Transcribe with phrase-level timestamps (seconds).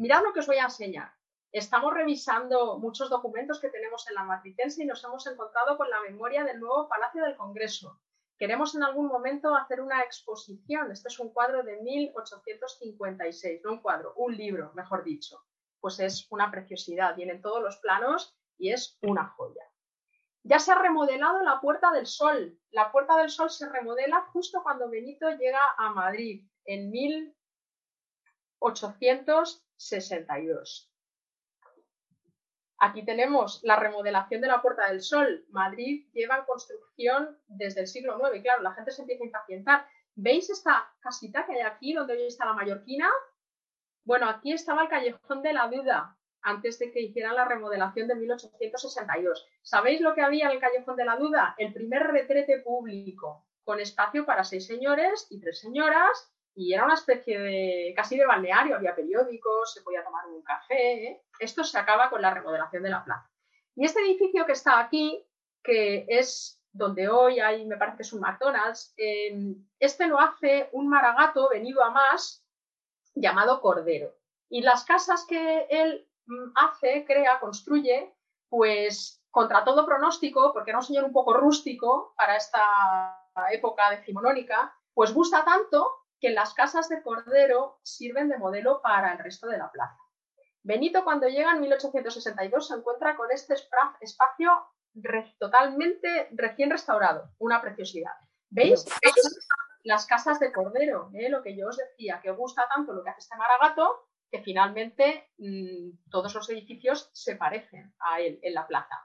[0.00, 1.12] Mirad lo que os voy a enseñar.
[1.52, 6.00] Estamos revisando muchos documentos que tenemos en la matricense y nos hemos encontrado con la
[6.00, 8.00] memoria del nuevo Palacio del Congreso.
[8.38, 10.90] Queremos en algún momento hacer una exposición.
[10.90, 15.44] Este es un cuadro de 1856, no un cuadro, un libro, mejor dicho.
[15.80, 19.70] Pues es una preciosidad, vienen todos los planos y es una joya.
[20.44, 22.58] Ya se ha remodelado la Puerta del Sol.
[22.70, 27.39] La Puerta del Sol se remodela justo cuando Benito llega a Madrid en 1800
[29.76, 30.90] 62.
[32.82, 35.44] Aquí tenemos la remodelación de la Puerta del Sol.
[35.50, 38.42] Madrid lleva en construcción desde el siglo IX.
[38.42, 39.86] Claro, la gente se empieza a impacientar.
[40.14, 43.10] ¿Veis esta casita que hay aquí donde hoy está la mallorquina?
[44.04, 48.14] Bueno, aquí estaba el Callejón de la Duda antes de que hicieran la remodelación de
[48.14, 49.46] 1862.
[49.62, 51.54] ¿Sabéis lo que había en el Callejón de la Duda?
[51.58, 56.94] El primer retrete público, con espacio para seis señores y tres señoras y era una
[56.94, 61.04] especie de casi de balneario, había periódicos, se podía tomar un café.
[61.04, 61.22] ¿eh?
[61.38, 63.30] Esto se acaba con la remodelación de la plaza.
[63.76, 65.24] Y este edificio que está aquí,
[65.62, 68.94] que es donde hoy hay, me parece que es un McDonald's,
[69.78, 72.44] este lo hace un maragato venido a más
[73.14, 74.14] llamado Cordero.
[74.48, 78.12] Y las casas que él mm, hace, crea, construye,
[78.48, 82.60] pues contra todo pronóstico, porque era un señor un poco rústico para esta
[83.52, 89.18] época decimonónica, pues gusta tanto que las casas de Cordero sirven de modelo para el
[89.18, 89.98] resto de la plaza.
[90.62, 94.50] Benito cuando llega en 1862 se encuentra con este espacio
[95.38, 98.12] totalmente recién restaurado, una preciosidad.
[98.50, 98.84] ¿Veis?
[99.82, 101.30] Las casas de Cordero, ¿eh?
[101.30, 105.30] lo que yo os decía, que gusta tanto lo que hace este maragato, que finalmente
[105.38, 108.96] mm, todos los edificios se parecen a él en la plaza.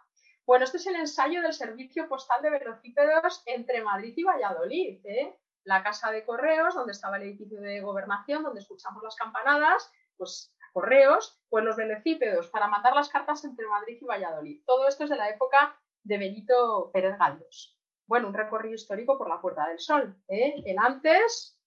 [0.46, 5.06] Bueno, este es el ensayo del servicio postal de velocípedos entre Madrid y Valladolid.
[5.06, 5.40] ¿eh?
[5.66, 10.56] La casa de correos, donde estaba el edificio de gobernación, donde escuchamos las campanadas, pues
[10.72, 14.64] correos, pues los velocípedos para mandar las cartas entre Madrid y Valladolid.
[14.66, 17.78] Todo esto es de la época de Benito Pérez Galdós.
[18.08, 20.62] Bueno, un recorrido histórico por la Puerta del Sol, ¿eh?
[20.66, 21.60] el antes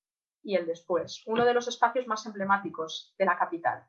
[0.42, 3.84] y el después, uno de los espacios más emblemáticos de la capital.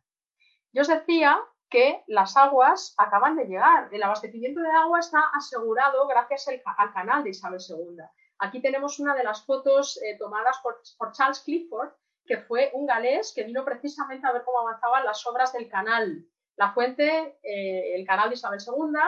[0.73, 1.39] Yo os decía
[1.69, 3.93] que las aguas acaban de llegar.
[3.93, 6.47] El abastecimiento de agua está asegurado gracias
[6.77, 7.97] al canal de Isabel II.
[8.39, 11.91] Aquí tenemos una de las fotos eh, tomadas por, Charles Clifford,
[12.25, 16.25] que fue un galés que vino precisamente a ver cómo avanzaban las obras del canal.
[16.55, 18.99] La fuente, eh, el canal de Isabel II,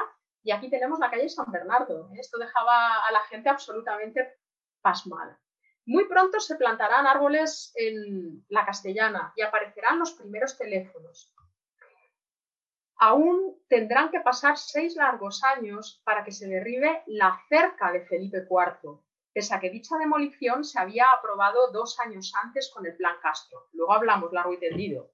[0.44, 2.10] y aquí tenemos la calle San Bernardo.
[2.20, 4.38] Esto dejaba a la gente absolutamente
[4.82, 5.40] pasmada.
[5.86, 11.34] Muy pronto se plantarán árboles en la castellana y aparecerán los primeros teléfonos.
[12.98, 18.46] Aún tendrán que pasar seis largos años para que se derribe la cerca de Felipe
[18.50, 19.00] IV,
[19.34, 23.70] pese a que dicha demolición se había aprobado dos años antes con el Plan Castro.
[23.74, 25.12] Luego hablamos largo y tendido.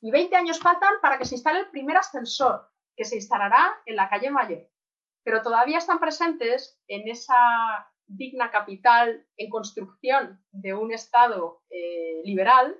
[0.00, 3.96] Y 20 años faltan para que se instale el primer ascensor, que se instalará en
[3.96, 4.66] la calle Mayor.
[5.22, 12.76] Pero todavía están presentes en esa digna capital en construcción de un Estado eh, liberal,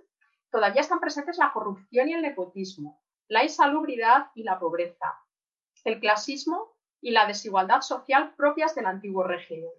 [0.50, 5.06] todavía están presentes la corrupción y el nepotismo, la insalubridad y la pobreza,
[5.84, 9.70] el clasismo y la desigualdad social propias del antiguo régimen.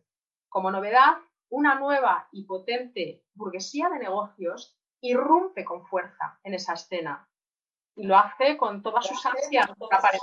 [0.51, 1.13] Como novedad,
[1.47, 7.25] una nueva y potente burguesía de negocios irrumpe con fuerza en esa escena
[7.95, 10.21] y lo hace con todas sus ansias por aparecer.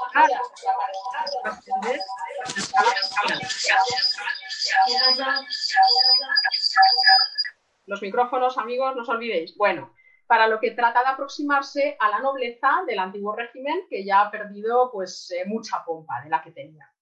[7.86, 9.56] Los micrófonos, amigos, no os olvidéis.
[9.56, 9.94] Bueno,
[10.26, 14.31] para lo que trata de aproximarse a la nobleza del antiguo régimen que ya ha
[14.31, 16.92] perdido pues eh, mucha pompa de la que tenía.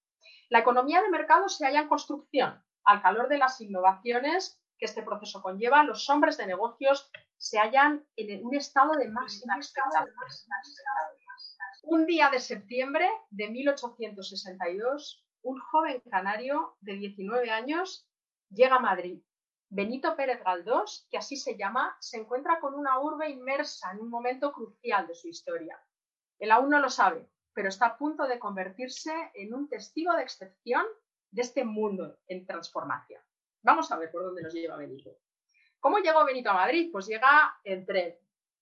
[0.47, 5.03] La economía de mercado se halla en construcción al calor de las innovaciones que este
[5.03, 10.15] proceso conlleva, los hombres de negocios se hallan en un estado de máxima expectativa.
[11.83, 18.07] Un día de septiembre de 1862, un joven canario de 19 años
[18.49, 19.21] llega a Madrid.
[19.69, 24.09] Benito Pérez Galdós, que así se llama, se encuentra con una urbe inmersa en un
[24.09, 25.77] momento crucial de su historia.
[26.39, 30.23] Él aún no lo sabe, pero está a punto de convertirse en un testigo de
[30.23, 30.85] excepción
[31.37, 33.21] de este mundo en transformación.
[33.61, 35.11] Vamos a ver por dónde nos lleva Benito.
[35.79, 36.89] ¿Cómo llegó Benito a Madrid?
[36.91, 38.17] Pues llega en tren,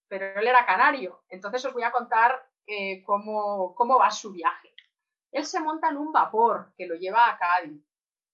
[0.09, 1.23] pero él era canario.
[1.29, 2.37] Entonces os voy a contar
[2.67, 4.75] eh, cómo, cómo va su viaje.
[5.31, 7.81] Él se monta en un vapor que lo lleva a Cádiz.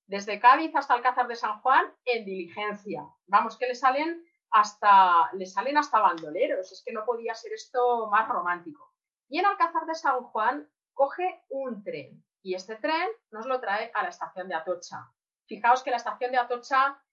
[0.08, 3.06] Desde Cádiz hasta Alcázar de San Juan en diligencia.
[3.28, 6.72] Vamos, que le salen hasta, le salen hasta bandoleros.
[6.72, 8.92] Es que no podía ser esto más romántico.
[9.30, 12.26] Y en Alcázar de San Juan coge un tren.
[12.44, 15.12] Y este tren nos lo trae a la estación de Atocha.
[15.46, 17.04] Fijaos que la estación de Atocha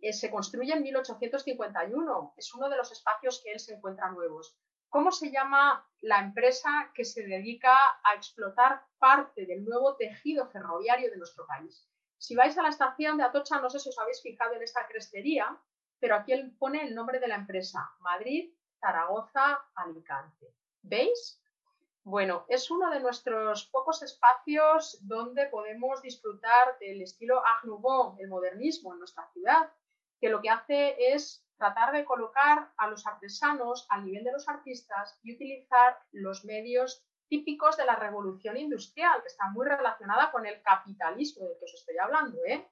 [0.00, 2.34] eh, se construye en 1851.
[2.36, 4.56] Es uno de los espacios que él se encuentra nuevos.
[4.88, 11.10] ¿Cómo se llama la empresa que se dedica a explotar parte del nuevo tejido ferroviario
[11.10, 11.88] de nuestro país?
[12.18, 14.86] Si vais a la estación de Atocha, no sé si os habéis fijado en esta
[14.88, 15.56] crestería,
[16.00, 20.54] pero aquí él pone el nombre de la empresa, Madrid, Zaragoza, Alicante.
[20.82, 21.39] ¿Veis?
[22.10, 28.26] Bueno, es uno de nuestros pocos espacios donde podemos disfrutar del estilo Art Nouveau, el
[28.26, 29.70] modernismo en nuestra ciudad,
[30.20, 34.48] que lo que hace es tratar de colocar a los artesanos al nivel de los
[34.48, 40.44] artistas y utilizar los medios típicos de la revolución industrial, que está muy relacionada con
[40.46, 42.38] el capitalismo del que os estoy hablando.
[42.44, 42.68] ¿eh?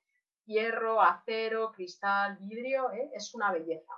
[0.46, 3.12] Hierro, acero, cristal, vidrio, ¿eh?
[3.14, 3.92] es una belleza.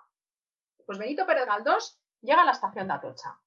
[0.85, 3.41] Pues Benito Pérez Galdós llega a la estación de Atocha.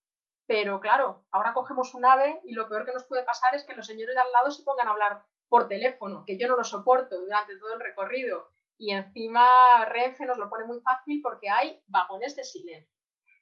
[0.45, 3.75] Pero claro, ahora cogemos un ave y lo peor que nos puede pasar es que
[3.75, 6.63] los señores de al lado se pongan a hablar por teléfono, que yo no lo
[6.63, 8.49] soporto durante todo el recorrido.
[8.77, 12.91] Y encima Renfe nos lo pone muy fácil porque hay vagones de silencio.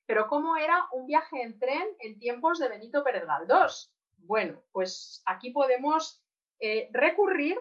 [0.06, 3.96] Pero ¿cómo era un viaje en tren en tiempos de Benito Pérez Galdós?
[4.18, 6.22] Bueno, pues aquí podemos
[6.60, 7.58] eh, recurrir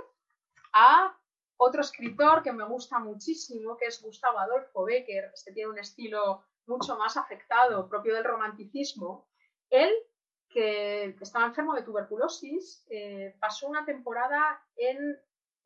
[0.72, 1.16] a
[1.56, 5.30] otro escritor que me gusta muchísimo, que es Gustavo Adolfo Becker.
[5.32, 9.29] Este tiene un estilo mucho más afectado, propio del romanticismo,
[9.70, 9.90] él,
[10.48, 14.60] que estaba enfermo de tuberculosis, eh, pasó una temporada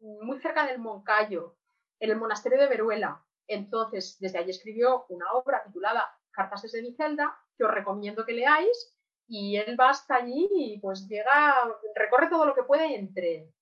[0.00, 1.56] muy cerca del Moncayo,
[2.00, 3.24] en el monasterio de Veruela.
[3.46, 8.32] Entonces, desde allí escribió una obra titulada Cartas desde mi celda, que os recomiendo que
[8.32, 8.94] leáis,
[9.26, 11.54] y él va hasta allí y pues llega,
[11.94, 13.54] recorre todo lo que puede en tren.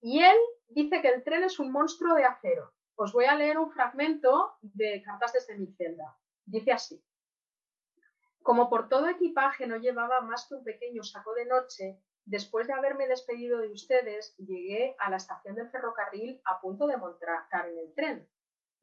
[0.00, 0.36] Y él
[0.68, 2.72] dice que el tren es un monstruo de acero.
[2.96, 6.16] Os voy a leer un fragmento de Cartas desde mi celda.
[6.44, 7.02] Dice así.
[8.44, 12.74] Como por todo equipaje no llevaba más que un pequeño saco de noche, después de
[12.74, 17.78] haberme despedido de ustedes, llegué a la estación del ferrocarril a punto de montar en
[17.78, 18.28] el tren.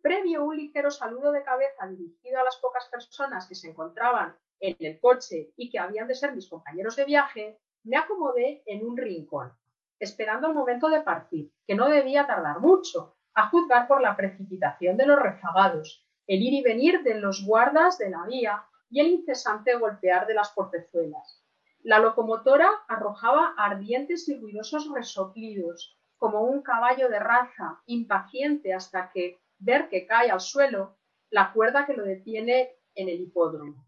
[0.02, 4.76] Previo un ligero saludo de cabeza dirigido a las pocas personas que se encontraban en
[4.80, 8.98] el coche y que habían de ser mis compañeros de viaje, me acomodé en un
[8.98, 9.54] rincón,
[10.00, 14.98] esperando el momento de partir, que no debía tardar mucho, a juzgar por la precipitación
[14.98, 19.08] de los rezagados, el ir y venir de los guardas de la vía y el
[19.08, 21.42] incesante golpear de las portezuelas.
[21.82, 29.40] La locomotora arrojaba ardientes y ruidosos resoplidos, como un caballo de raza, impaciente hasta que
[29.58, 30.98] ver que cae al suelo
[31.32, 33.88] la cuerda que lo detiene en el hipódromo.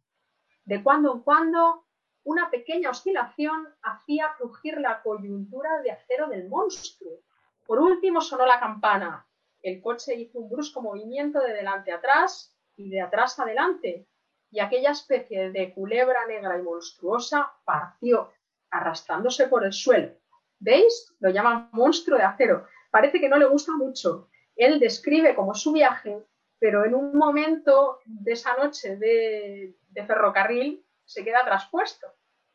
[0.66, 1.86] De cuando en cuando,
[2.24, 7.20] una pequeña oscilación hacía crujir la coyuntura de acero del monstruo.
[7.66, 9.28] Por último sonó la campana.
[9.62, 14.08] El coche hizo un brusco movimiento de delante atrás y de atrás adelante,
[14.54, 18.32] y aquella especie de culebra negra y monstruosa partió,
[18.70, 20.14] arrastrándose por el suelo.
[20.60, 21.16] ¿Veis?
[21.20, 22.68] Lo llaman monstruo de acero.
[22.92, 24.30] Parece que no le gusta mucho.
[24.56, 26.24] Él describe como su viaje,
[26.60, 32.06] pero en un momento de esa noche de, de ferrocarril se queda traspuesto.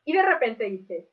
[0.05, 1.11] Y de repente dice,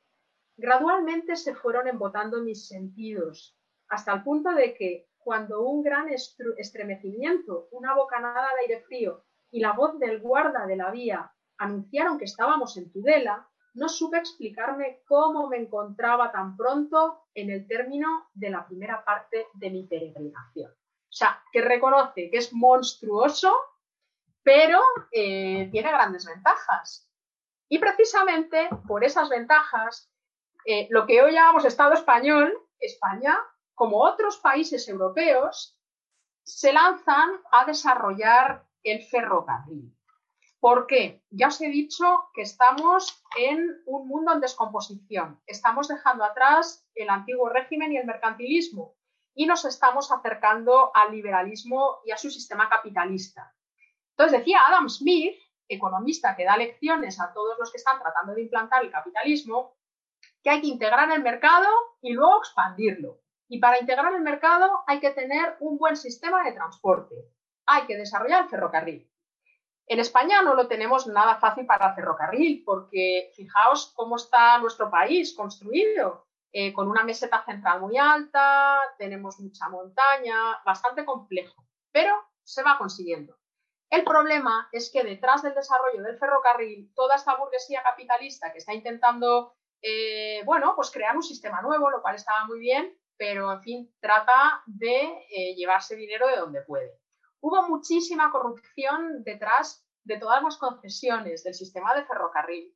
[0.56, 7.70] gradualmente se fueron embotando mis sentidos, hasta el punto de que cuando un gran estremecimiento,
[7.72, 9.26] una bocanada de aire frío
[9.56, 14.18] y la voz del guarda de la vía anunciaron que estábamos en Tudela, no supe
[14.18, 19.88] explicarme cómo me encontraba tan pronto en el término de la primera parte de mi
[19.88, 20.72] peregrinación.
[20.72, 23.56] O sea, que reconoce que es monstruoso,
[24.44, 27.10] pero eh, tiene grandes ventajas.
[27.70, 30.12] Y precisamente por esas ventajas,
[30.66, 33.40] eh, lo que hoy llamamos Estado español, España,
[33.74, 35.80] como otros países europeos,
[36.44, 39.94] se lanzan a desarrollar el ferrocarril.
[40.60, 41.24] ¿Por qué?
[41.30, 45.40] Ya os he dicho que estamos en un mundo en descomposición.
[45.46, 48.96] Estamos dejando atrás el antiguo régimen y el mercantilismo
[49.36, 53.54] y nos estamos acercando al liberalismo y a su sistema capitalista.
[54.12, 55.36] Entonces decía Adam Smith,
[55.68, 59.76] economista que da lecciones a todos los que están tratando de implantar el capitalismo,
[60.42, 61.68] que hay que integrar el mercado
[62.02, 63.20] y luego expandirlo.
[63.48, 67.35] Y para integrar el mercado hay que tener un buen sistema de transporte
[67.66, 69.10] hay que desarrollar el ferrocarril.
[69.88, 74.90] En España no lo tenemos nada fácil para el ferrocarril, porque fijaos cómo está nuestro
[74.90, 82.16] país construido, eh, con una meseta central muy alta, tenemos mucha montaña, bastante complejo, pero
[82.44, 83.38] se va consiguiendo.
[83.90, 88.74] El problema es que detrás del desarrollo del ferrocarril, toda esta burguesía capitalista que está
[88.74, 93.62] intentando, eh, bueno, pues crear un sistema nuevo, lo cual estaba muy bien, pero en
[93.62, 97.00] fin, trata de eh, llevarse dinero de donde puede.
[97.48, 102.76] Hubo muchísima corrupción detrás de todas las concesiones del sistema de ferrocarril.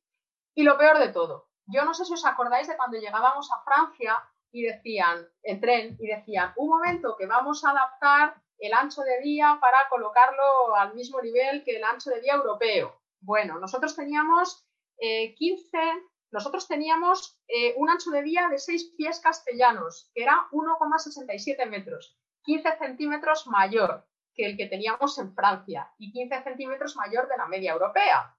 [0.54, 3.64] Y lo peor de todo, yo no sé si os acordáis de cuando llegábamos a
[3.64, 4.22] Francia
[4.52, 9.20] y decían, en tren, y decían, un momento que vamos a adaptar el ancho de
[9.20, 13.02] vía para colocarlo al mismo nivel que el ancho de vía europeo.
[13.20, 14.64] Bueno, nosotros teníamos
[15.00, 20.46] 15, eh, nosotros teníamos eh, un ancho de vía de 6 pies castellanos, que era
[20.52, 24.06] 1,67 metros, 15 centímetros mayor
[24.40, 28.34] que el que teníamos en Francia y 15 centímetros mayor de la media europea.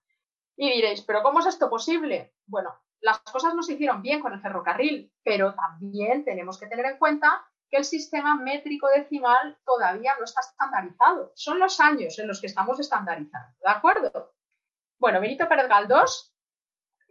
[0.57, 2.33] Y diréis, ¿pero cómo es esto posible?
[2.47, 6.85] Bueno, las cosas no se hicieron bien con el ferrocarril, pero también tenemos que tener
[6.87, 11.31] en cuenta que el sistema métrico decimal todavía no está estandarizado.
[11.35, 14.33] Son los años en los que estamos estandarizando, ¿de acuerdo?
[14.97, 16.33] Bueno, Benito Pérez Galdós,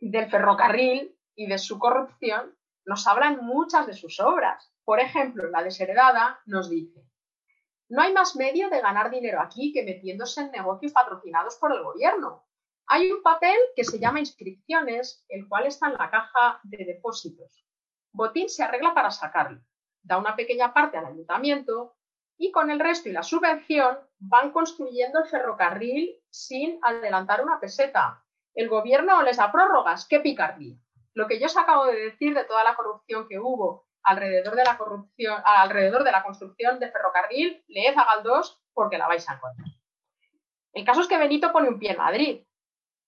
[0.00, 4.72] del ferrocarril y de su corrupción, nos habla en muchas de sus obras.
[4.84, 7.09] Por ejemplo, la desheredada nos dice,
[7.90, 11.82] no hay más medio de ganar dinero aquí que metiéndose en negocios patrocinados por el
[11.82, 12.46] gobierno.
[12.86, 17.64] Hay un papel que se llama inscripciones, el cual está en la caja de depósitos.
[18.12, 19.60] Botín se arregla para sacarlo
[20.02, 21.96] da una pequeña parte al ayuntamiento
[22.36, 28.24] y con el resto y la subvención van construyendo el ferrocarril sin adelantar una peseta.
[28.54, 30.06] El gobierno les da prórrogas.
[30.08, 30.76] ¡Qué picardía!
[31.14, 36.12] Lo que yo os acabo de decir de toda la corrupción que hubo alrededor de
[36.12, 39.68] la construcción de ferrocarril, leed a Galdós porque la vais a encontrar.
[40.72, 42.44] El caso es que Benito pone un pie en Madrid.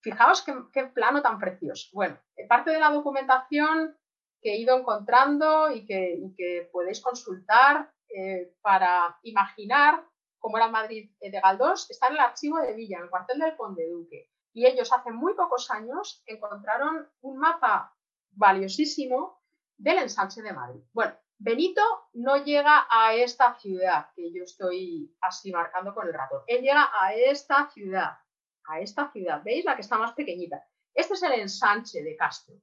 [0.00, 1.88] Fijaos qué, qué plano tan precioso.
[1.92, 2.18] Bueno,
[2.48, 3.96] parte de la documentación
[4.42, 10.04] que he ido encontrando y que, podéis consultar eh, para imaginar
[10.38, 13.56] cómo era Madrid de Galdós, está en el archivo de Villa, en el cuartel del
[13.56, 14.28] Conde Duque.
[14.52, 17.96] Y ellos hace muy pocos años encontraron un mapa
[18.32, 19.41] valiosísimo
[19.82, 20.80] del ensanche de Madrid.
[20.92, 26.42] Bueno, Benito no llega a esta ciudad que yo estoy así marcando con el ratón.
[26.46, 28.12] Él llega a esta ciudad,
[28.64, 29.42] a esta ciudad.
[29.42, 29.64] ¿Veis?
[29.64, 30.64] La que está más pequeñita.
[30.94, 32.54] Este es el ensanche de Castro.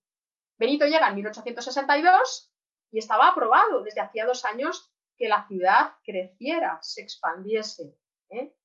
[0.57, 2.53] Benito llega en 1862
[2.91, 7.97] y estaba aprobado desde hacía dos años que la ciudad creciera, se expandiese.
[8.29, 8.55] ¿eh?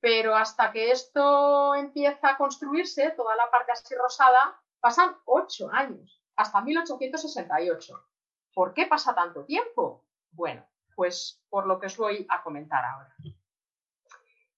[0.00, 6.19] Pero hasta que esto empieza a construirse, toda la parte así rosada, pasan ocho años,
[6.40, 8.04] hasta 1868.
[8.54, 10.04] ¿Por qué pasa tanto tiempo?
[10.30, 13.14] Bueno, pues por lo que os voy a comentar ahora.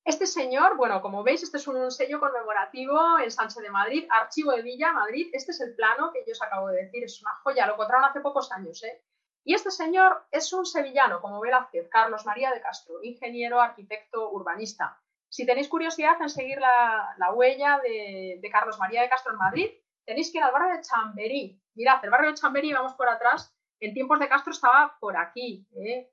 [0.04, 4.50] Este señor, bueno, como veis, este es un sello conmemorativo en Sánchez de Madrid, Archivo
[4.52, 5.30] de Villa, Madrid.
[5.32, 8.04] Este es el plano que yo os acabo de decir, es una joya, lo encontraron
[8.04, 9.02] hace pocos años, ¿eh?
[9.44, 15.00] Y este señor es un sevillano, como Velázquez, Carlos María de Castro, ingeniero, arquitecto, urbanista.
[15.28, 19.70] Si tenéis curiosidad en seguir la, huella de, Carlos María de Castro en Madrid,
[20.04, 21.61] tenéis que ir al barrio de Chamberí.
[21.74, 25.66] Mirad, el barrio de Chamberí, vamos por atrás, en tiempos de Castro estaba por aquí,
[25.74, 26.10] ¿eh?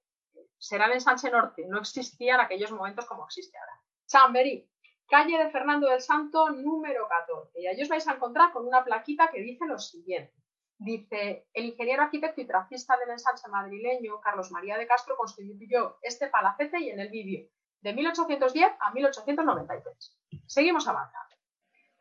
[0.58, 3.82] será el ensanche norte, no existía en aquellos momentos como existe ahora.
[4.08, 4.70] Chamberí,
[5.08, 7.62] calle de Fernando del Santo, número 14.
[7.62, 10.34] Y ahí os vais a encontrar con una plaquita que dice lo siguiente.
[10.78, 16.28] Dice, el ingeniero arquitecto y tracista del ensanche madrileño, Carlos María de Castro, construyó este
[16.28, 17.50] palacete y en el vídeo,
[17.82, 20.18] de 1810 a 1893.
[20.46, 21.36] Seguimos avanzando.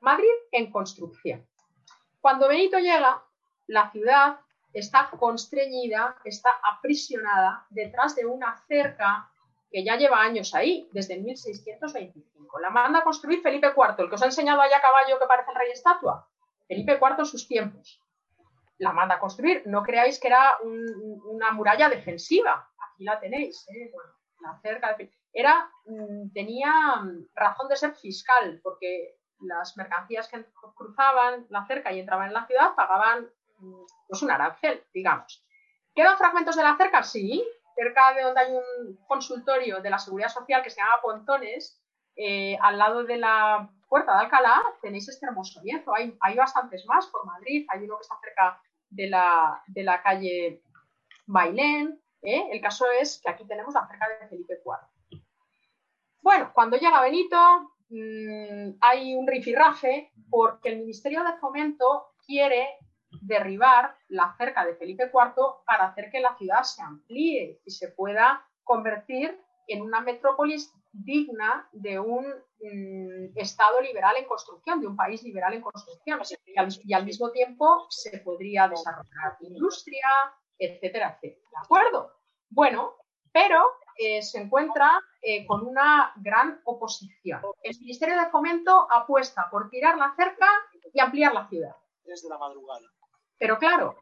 [0.01, 1.49] Madrid en construcción.
[2.21, 3.25] Cuando Benito llega,
[3.69, 4.41] la ciudad
[4.73, 9.31] está constreñida, está aprisionada detrás de una cerca
[9.71, 12.59] que ya lleva años ahí, desde 1625.
[12.61, 15.27] La manda a construir Felipe IV, el que os ha enseñado allá a caballo que
[15.27, 16.29] parece el rey estatua.
[16.67, 18.03] Felipe IV en sus tiempos.
[18.79, 19.63] La manda a construir.
[19.67, 22.71] No creáis que era una muralla defensiva.
[22.79, 23.67] Aquí la tenéis.
[23.69, 23.93] ¿eh?
[24.41, 24.97] la cerca
[25.33, 26.73] era, mm, tenía
[27.03, 30.45] mm, razón de ser fiscal, porque las mercancías que
[30.75, 33.31] cruzaban la cerca y entraban en la ciudad pagaban
[34.09, 35.45] pues un arancel, digamos.
[35.95, 37.03] ¿Quedan fragmentos de la cerca?
[37.03, 41.83] Sí, cerca de donde hay un consultorio de la Seguridad Social que se llama Pontones,
[42.17, 45.95] eh, al lado de la Puerta de Alcalá, tenéis este hermoso lienzo.
[45.95, 48.61] Hay, hay bastantes más por Madrid, hay uno que está cerca
[48.91, 50.63] de la, de la calle
[51.27, 52.01] Bailén.
[52.23, 52.49] ¿eh?
[52.51, 55.23] El caso es que aquí tenemos la cerca de Felipe IV.
[56.21, 57.39] Bueno, cuando llega Benito,
[57.89, 62.69] mmm, hay un rifirrafe porque el Ministerio de Fomento quiere
[63.23, 67.89] derribar la cerca de Felipe IV para hacer que la ciudad se amplíe y se
[67.89, 74.97] pueda convertir en una metrópolis digna de un mm, Estado liberal en construcción, de un
[74.97, 76.21] país liberal en construcción.
[76.85, 80.09] Y al, mismo tiempo se podría desarrollar industria,
[80.59, 81.49] etcétera, etcétera.
[81.51, 82.13] ¿De acuerdo?
[82.51, 82.95] Bueno,
[83.33, 83.63] pero
[83.97, 87.43] eh, se encuentra eh, con una gran oposición.
[87.63, 90.49] El Ministerio de Fomento apuesta por tirar la cerca
[90.93, 91.77] y ampliar la ciudad.
[92.05, 92.87] Desde la madrugada.
[93.39, 93.97] Pero claro.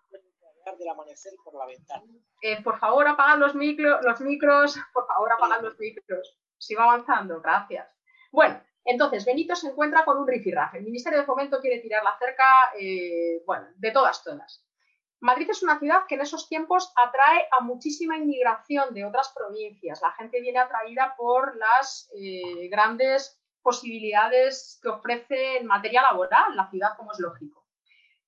[0.78, 2.02] Del amanecer por la ventana.
[2.43, 4.76] Eh, por favor, apagad los, micro, los micros.
[4.93, 6.38] Por favor, apagad los micros.
[6.59, 7.88] Sigo avanzando, gracias.
[8.33, 10.78] Bueno, entonces Benito se encuentra con un rifirrafe.
[10.78, 12.73] El Ministerio de Fomento quiere tirar la cerca,
[13.47, 14.66] bueno, de todas, todas.
[15.21, 20.00] Madrid es una ciudad que en esos tiempos atrae a muchísima inmigración de otras provincias.
[20.02, 26.71] La gente viene atraída por las eh, grandes posibilidades que ofrece en materia laboral la
[26.71, 27.65] ciudad, como es lógico.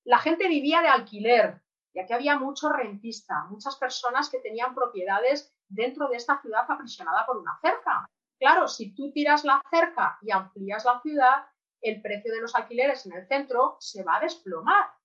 [0.09, 1.61] La gente vivía de alquiler,
[1.95, 7.27] ya que había mucho rentista, muchas personas que tenían propiedades dentro de esta ciudad aprisionada
[7.27, 8.07] por una cerca.
[8.39, 11.45] Claro, si tú tiras la cerca y amplías la ciudad,
[11.81, 14.99] el precio de los alquileres en el centro se va a desplomar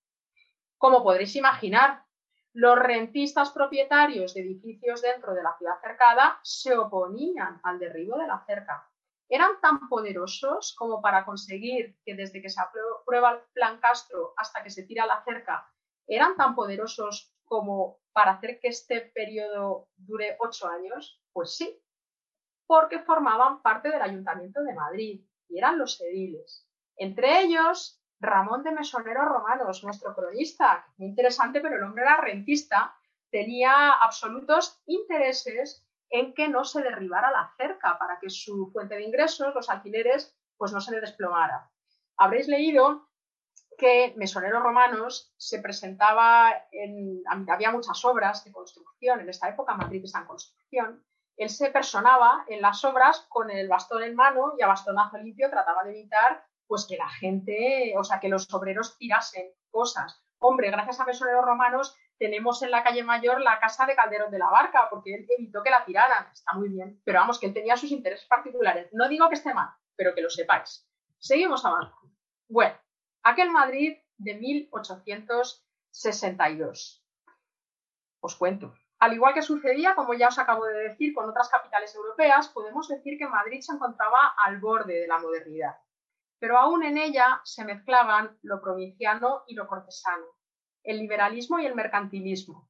[0.84, 2.04] como podréis imaginar,
[2.52, 8.28] los rentistas propietarios de edificios dentro de la ciudad cercada se oponían al derribo de
[8.28, 8.92] la cerca.
[9.34, 14.62] Eran tan poderosos como para conseguir que desde que se aprueba el plan Castro hasta
[14.62, 15.68] que se tira la cerca,
[16.06, 21.20] eran tan poderosos como para hacer que este periodo dure ocho años?
[21.34, 21.82] Pues sí,
[22.68, 26.68] porque formaban parte del Ayuntamiento de Madrid y eran los ediles.
[26.96, 32.96] Entre ellos Ramón de Mesonero Romanos, nuestro cronista, muy interesante, pero el hombre era rentista,
[33.32, 35.83] tenía absolutos intereses
[36.13, 40.38] en que no se derribara la cerca para que su fuente de ingresos, los alquileres,
[40.58, 41.72] pues no se le desplomara.
[42.17, 43.10] Habréis leído
[43.79, 50.03] que Mesonero Romanos se presentaba en, había muchas obras de construcción, en esta época Madrid
[50.03, 51.03] está en construcción,
[51.36, 55.50] él se personaba en las obras con el bastón en mano y a bastonazo limpio
[55.50, 60.24] trataba de evitar pues que la gente, o sea, que los obreros tirasen cosas.
[60.38, 64.39] Hombre, gracias a Mesoneros Romanos tenemos en la calle Mayor la casa de Calderón de
[64.39, 66.32] la Barca, porque él evitó que la tiraran.
[66.32, 67.01] Está muy bien.
[67.03, 68.88] Pero vamos, que él tenía sus intereses particulares.
[68.94, 70.89] No digo que esté mal, pero que lo sepáis.
[71.20, 72.13] Seguimos avanzando.
[72.48, 72.77] Bueno,
[73.24, 77.06] aquel Madrid de 1862.
[78.22, 78.74] Os cuento.
[79.00, 82.88] Al igual que sucedía, como ya os acabo de decir, con otras capitales europeas, podemos
[82.88, 85.76] decir que Madrid se encontraba al borde de la modernidad
[86.43, 90.26] pero aún en ella se mezclaban lo provinciano y lo cortesano,
[90.84, 92.69] el liberalismo y el mercantilismo,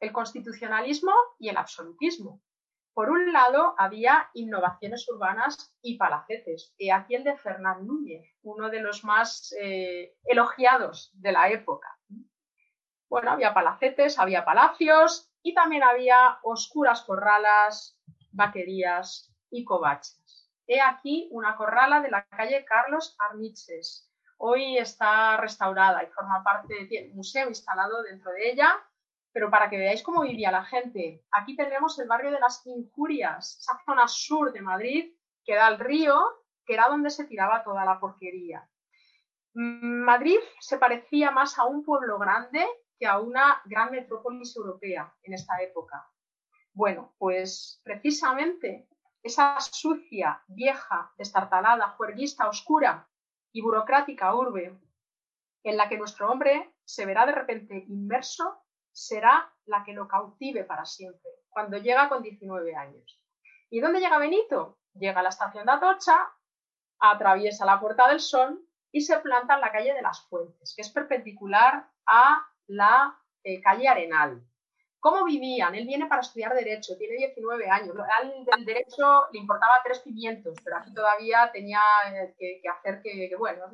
[0.00, 2.42] el constitucionalismo y el absolutismo.
[2.92, 6.74] Por un lado, había innovaciones urbanas y palacetes.
[6.78, 11.96] He aquí el de Fernán Núñez, uno de los más eh, elogiados de la época.
[13.08, 17.98] Bueno, había palacetes, había palacios y también había oscuras corralas,
[18.32, 20.50] vaquerías y covaches.
[20.66, 24.09] He aquí una corrala de la calle Carlos Arniches.
[24.42, 28.74] Hoy está restaurada y forma parte del museo instalado dentro de ella,
[29.32, 31.22] pero para que veáis cómo vivía la gente.
[31.30, 35.12] Aquí tenemos el barrio de las Injurias, esa zona sur de Madrid
[35.44, 36.18] que da al río,
[36.64, 38.66] que era donde se tiraba toda la porquería.
[39.52, 42.66] Mm, Madrid se parecía más a un pueblo grande
[42.98, 46.10] que a una gran metrópolis europea en esta época.
[46.72, 48.88] Bueno, pues precisamente
[49.22, 53.06] esa sucia, vieja, destartalada, juerguista, oscura
[53.52, 54.78] y burocrática urbe
[55.62, 60.64] en la que nuestro hombre se verá de repente inmerso, será la que lo cautive
[60.64, 63.20] para siempre, cuando llega con 19 años.
[63.70, 64.78] ¿Y dónde llega Benito?
[64.94, 66.32] Llega a la estación de Atocha,
[66.98, 70.82] atraviesa la Puerta del Sol y se planta en la calle de las Fuentes, que
[70.82, 74.42] es perpendicular a la eh, calle Arenal.
[75.00, 75.74] ¿Cómo vivían?
[75.74, 77.96] Él viene para estudiar Derecho, tiene 19 años.
[78.18, 81.80] Al del Derecho le importaba tres pimientos, pero aquí todavía tenía
[82.12, 83.64] eh, que, hacer que, bueno,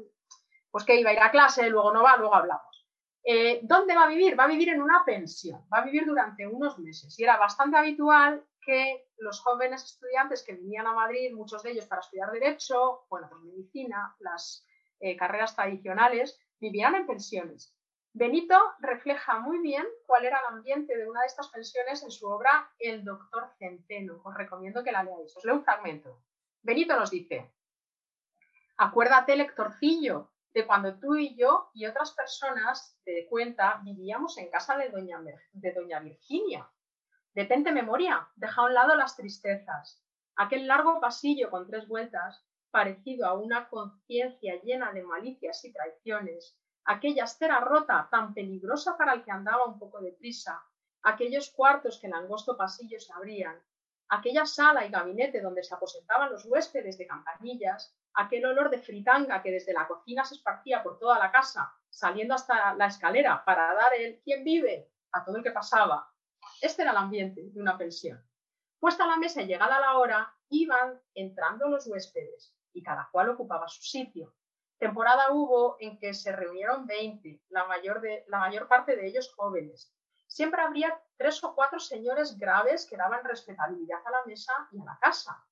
[0.70, 2.86] pues que iba a ir a clase, luego no va, luego hablamos.
[3.24, 4.38] Eh, ¿Dónde va a vivir?
[4.38, 7.18] Va a vivir en una pensión, va a vivir durante unos meses.
[7.18, 11.86] Y era bastante habitual que los jóvenes estudiantes que venían a Madrid, muchos de ellos
[11.86, 14.64] para estudiar Derecho, bueno, pues medicina, las
[15.00, 17.75] eh, carreras tradicionales, vivían en pensiones.
[18.18, 22.26] Benito refleja muy bien cuál era el ambiente de una de estas pensiones en su
[22.26, 24.22] obra El doctor Centeno.
[24.24, 25.36] Os recomiendo que la leáis.
[25.36, 26.22] Os leo un fragmento.
[26.62, 27.52] Benito nos dice,
[28.78, 34.78] acuérdate, lectorcillo, de cuando tú y yo y otras personas de cuenta vivíamos en casa
[34.78, 35.20] de doña,
[35.52, 36.66] de doña Virginia.
[37.34, 40.02] Detente memoria, deja a un lado las tristezas.
[40.36, 46.58] Aquel largo pasillo con tres vueltas, parecido a una conciencia llena de malicias y traiciones,
[46.86, 50.64] aquella estera rota tan peligrosa para el que andaba un poco de prisa,
[51.02, 53.60] aquellos cuartos que en angosto pasillo se abrían,
[54.08, 59.42] aquella sala y gabinete donde se aposentaban los huéspedes de campanillas, aquel olor de fritanga
[59.42, 63.74] que desde la cocina se esparcía por toda la casa, saliendo hasta la escalera para
[63.74, 64.90] dar el ¿quién vive?
[65.12, 66.12] a todo el que pasaba.
[66.60, 68.22] Este era el ambiente de una pensión.
[68.78, 73.66] Puesta la mesa y llegada la hora, iban entrando los huéspedes y cada cual ocupaba
[73.68, 74.34] su sitio.
[74.78, 79.92] Temporada hubo en que se reunieron 20, la mayor, parte de ellos jóvenes.
[80.26, 84.84] Siempre habría tres o cuatro señores graves que daban respetabilidad a la mesa y a
[84.84, 85.42] la casa.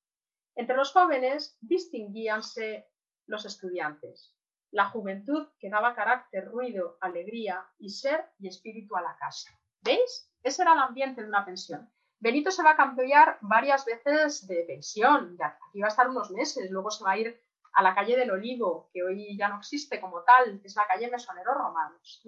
[0.54, 2.90] Entre los jóvenes distinguíanse
[3.26, 4.36] los estudiantes,
[4.70, 9.50] la juventud que daba carácter, ruido, alegría y ser y espíritu a la casa.
[9.80, 10.30] ¿Veis?
[10.42, 11.90] Ese era el ambiente de una pensión.
[12.20, 16.70] Benito se va a cambiar varias veces de pensión, aquí va a estar unos meses,
[16.70, 17.43] luego se va a ir
[17.74, 21.10] a la calle del Olivo, que hoy ya no existe como tal, es la calle
[21.10, 22.22] Mesoneros Romanos.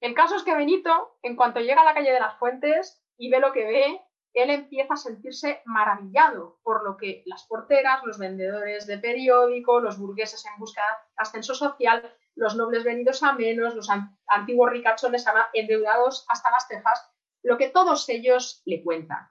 [0.00, 3.30] El caso es que Benito, en cuanto llega a la calle de las Fuentes y
[3.30, 4.00] ve lo que ve,
[4.32, 9.98] él empieza a sentirse maravillado por lo que las porteras, los vendedores de periódico, los
[9.98, 13.88] burgueses en busca de ascenso social, los nobles venidos a menos, los
[14.26, 17.10] antiguos ricachones endeudados hasta las cejas,
[17.42, 19.28] lo que todos ellos le cuentan.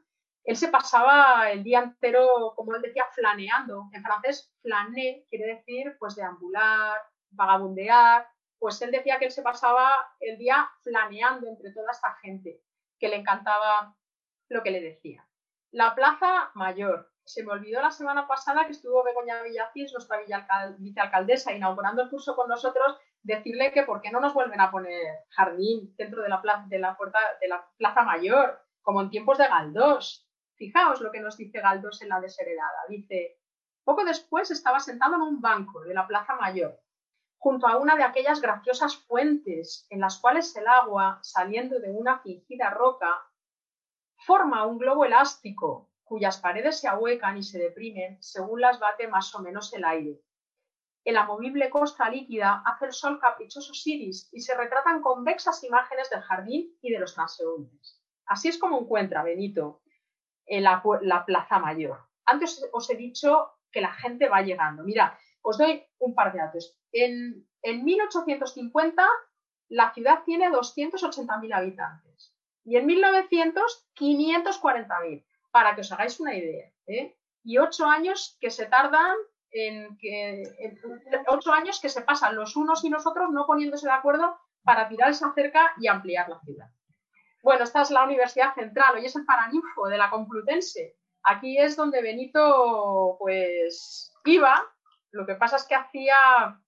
[0.50, 3.88] Él se pasaba el día entero, como él decía, flaneando.
[3.94, 8.28] En francés, flané quiere decir pues deambular, vagabundear.
[8.58, 12.64] Pues él decía que él se pasaba el día flaneando entre toda esta gente,
[13.00, 13.96] que le encantaba
[14.50, 15.24] lo que le decía.
[15.70, 17.12] La Plaza Mayor.
[17.24, 20.18] Se me olvidó la semana pasada que estuvo Begoña Villacís, nuestra
[20.80, 25.26] vicealcaldesa, inaugurando el curso con nosotros, decirle que por qué no nos vuelven a poner
[25.30, 29.38] jardín dentro de la, plaza, de la puerta de la Plaza Mayor, como en tiempos
[29.38, 30.26] de Galdós.
[30.60, 32.82] Fijaos lo que nos dice Galdós en la desheredada.
[32.90, 33.40] Dice,
[33.86, 36.78] poco después estaba sentado en un banco de la Plaza Mayor,
[37.38, 42.20] junto a una de aquellas graciosas fuentes en las cuales el agua, saliendo de una
[42.20, 43.10] fingida roca,
[44.18, 49.34] forma un globo elástico cuyas paredes se ahuecan y se deprimen según las bate más
[49.36, 50.20] o menos el aire.
[51.06, 56.10] En la movible costa líquida hace el sol caprichosos iris y se retratan convexas imágenes
[56.10, 58.02] del jardín y de los transeúntes.
[58.26, 59.82] Así es como encuentra Benito
[60.50, 60.82] la,
[61.26, 62.00] Plaza Mayor.
[62.26, 64.84] Antes os he dicho que la gente va llegando.
[64.84, 66.78] Mira, os doy un par de datos.
[66.92, 69.08] En, en 1850
[69.70, 72.36] la ciudad tiene 280.000 habitantes
[72.66, 76.72] y en 1900 540.000, para que os hagáis una idea.
[76.88, 77.18] ¿eh?
[77.44, 79.16] Y ocho años que se tardan
[79.52, 80.44] en que
[81.28, 84.88] ocho años que se pasan los unos y los otros no poniéndose de acuerdo para
[84.88, 86.70] tirar esa cerca y ampliar la ciudad.
[87.42, 90.98] Bueno, esta es la Universidad Central, hoy es el Paraninfo de la Complutense.
[91.24, 94.66] Aquí es donde Benito pues iba.
[95.12, 96.60] Lo que pasa es que hacía,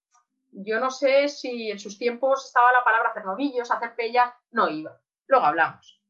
[0.51, 4.69] yo no sé si en sus tiempos estaba la palabra hacer novillos, hacer pellas, no
[4.69, 4.97] iba.
[5.27, 6.01] Luego hablamos.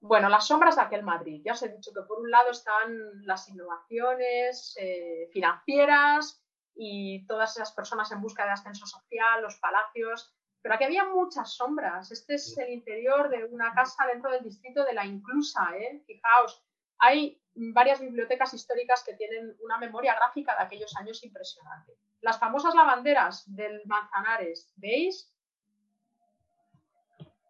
[0.00, 1.42] Bueno, las sombras de aquel Madrid.
[1.44, 6.42] Ya os he dicho que por un lado están las innovaciones eh, financieras
[6.74, 11.54] y todas esas personas en busca de ascenso social, los palacios, pero aquí había muchas
[11.54, 12.10] sombras.
[12.10, 15.70] Este es el interior de una casa dentro del distrito de la Inclusa.
[15.76, 16.02] ¿eh?
[16.06, 16.62] Fijaos,
[16.98, 21.96] hay varias bibliotecas históricas que tienen una memoria gráfica de aquellos años impresionante.
[22.20, 25.34] Las famosas lavanderas del Manzanares, ¿veis?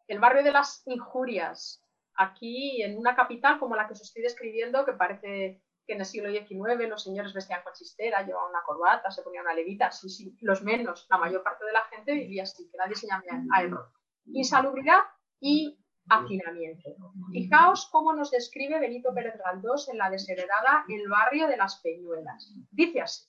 [0.06, 4.84] El barrio de las injurias, aquí en una capital como la que os estoy describiendo,
[4.84, 9.11] que parece que en el siglo XIX los señores vestían con chistera, llevaban una corbata,
[9.11, 12.44] se ponían una levita, sí, sí, los menos, la mayor parte de la gente vivía
[12.44, 13.90] así, que nadie se llamaba a error.
[14.26, 15.00] Insalubridad
[15.40, 16.90] y hacinamiento.
[17.33, 22.55] Fijaos cómo nos describe Benito Pérez Galdós en la desheredada El barrio de las Peñuelas.
[22.70, 23.29] Dice así.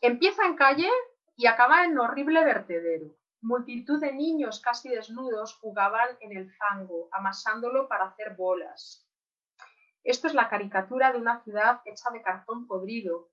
[0.00, 0.88] Empieza en calle
[1.36, 3.14] y acaba en horrible vertedero.
[3.42, 9.01] Multitud de niños casi desnudos jugaban en el fango, amasándolo para hacer bolas.
[10.04, 13.30] Esto es la caricatura de una ciudad hecha de cartón podrido.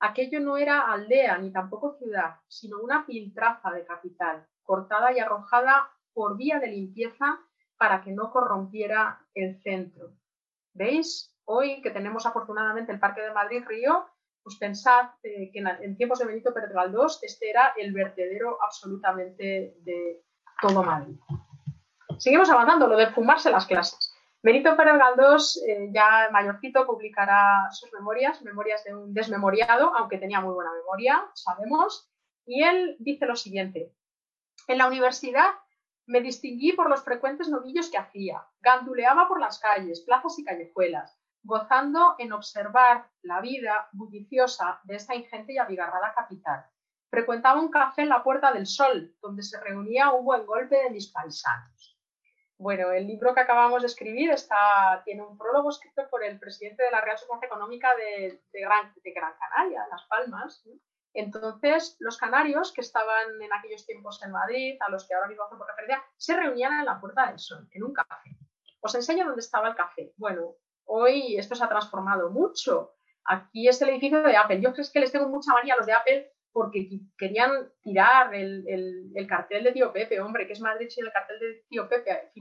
[0.00, 5.90] Aquello no era aldea ni tampoco ciudad, sino una piltrafa de capital, cortada y arrojada
[6.12, 7.40] por vía de limpieza
[7.76, 10.12] para que no corrompiera el centro.
[10.74, 11.34] ¿Veis?
[11.44, 14.06] Hoy que tenemos afortunadamente el Parque de Madrid Río,
[14.42, 19.76] pues pensad eh, que en, tiempos de Benito Pérez Galdós este era el vertedero absolutamente
[19.80, 20.22] de
[20.60, 21.16] todo Madrid.
[22.18, 24.07] Seguimos avanzando, lo de fumarse las clases.
[24.40, 30.40] Benito Pérez Galdós, eh, ya mayorcito, publicará sus memorias, memorias de un desmemoriado, aunque tenía
[30.40, 32.08] muy buena memoria, sabemos,
[32.46, 33.92] y él dice lo siguiente.
[34.68, 35.50] En la universidad
[36.06, 41.18] me distinguí por los frecuentes novillos que hacía, ganduleaba por las calles, plazas y callejuelas,
[41.42, 46.64] gozando en observar la vida bulliciosa de esta ingente y abigarrada capital.
[47.10, 50.90] Frecuentaba un café en la Puerta del Sol, donde se reunía un buen golpe de
[50.90, 51.87] mis paisanos.
[52.60, 56.82] Bueno, el libro que acabamos de escribir está, tiene un prólogo escrito por el presidente
[56.82, 58.92] de la Real Sociedad Económica de, Gran,
[59.38, 60.64] Canaria, Las Palmas.
[61.14, 65.44] Entonces, los canarios que estaban en aquellos tiempos en Madrid, a los que ahora mismo
[65.44, 68.36] hacemos referencia, se reunían en la Puerta del Sol, en un café.
[68.80, 70.12] Os enseño dónde estaba el café.
[70.16, 72.96] Bueno, hoy esto se ha transformado mucho.
[73.24, 74.60] Aquí es el edificio de Apple.
[74.60, 79.14] Yo creo que les tengo mucha manía a los de Apple porque querían tirar el,
[79.28, 82.32] cartel de Tío Pepe, hombre, que es Madrid sin el cartel de Tío Pepe.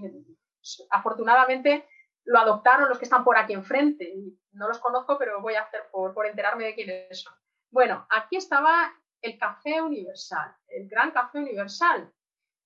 [0.89, 1.87] afortunadamente
[2.23, 4.11] lo adoptaron los que están por aquí enfrente.
[4.53, 7.31] No los conozco, pero voy a hacer por, por enterarme de quiénes son.
[7.69, 12.11] Bueno, aquí estaba el Café Universal, el Gran Café Universal.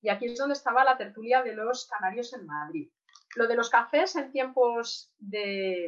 [0.01, 2.89] Y aquí es donde estaba la tertulia de los canarios en Madrid.
[3.35, 5.85] Lo de los cafés en tiempos de,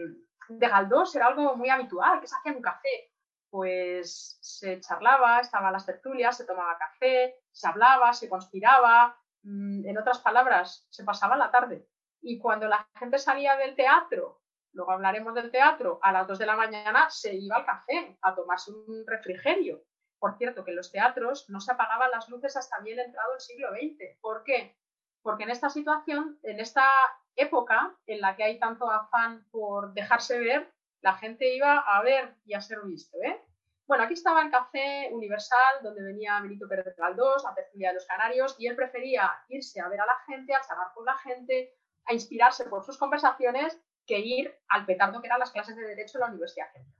[0.49, 3.12] de Galdós era algo muy habitual, que se hacía un café.
[3.53, 9.95] Pues se charlaba, estaban las tertulias, se tomaba café, se hablaba, se conspiraba, mm, en
[9.95, 11.87] otras palabras, se pasaba la tarde.
[12.19, 16.47] Y cuando la gente salía del teatro, luego hablaremos del teatro, a las 2 de
[16.47, 19.83] la mañana se iba al café a tomarse un refrigerio.
[20.17, 23.39] Por cierto, que en los teatros no se apagaban las luces hasta bien entrado el
[23.39, 24.17] siglo XX.
[24.19, 24.75] ¿Por qué?
[25.21, 26.89] Porque en esta situación, en esta
[27.35, 32.33] época en la que hay tanto afán por dejarse ver, la gente iba a ver
[32.45, 33.17] y a ser visto.
[33.21, 33.39] ¿eh?
[33.85, 37.95] Bueno, aquí estaba el Café Universal, donde venía Benito Pérez de Galdós, a tertulia de
[37.95, 41.17] los Canarios, y él prefería irse a ver a la gente, a charlar con la
[41.17, 45.85] gente, a inspirarse por sus conversaciones, que ir al petardo que eran las clases de
[45.85, 46.95] Derecho en la Universidad Central.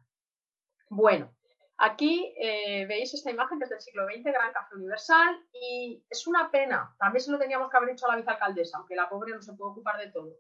[0.89, 1.33] Bueno,
[1.77, 6.27] Aquí eh, veis esta imagen que es del siglo XX, Gran Café Universal, y es
[6.27, 9.33] una pena, también se lo teníamos que haber hecho a la vicealcaldesa, aunque la pobre
[9.33, 10.37] no se puede ocupar de todo.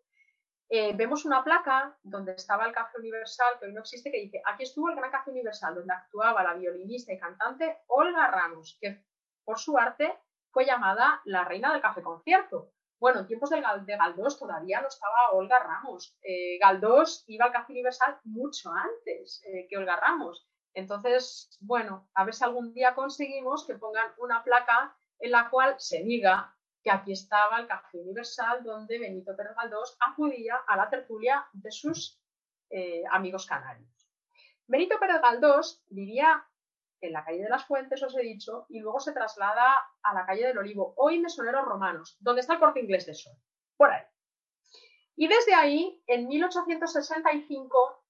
[0.75, 4.41] Eh, vemos una placa donde estaba el Café Universal, que hoy no existe, que dice,
[4.43, 9.05] aquí estuvo el Gran Café Universal, donde actuaba la violinista y cantante Olga Ramos, que
[9.45, 10.17] por su arte
[10.49, 12.71] fue llamada la reina del café concierto.
[12.99, 16.17] Bueno, en tiempos de, Galdós todavía no estaba Olga Ramos.
[16.23, 20.49] Eh, Galdós iba al Café Universal mucho antes que Olga Ramos.
[20.73, 25.75] Entonces, bueno, a ver si algún día conseguimos que pongan una placa en la cual
[25.77, 30.89] se diga que aquí estaba el Café Universal donde Benito Pérez Galdós acudía a la
[30.89, 32.21] tertulia de sus
[32.69, 33.89] eh, amigos canarios.
[34.67, 36.45] Benito Pérez Galdós vivía
[36.99, 40.25] en la calle de las Fuentes, os he dicho, y luego se traslada a la
[40.25, 43.35] calle del Olivo, hoy Mesoneros Romanos, donde está el corte inglés de Sol,
[43.75, 44.03] por ahí.
[45.15, 48.03] Y desde ahí, en 1865,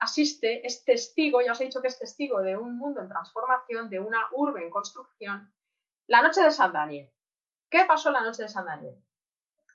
[0.00, 3.88] asiste, es testigo, ya os he dicho que es testigo de un mundo en transformación,
[3.88, 5.52] de una urbe en construcción.
[6.06, 7.10] La noche de San Daniel.
[7.70, 8.96] ¿Qué pasó la noche de San Daniel?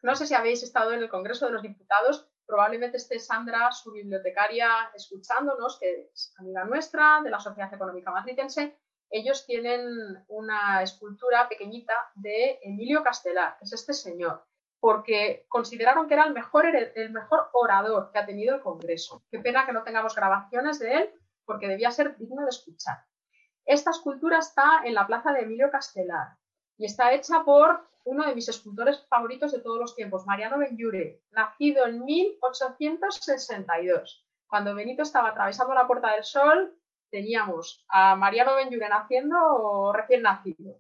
[0.04, 3.92] No sé si habéis estado en el Congreso de los Diputados, probablemente esté Sandra, su
[3.92, 8.78] bibliotecaria, escuchándonos, que es amiga nuestra de la Sociedad Económica Matritense.
[9.10, 14.46] Ellos tienen una escultura pequeñita de Emilio Castelar, que es este señor
[14.86, 19.24] porque consideraron que era el mejor, el mejor orador que ha tenido el Congreso.
[19.32, 21.10] Qué pena que no tengamos grabaciones de él,
[21.44, 23.04] porque debía ser digno de escuchar.
[23.66, 26.38] Esta escultura está en la plaza de Emilio Castelar
[26.78, 31.22] y está hecha por uno de mis escultores favoritos de todos los tiempos, Mariano Benjure,
[31.32, 34.26] nacido en 1862.
[34.48, 36.78] Cuando Benito estaba atravesando la Puerta del Sol,
[37.10, 40.78] teníamos a Mariano Benjure naciendo o recién nacido.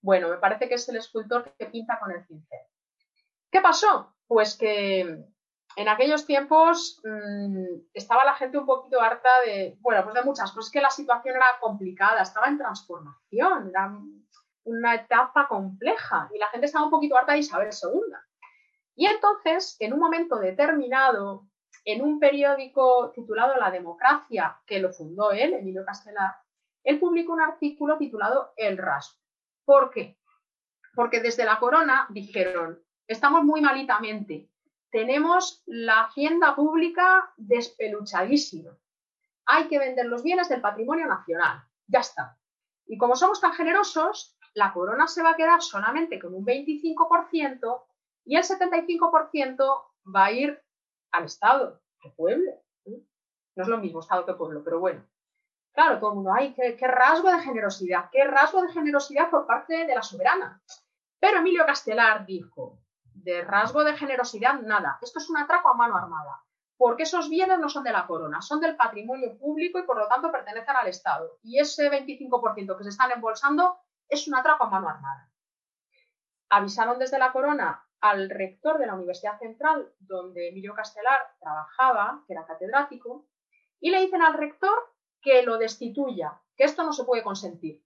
[0.00, 2.60] Bueno, me parece que es el escultor que pinta con el cincel.
[3.50, 4.14] ¿Qué pasó?
[4.28, 5.24] Pues que
[5.76, 10.52] en aquellos tiempos mm, estaba la gente un poquito harta de, bueno, pues de muchas
[10.52, 13.72] cosas, que la situación era complicada, estaba en transformación,
[14.70, 18.14] una etapa compleja y la gente estaba un poquito harta de Isabel II.
[18.94, 21.48] Y entonces, en un momento determinado,
[21.84, 26.34] en un periódico titulado La Democracia, que lo fundó él, Emilio Castelar,
[26.84, 29.18] él publicó un artículo titulado El rasgo.
[29.64, 30.18] ¿Por qué?
[30.94, 34.48] Porque desde la corona dijeron, estamos muy malitamente.
[34.90, 38.76] Tenemos la hacienda pública despeluchadísima.
[39.46, 41.62] Hay que vender los bienes del patrimonio nacional.
[41.86, 42.36] Ya está.
[42.86, 47.82] Y como somos tan generosos, la corona se va a quedar solamente con un 25%
[48.24, 49.84] y el 75%
[50.14, 50.62] va a ir
[51.12, 52.52] al Estado, al pueblo.
[53.56, 55.04] No es lo mismo Estado que pueblo, pero bueno.
[55.72, 59.46] Claro, todo el mundo, ay, qué, qué rasgo de generosidad, qué rasgo de generosidad por
[59.46, 60.62] parte de la soberana.
[61.20, 62.78] Pero Emilio Castelar dijo,
[63.22, 64.98] de rasgo de generosidad, nada.
[65.00, 66.42] Esto es un atraco a mano armada,
[66.76, 70.08] porque esos bienes no son de la corona, son del patrimonio público y por lo
[70.08, 71.38] tanto pertenecen al Estado.
[71.42, 73.78] Y ese 25% que se están embolsando
[74.10, 75.30] es un atraco a mano armada.
[76.50, 82.32] Avisaron desde la corona al rector de la Universidad Central, donde Emilio Castelar trabajaba, que
[82.32, 83.28] era catedrático,
[83.78, 87.84] y le dicen al rector que lo destituya, que esto no se puede consentir.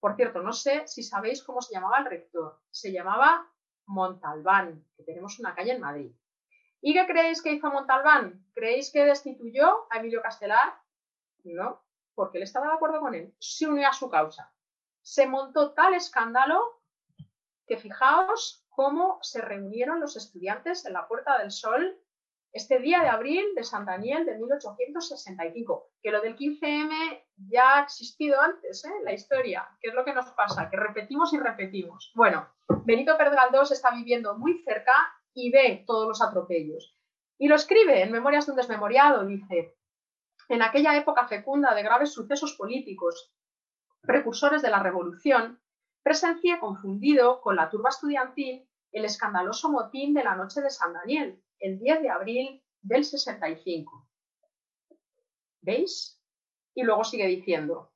[0.00, 2.60] Por cierto, no sé si sabéis cómo se llamaba el rector.
[2.70, 3.50] Se llamaba
[3.86, 6.12] Montalbán, que tenemos una calle en Madrid.
[6.80, 8.44] ¿Y qué creéis que hizo Montalbán?
[8.54, 10.74] ¿Creéis que destituyó a Emilio Castelar?
[11.44, 11.82] No,
[12.14, 13.34] porque él estaba de acuerdo con él.
[13.38, 14.52] Se unió a su causa.
[15.04, 16.80] Se montó tal escándalo
[17.66, 22.00] que fijaos cómo se reunieron los estudiantes en la Puerta del Sol
[22.52, 27.82] este día de abril de San Daniel de 1865, que lo del 15M ya ha
[27.82, 28.92] existido antes ¿eh?
[29.02, 32.12] la historia, ¿Qué es lo que nos pasa, que repetimos y repetimos.
[32.14, 32.48] Bueno,
[32.84, 34.94] Benito Pérez Galdós está viviendo muy cerca
[35.34, 36.96] y ve todos los atropellos.
[37.38, 39.76] Y lo escribe en Memorias de un desmemoriado, dice,
[40.48, 43.34] en aquella época fecunda de graves sucesos políticos,
[44.06, 45.60] precursores de la revolución,
[46.02, 51.42] presencié confundido con la turba estudiantil el escandaloso motín de la noche de San Daniel,
[51.58, 54.08] el 10 de abril del 65.
[55.62, 56.20] ¿Veis?
[56.74, 57.92] Y luego sigue diciendo,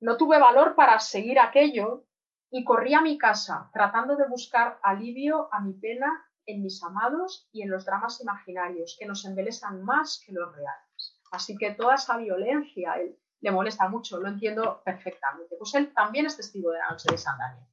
[0.00, 2.04] no tuve valor para seguir aquello
[2.50, 7.48] y corrí a mi casa tratando de buscar alivio a mi pena en mis amados
[7.52, 11.20] y en los dramas imaginarios que nos embelesan más que los reales.
[11.30, 15.56] Así que toda esa violencia él, le molesta mucho, lo entiendo perfectamente.
[15.58, 17.66] Pues él también es testigo de la noche de San Daniel.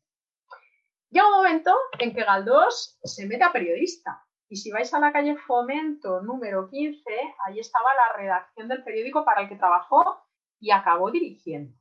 [1.11, 5.11] Llega un momento en que Galdós se mete a periodista y si vais a la
[5.11, 7.03] calle Fomento número 15,
[7.45, 10.23] ahí estaba la redacción del periódico para el que trabajó
[10.59, 11.77] y acabó dirigiendo.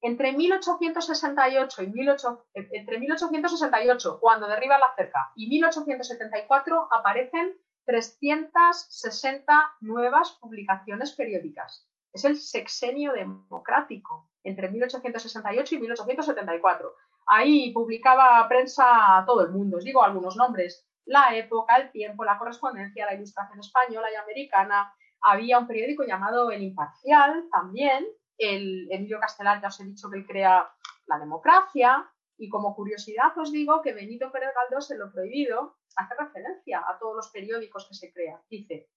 [0.00, 10.32] Entre 1868 y eh, entre 1868, cuando derriba la cerca, y 1874 aparecen 360 nuevas
[10.40, 11.88] publicaciones periódicas.
[12.14, 16.94] Es el sexenio democrático entre 1868 y 1874.
[17.26, 19.78] Ahí publicaba prensa a todo el mundo.
[19.78, 24.94] Os digo algunos nombres la época, el tiempo, la correspondencia, la ilustración española y americana.
[25.22, 28.06] Había un periódico llamado El Imparcial también.
[28.38, 30.70] El Emilio Castelar, ya os he dicho que él crea
[31.06, 32.08] la democracia.
[32.36, 36.96] Y como curiosidad os digo que Benito Pérez Galdós en lo prohibido hace referencia a
[36.98, 38.40] todos los periódicos que se crean.
[38.48, 38.88] Dice,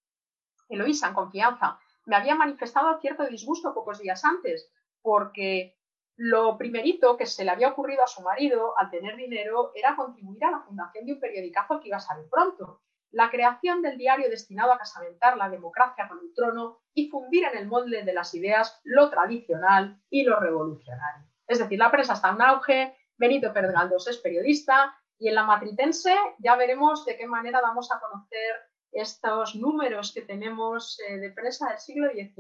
[0.70, 5.78] Eloísa, en confianza, me había manifestado cierto disgusto pocos días antes, porque
[6.16, 10.44] lo primerito que se le había ocurrido a su marido al tener dinero era contribuir
[10.46, 14.30] a la fundación de un periodicazo que iba a salir pronto, la creación del diario
[14.30, 18.34] destinado a casamentar la democracia con el trono y fundir en el molde de las
[18.34, 21.28] ideas lo tradicional y lo revolucionario.
[21.46, 25.44] Es decir, la prensa está en auge, Benito Pérez Galdós es periodista y en la
[25.44, 28.56] matritense ya veremos de qué manera vamos a conocer
[28.92, 32.36] estos números que tenemos eh, de prensa del siglo XIX.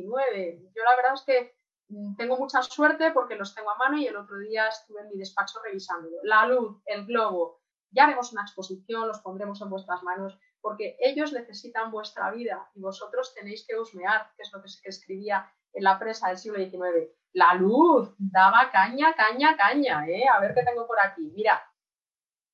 [0.75, 1.57] Yo la verdad es que
[1.89, 5.10] Mm, tengo mucha suerte porque los tengo a mano y el otro día estuve en
[5.10, 6.17] mi despacho revisándolo.
[6.23, 11.31] La luz, el globo, ya haremos una exposición, los pondremos en vuestras manos porque ellos
[11.31, 15.97] necesitan vuestra vida y vosotros tenéis que husmear, que es lo que, escribía en la
[15.97, 17.10] prensa del siglo XIX.
[17.33, 20.07] La luz daba caña, caña, caña.
[20.10, 20.25] ¿eh?
[20.27, 21.31] A ver qué tengo por aquí.
[21.36, 21.62] Mira,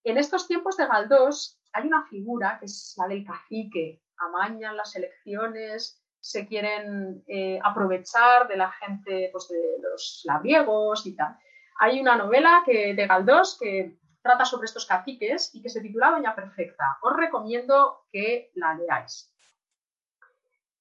[0.04, 4.02] en estos tiempos de Galdós hay una figura que es la del cacique.
[4.18, 11.16] Amañan las elecciones, se quieren eh, aprovechar de la gente, pues de los labriegos y
[11.16, 11.36] tal.
[11.80, 16.12] Hay una novela que, de Galdós que trata sobre estos caciques y que se titula
[16.12, 16.98] Doña Perfecta.
[17.02, 19.30] Os recomiendo que la leáis.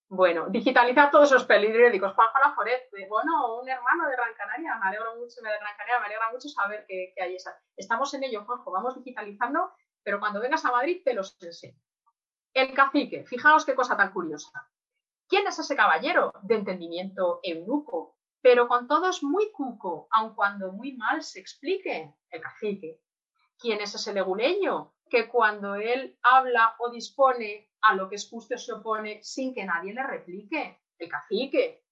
[0.09, 2.13] Bueno, digitalizar todos esos periódicos.
[2.15, 6.07] Juanjo Laforet, bueno, un hermano de Gran Canaria, me alegro mucho, de Gran Canaria, me
[6.07, 7.59] alegra mucho saber que, que hay esa.
[7.77, 11.81] Estamos en ello, Juanjo, vamos digitalizando, pero cuando vengas a Madrid te los enseño.
[12.55, 14.71] El cacique, fijaos qué cosa tan curiosa.
[15.29, 18.17] ¿Quién es ese caballero de entendimiento eunuco?
[18.43, 23.01] Pero con todos muy cuco, aun cuando muy mal se explique, el cacique.
[23.59, 28.59] ¿Quién es ese leguleño que cuando él habla o dispone a lo que es justo
[28.59, 30.83] se opone sin que nadie le replique?
[30.99, 31.85] El cacique.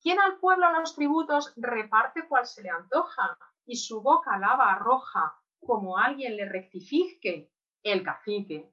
[0.00, 5.36] ¿Quién al pueblo los tributos reparte cual se le antoja y su boca lava roja
[5.60, 7.50] como alguien le rectifique?
[7.82, 8.72] El cacique.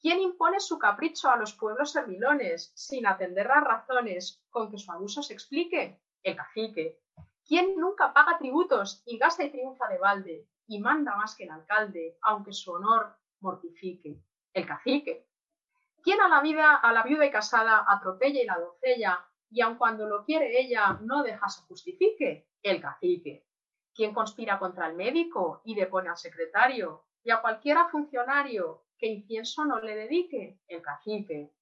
[0.00, 4.90] ¿Quién impone su capricho a los pueblos servilones sin atender las razones con que su
[4.90, 6.00] abuso se explique?
[6.22, 7.00] El cacique.
[7.46, 11.50] ¿Quién nunca paga tributos y gasta y triunfa de balde y manda más que el
[11.50, 14.22] alcalde, aunque su honor mortifique?
[14.54, 15.26] El cacique.
[16.02, 19.76] ¿Quién a la vida, a la viuda y casada atropella y la doncella y aun
[19.76, 22.48] cuando lo quiere ella no deja se justifique?
[22.62, 23.49] El cacique.
[23.94, 29.64] ¿Quién conspira contra el médico y depone al secretario y a cualquiera funcionario que incienso
[29.64, 31.52] no le dedique el cacique.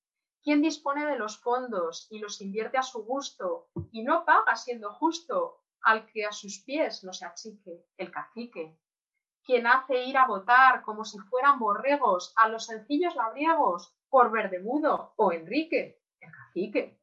[0.43, 4.93] ¿Quién dispone de los fondos y los invierte a su gusto y no paga siendo
[4.93, 8.77] justo al que a sus pies no se achique el cacique?
[9.45, 15.15] ¿Quién hace ir a votar como si fueran borregos a los sencillos labriegos por Verdemudo
[15.17, 16.03] o Enrique?
[16.21, 17.01] El cacique.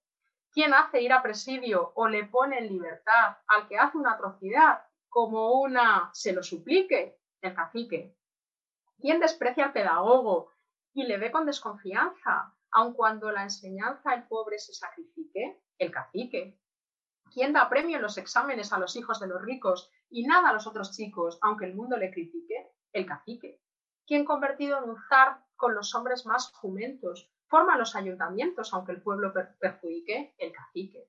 [0.52, 4.86] ¿Quién hace ir a presidio o le pone en libertad al que hace una atrocidad
[5.16, 7.18] como una se lo suplique?
[7.40, 8.18] El cacique.
[9.00, 10.52] ¿Quién desprecia al pedagogo
[10.94, 15.62] y le ve con desconfianza, aun cuando la enseñanza el pobre se sacrifique?
[15.78, 16.60] El cacique.
[17.34, 20.54] ¿Quién da premio en los exámenes a los hijos de los ricos y nada a
[20.54, 22.74] los otros chicos, aunque el mundo le critique?
[22.92, 23.62] El cacique.
[24.06, 29.02] ¿Quién convertido en un zar con los hombres más jumentos Forman los ayuntamientos, aunque el
[29.02, 31.08] pueblo perjudique el cacique.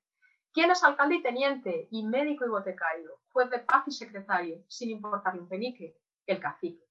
[0.57, 4.89] ¿Quién es alcalde y teniente, y médico y botecario, juez de paz y secretario, sin
[4.89, 5.99] importarle un penique?
[6.25, 6.83] El cacique.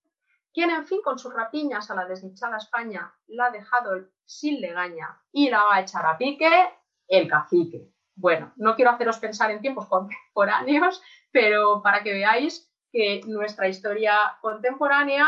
[0.53, 5.19] ¿Quién, en fin, con sus rapiñas a la desdichada España, la ha dejado sin legaña
[5.31, 6.47] y la va a echar a pique?
[7.07, 7.91] El cacique.
[8.13, 11.01] Bueno, no quiero haceros pensar en tiempos contemporáneos,
[11.31, 15.25] pero para que veáis que nuestra historia contemporánea,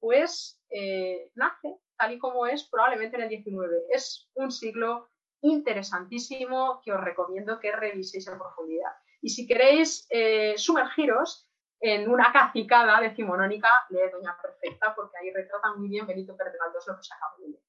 [0.00, 3.84] pues, eh, nace tal y como es probablemente en el 19.
[3.90, 5.10] Es un siglo
[5.52, 8.92] interesantísimo que os recomiendo que reviséis en profundidad.
[9.20, 11.48] Y si queréis eh, sumergiros
[11.80, 16.96] en una cacicada decimonónica, lee Doña Perfecta, porque ahí retrata muy bien Benito Pérez lo
[16.96, 17.62] que se acaba de leer.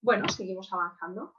[0.00, 1.34] Bueno, seguimos avanzando.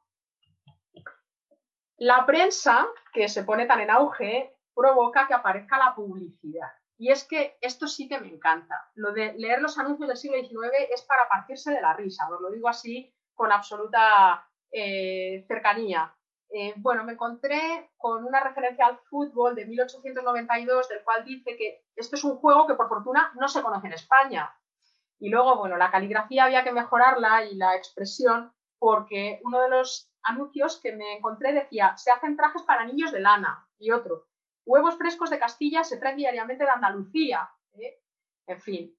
[1.97, 6.69] La prensa, que se pone tan en auge, provoca que aparezca la publicidad.
[6.97, 8.89] Y es que esto sí que me encanta.
[8.95, 12.41] Lo de leer los anuncios del siglo XIX es para partirse de la risa, os
[12.41, 16.15] lo digo así con absoluta eh, cercanía.
[16.49, 21.85] Eh, bueno, me encontré con una referencia al fútbol de 1892, del cual dice que
[21.95, 24.51] esto es un juego que por fortuna no se conoce en España.
[25.19, 30.11] Y luego, bueno, la caligrafía había que mejorarla y la expresión, porque uno de los
[30.23, 34.25] anuncios que me encontré decía, se hacen trajes para niños de lana, y otro,
[34.65, 37.47] huevos frescos de Castilla se traen diariamente de Andalucía.
[37.73, 38.01] ¿eh?
[38.47, 38.97] En fin,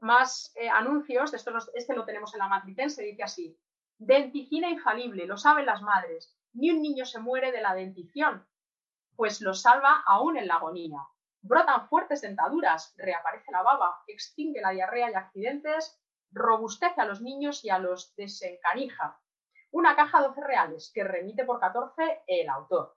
[0.00, 3.58] más anuncios, esto este lo tenemos en la matritense, dice así,
[4.04, 6.36] Denticina infalible, lo saben las madres.
[6.54, 8.44] Ni un niño se muere de la dentición,
[9.14, 10.98] pues lo salva aún en la agonía.
[11.40, 17.64] Brotan fuertes dentaduras, reaparece la baba, extingue la diarrea y accidentes, robustece a los niños
[17.64, 19.20] y a los desencanija.
[19.70, 22.96] Una caja de 12 reales que remite por 14 el autor.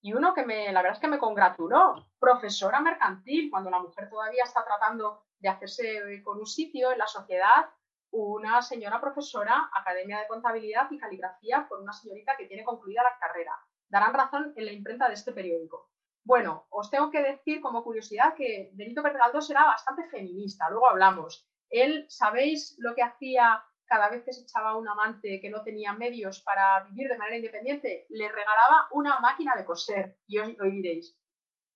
[0.00, 4.10] Y uno que me, la verdad es que me congratuló, profesora mercantil, cuando la mujer
[4.10, 7.66] todavía está tratando de hacerse con un sitio en la sociedad
[8.12, 13.18] una señora profesora, Academia de Contabilidad y Caligrafía, por una señorita que tiene concluida la
[13.18, 13.58] carrera.
[13.88, 15.90] Darán razón en la imprenta de este periódico.
[16.24, 19.18] Bueno, os tengo que decir como curiosidad que Benito Pérez
[19.50, 21.48] era bastante feminista, luego hablamos.
[21.70, 25.92] Él, ¿sabéis lo que hacía cada vez que se echaba un amante que no tenía
[25.94, 28.06] medios para vivir de manera independiente?
[28.10, 30.18] Le regalaba una máquina de coser.
[30.26, 31.18] Y os diréis,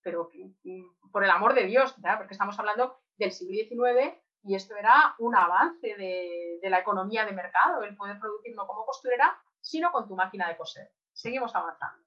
[0.03, 0.29] pero
[0.63, 5.15] mm, por el amor de Dios, porque estamos hablando del siglo XIX y esto era
[5.19, 10.07] un avance de, la economía de mercado, el poder producir no como costurera, sino con
[10.07, 10.91] tu máquina de coser.
[11.13, 12.05] Seguimos avanzando.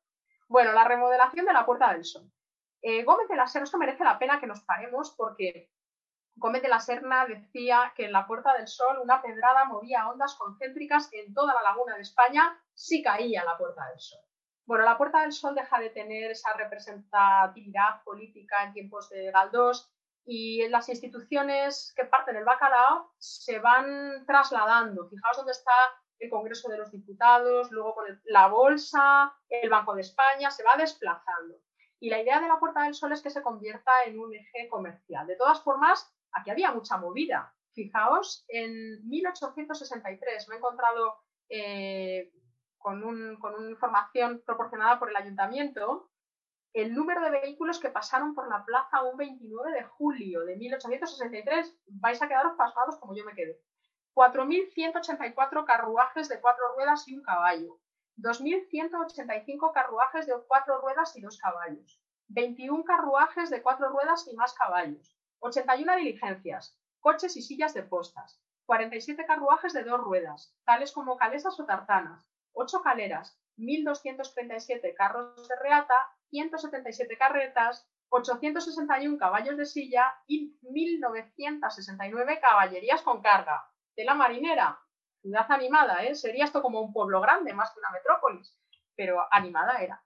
[0.49, 2.31] Bueno, la remodelación de la Puerta del Sol.
[2.83, 5.71] Eh, Gómez de la Serna, esto merece la pena que nos paremos porque
[6.37, 10.35] Gómez de la Serna decía que en la Puerta del Sol una pedrada movía ondas
[10.37, 14.21] concéntricas en toda la laguna de España si caía la Puerta del Sol.
[14.65, 19.93] Bueno, la Puerta del Sol deja de tener esa representatividad política en tiempos de Galdós
[20.33, 25.09] y las instituciones que parten el bacalao se van trasladando.
[25.09, 25.73] Fijaos dónde está
[26.21, 30.77] el Congreso de los Diputados, luego con la Bolsa, el Banco de España, se va
[30.77, 31.57] desplazando.
[31.99, 34.69] Y la idea de la Puerta del Sol es que se convierta en un eje
[34.69, 35.27] comercial.
[35.27, 37.53] De todas formas, aquí había mucha movida.
[37.73, 42.31] Fijaos, en 1863 me he encontrado eh,
[42.79, 46.10] con, con una información proporcionada por el ayuntamiento
[46.73, 51.77] el número de vehículos que pasaron por la plaza un 29 de julio de 1863,
[51.87, 53.61] vais a quedaros pasmados como yo me quedé.
[54.15, 57.81] 4.184 carruajes de cuatro ruedas y un caballo.
[58.19, 62.01] 2.185 carruajes de cuatro ruedas y dos caballos.
[62.29, 65.17] 21 carruajes de cuatro ruedas y más caballos.
[65.41, 68.41] 81 diligencias, coches y sillas de postas.
[68.67, 72.29] 47 carruajes de dos ruedas, tales como calesas o tartanas.
[72.53, 75.95] 8 caleras, 1.237 carros de reata
[76.31, 83.71] 177 carretas, 861 caballos de silla y 1.969 caballerías con carga.
[83.97, 84.81] De la marinera,
[85.21, 86.15] ciudad animada, ¿eh?
[86.15, 88.57] Sería esto como un pueblo grande, más que una metrópolis,
[88.97, 90.03] pero animada era.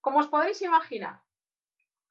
[0.00, 1.20] Como os podéis imaginar,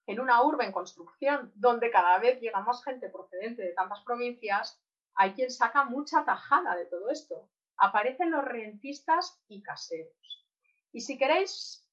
[0.07, 4.81] en una urbe en construcción donde cada vez llega más gente procedente de tantas provincias,
[5.15, 7.49] hay quien saca mucha tajada de todo esto.
[7.77, 10.45] Aparecen los rentistas y caseros.
[10.91, 11.84] Y si queréis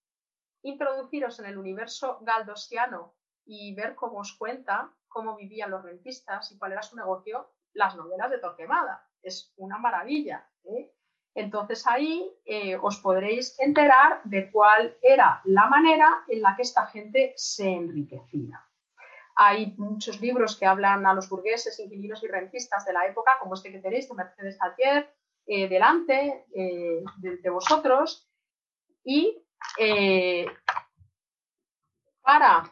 [0.62, 6.58] introduciros en el universo galdosiano y ver cómo os cuenta cómo vivían los rentistas y
[6.58, 9.06] cuál era su negocio, las novelas de Torquemada.
[9.22, 10.48] Es una maravilla.
[10.64, 10.92] ¿eh?
[11.34, 16.86] Entonces ahí eh, os podréis enterar de cuál era la manera en la que esta
[16.86, 18.64] gente se enriquecía.
[19.34, 23.54] Hay muchos libros que hablan a los burgueses, inquilinos y rentistas de la época, como
[23.54, 25.10] este que tenéis de Mercedes Altier,
[25.46, 28.30] eh, delante de, vosotros,
[29.04, 29.42] y
[29.78, 30.46] eh,
[32.22, 32.64] para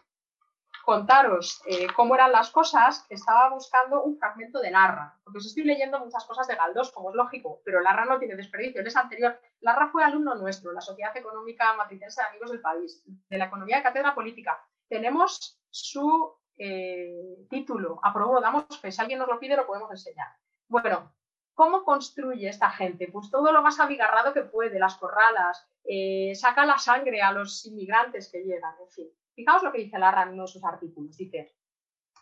[0.84, 5.64] contaros eh, cómo eran las cosas, estaba buscando un fragmento de Larra, porque os estoy
[5.64, 8.96] leyendo muchas cosas de Galdós, como es lógico, pero Larra no tiene desperdicio, él es
[8.96, 9.38] anterior.
[9.60, 13.76] Larra fue alumno nuestro, la Sociedad Económica Matricense de Amigos del País, de la Economía
[13.76, 14.60] de Cátedra Política.
[14.88, 20.28] Tenemos su eh, título, aprobó, damos fe, si alguien nos lo pide lo podemos enseñar.
[20.68, 21.14] Bueno,
[21.60, 23.10] ¿cómo construye esta gente?
[23.12, 27.66] Pues todo lo más abigarrado que puede, las corralas, eh, saca la sangre a los
[27.66, 29.10] inmigrantes que llegan, en fin.
[29.34, 31.18] Fijaos lo que dice Larra en uno de sus artículos.
[31.18, 31.54] Dice,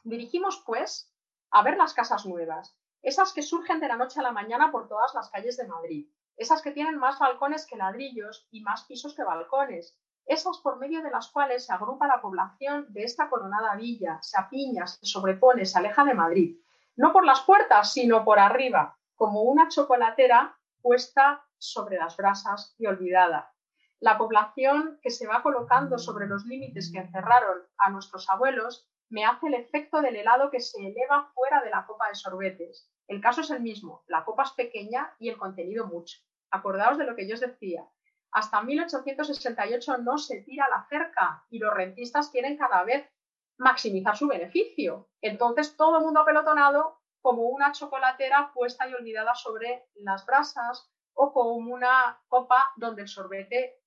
[0.02, 1.14] dirigimos pues
[1.52, 4.88] a ver las casas nuevas, esas que surgen de la noche a la mañana por
[4.88, 9.14] todas las calles de Madrid, esas que tienen más balcones que ladrillos y más pisos
[9.14, 13.76] que balcones, esas por medio de las cuales se agrupa la población de esta coronada
[13.76, 16.58] villa, se apiña, se sobrepone, se aleja de Madrid,
[16.96, 22.86] no por las puertas, sino por arriba, como una chocolatera puesta sobre las brasas y
[22.86, 23.52] olvidada
[24.00, 29.24] la población que se va colocando sobre los límites que encerraron a nuestros abuelos me
[29.24, 32.88] hace el efecto del helado que se eleva fuera de la copa de sorbetes.
[33.08, 36.18] El caso es el mismo, la copa es pequeña y el contenido mucho.
[36.50, 37.84] Acordaos de lo que yo os decía.
[38.30, 43.10] Hasta 1868 no se tira la cerca y los rentistas quieren cada vez
[43.56, 45.08] maximizar su beneficio.
[45.22, 46.97] Entonces todo el mundo apelotonado
[47.28, 53.08] como una chocolatera puesta y olvidada sobre las brasas o como una copa donde el
[53.08, 53.82] sorbete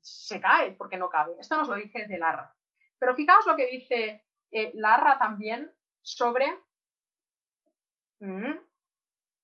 [0.00, 1.34] se cae porque no cabe.
[1.40, 2.54] Esto nos lo dice de Larra.
[3.00, 6.56] Pero fijaos lo que dice eh, Larra también sobre
[8.20, 8.54] mm,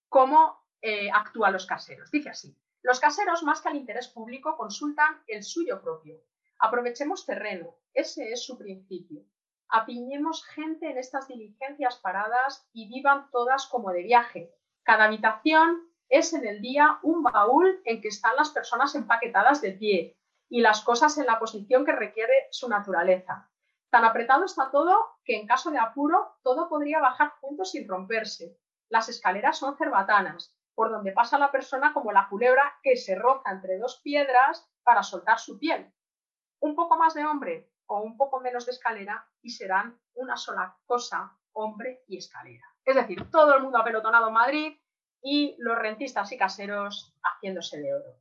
[0.08, 2.12] cómo eh, actúan los caseros.
[2.12, 6.22] Dice así, los caseros más que al interés público consultan el suyo propio.
[6.60, 9.24] Aprovechemos terreno, ese es su principio.
[9.70, 14.54] Apiñemos gente en estas diligencias paradas y vivan todas como de viaje.
[14.82, 19.72] Cada habitación es en el día un baúl en que están las personas empaquetadas de
[19.72, 20.16] pie
[20.48, 23.50] y las cosas en la posición que requiere su naturaleza.
[23.90, 28.58] Tan apretado está todo que en caso de apuro todo podría bajar juntos sin romperse.
[28.88, 33.50] Las escaleras son cerbatanas, por donde pasa la persona como la culebra que se roza
[33.50, 35.92] entre dos piedras para soltar su piel.
[36.60, 40.76] Un poco más de hombre o un poco menos de escalera y serán una sola
[40.86, 42.64] cosa, hombre y escalera.
[42.84, 44.78] Es decir, todo el mundo apelotonado en Madrid,
[45.22, 48.16] y los rentistas y caseros haciéndose de oro.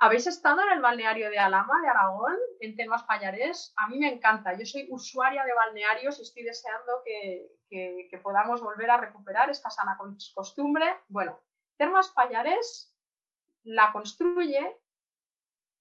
[0.00, 3.72] ¿Habéis estado en el balneario de Alama, de Aragón, en Termas Payarés?
[3.76, 4.56] A mí me encanta.
[4.56, 7.50] Yo soy usuaria de balnearios y estoy deseando que,
[8.22, 9.98] podamos volver a recuperar esta sana
[10.34, 10.86] costumbre.
[11.08, 11.40] Bueno,
[11.76, 12.94] Termas Payarés
[13.64, 14.78] la construye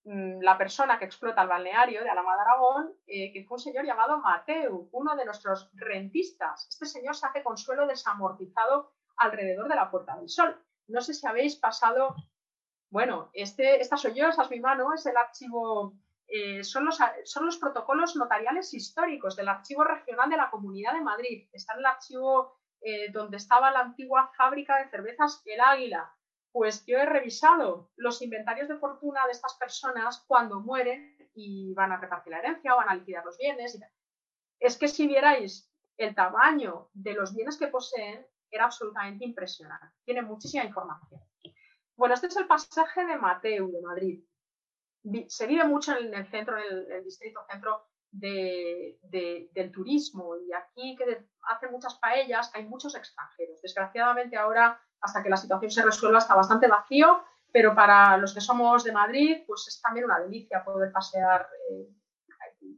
[0.07, 3.85] la persona que explota el balneario de Alama de Aragón, eh, que fue un señor
[3.85, 6.65] llamado Mateu, uno de nuestros rentistas.
[6.69, 10.57] Este señor se hace consuelo desamortizado alrededor de la Puerta del Sol.
[10.87, 12.15] No sé si habéis pasado,
[12.89, 15.93] bueno, este, esta soy yo, mi mano, es el archivo,
[16.27, 21.01] eh, son, los, son los protocolos notariales históricos del Archivo Regional de la Comunidad de
[21.01, 21.49] Madrid.
[21.51, 26.16] Está en el archivo eh, donde estaba la antigua fábrica de cervezas El Águila.
[26.57, 31.91] Pues yo he revisado los inventarios de fortuna de estas personas cuando mueren y van
[31.91, 33.79] a repartir la herencia o van a liquidar los bienes.
[34.59, 39.99] Es que si vierais el tamaño de los bienes que poseen, era absolutamente impresionante.
[40.03, 41.21] Tiene muchísima información.
[41.95, 44.23] Bueno, este es el pasaje de Mateu, de Madrid.
[45.27, 51.23] Se vive mucho en el centro, en el, distrito centro del turismo y aquí que
[51.43, 53.61] hacen muchas paellas hay muchos extranjeros.
[53.61, 58.41] Desgraciadamente ahora, hasta que la situación se resuelva, está bastante vacío, pero para los que
[58.41, 61.87] somos de Madrid, pues es también una delicia poder pasear eh,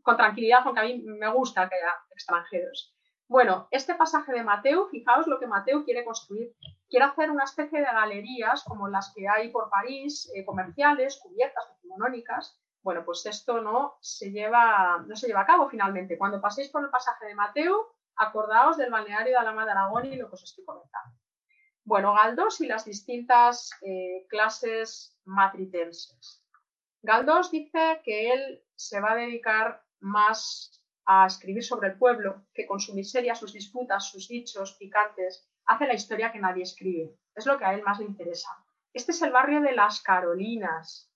[0.02, 2.96] con tranquilidad, aunque a mí me gusta que haya extranjeros.
[3.28, 6.56] Bueno, este pasaje de Mateo, fijaos lo que Mateo quiere construir.
[6.90, 11.64] Quiere hacer una especie de galerías como las que hay por París, eh, comerciales, cubiertas,
[11.76, 12.60] decimonónicas.
[12.82, 16.18] Bueno, pues esto no se, lleva, no se lleva a cabo finalmente.
[16.18, 20.16] Cuando paséis por el pasaje de Mateo, acordaos del balneario de Alama de Aragón y
[20.16, 21.16] lo que os estoy comentando.
[21.90, 26.46] Bueno, Galdós y las distintas eh, clases matritenses.
[27.02, 32.68] Galdós dice que él se va a dedicar más a escribir sobre el pueblo, que
[32.68, 37.16] con su miseria, sus disputas, sus dichos picantes, hace la historia que nadie escribe.
[37.34, 38.50] Es lo que a él más le interesa.
[38.94, 41.12] Este es el barrio de las Carolinas,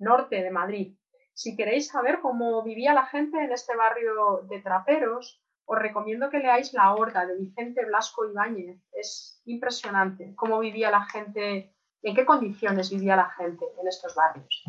[0.00, 0.96] norte de Madrid.
[1.34, 6.38] Si queréis saber cómo vivía la gente en este barrio de traperos, os recomiendo que
[6.38, 8.80] leáis La Horda de Vicente Blasco Ibáñez.
[8.92, 14.64] Es impresionante cómo vivía la gente, en qué condiciones vivía la gente en estos barrios.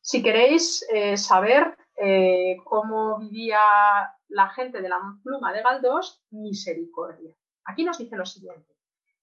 [0.00, 3.60] Si queréis eh, saber eh, cómo vivía
[4.28, 7.34] la gente de la pluma de Galdós, misericordia.
[7.64, 8.72] Aquí nos dice lo siguiente.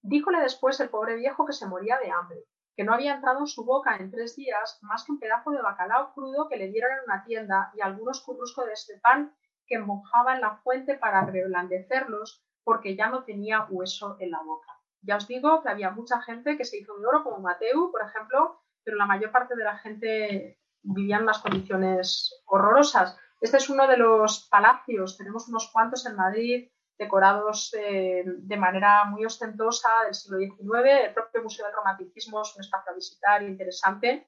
[0.01, 2.43] Díjole después el pobre viejo que se moría de hambre,
[2.75, 5.61] que no había entrado en su boca en tres días más que un pedazo de
[5.61, 9.33] bacalao crudo que le dieron en una tienda y algunos curruscos de este pan
[9.67, 14.67] que mojaba en la fuente para reblandecerlos porque ya no tenía hueso en la boca.
[15.01, 18.01] Ya os digo que había mucha gente que se hizo de oro, como Mateu, por
[18.01, 23.17] ejemplo, pero la mayor parte de la gente vivía en unas condiciones horrorosas.
[23.39, 29.05] Este es uno de los palacios, tenemos unos cuantos en Madrid, decorados eh, de manera
[29.05, 31.05] muy ostentosa del siglo XIX.
[31.05, 34.27] El propio Museo del Romanticismo es un espacio a visitar interesante.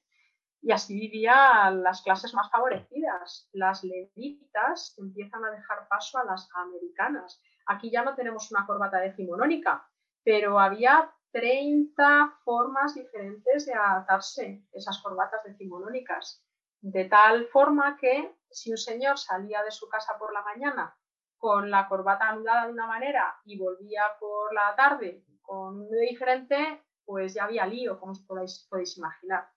[0.62, 3.48] Y así vivían las clases más favorecidas.
[3.52, 7.40] Las levitas empiezan a dejar paso a las americanas.
[7.66, 9.88] Aquí ya no tenemos una corbata decimonónica,
[10.22, 16.44] pero había 30 formas diferentes de atarse esas corbatas decimonónicas.
[16.80, 20.96] De tal forma que si un señor salía de su casa por la mañana
[21.38, 26.84] con la corbata anudada de una manera y volvía por la tarde con uno diferente,
[27.04, 28.20] pues ya había lío, como os
[28.68, 29.48] podéis, imaginar.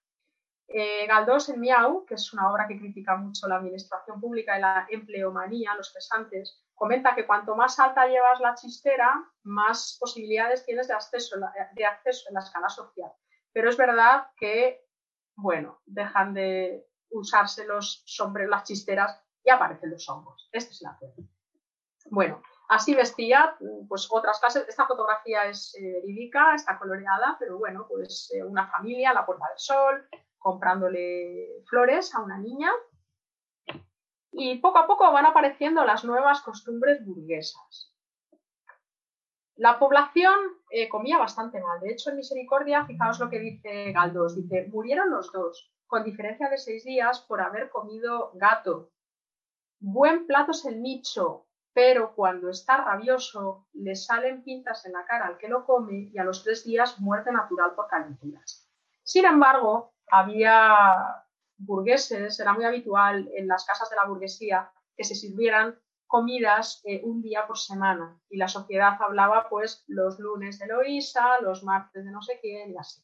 [0.67, 4.61] Eh, Galdós en Miau, que es una obra que critica mucho la administración pública y
[4.61, 10.87] la empleomanía, los cesantes, comenta que cuanto más alta llevas la chistera, más posibilidades tienes
[10.87, 11.35] de acceso,
[11.73, 13.11] de acceso en la escala social.
[13.51, 14.85] Pero es verdad que,
[15.35, 20.49] bueno, dejan de usarse los sombreros, las chisteras y aparecen los hongos.
[20.51, 21.23] Este es el acuerdo.
[22.09, 23.55] Bueno, así vestía,
[23.87, 24.67] pues otras clases.
[24.67, 29.45] Esta fotografía es eh, verídica, está coloreada, pero bueno, pues eh, una familia la Puerta
[29.49, 30.09] del Sol,
[30.43, 32.69] comprándole flores a una niña.
[34.31, 37.93] Y poco a poco van apareciendo las nuevas costumbres burguesas.
[39.55, 40.35] La población
[40.69, 41.79] eh, comía bastante mal.
[41.79, 44.35] De hecho, en Misericordia, fijaos lo que dice Galdós.
[44.35, 48.91] Dice, murieron los dos, con diferencia de seis días, por haber comido gato.
[49.79, 55.27] Buen plato es el nicho, pero cuando está rabioso le salen pintas en la cara
[55.27, 58.67] al que lo come y a los tres días muerte natural por calenturas.
[59.03, 61.25] Sin embargo, había
[61.57, 67.01] burgueses, era muy habitual en las casas de la burguesía que se sirvieran comidas eh,
[67.03, 72.05] un día por semana y la sociedad hablaba pues los lunes de Loisa, los martes
[72.05, 73.01] de no sé quién y así.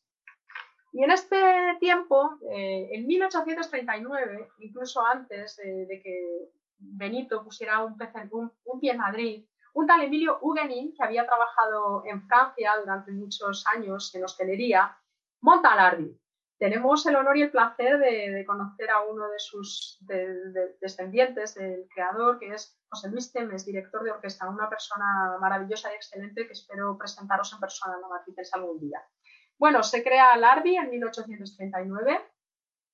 [0.91, 1.37] Y en este
[1.79, 6.49] tiempo, eh, en 1839, incluso antes de que
[6.79, 7.97] Benito pusiera un,
[8.79, 14.13] pie en Madrid, un tal Emilio Huguenin, que había trabajado en Francia durante muchos años
[14.15, 14.97] en hostelería,
[15.41, 16.17] monta Alardi.
[16.59, 19.97] Tenemos el honor y el placer de, conocer a uno de sus
[20.81, 25.95] descendientes del creador, que es José Luis Temes, director de orquesta, una persona maravillosa y
[25.95, 29.01] excelente que espero presentaros en persona en la Matrices algún día.
[29.57, 32.19] Bueno, se crea Alardi en 1839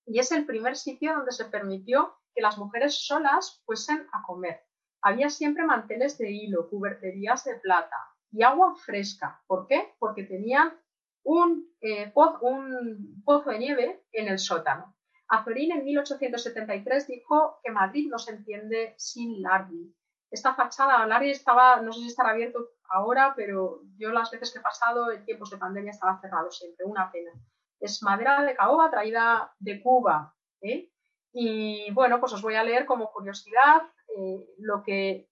[0.05, 4.63] y es el primer sitio donde se permitió que las mujeres solas fuesen a comer.
[5.01, 7.97] Había siempre manteles de hilo, cuberterías de plata
[8.31, 9.41] y agua fresca.
[9.47, 9.95] ¿Por qué?
[9.97, 10.79] Porque tenían
[11.25, 14.95] un, eh, un pozo de nieve en el sótano.
[15.27, 19.93] Azorín en 1873 dijo que Madrid no se entiende sin Lardi.
[20.29, 24.59] Esta fachada, Lardi estaba, no sé si estará abierto ahora, pero yo las veces que
[24.59, 27.31] he pasado en tiempos de pandemia estaba cerrado siempre, una pena.
[27.79, 30.35] Es madera de caoba traída de Cuba.
[30.61, 30.91] ¿eh?
[31.33, 33.81] Y bueno, pues os voy a leer como curiosidad
[34.15, 35.27] eh, lo que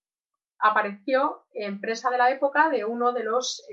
[0.57, 3.63] apareció en prensa de la época de uno de los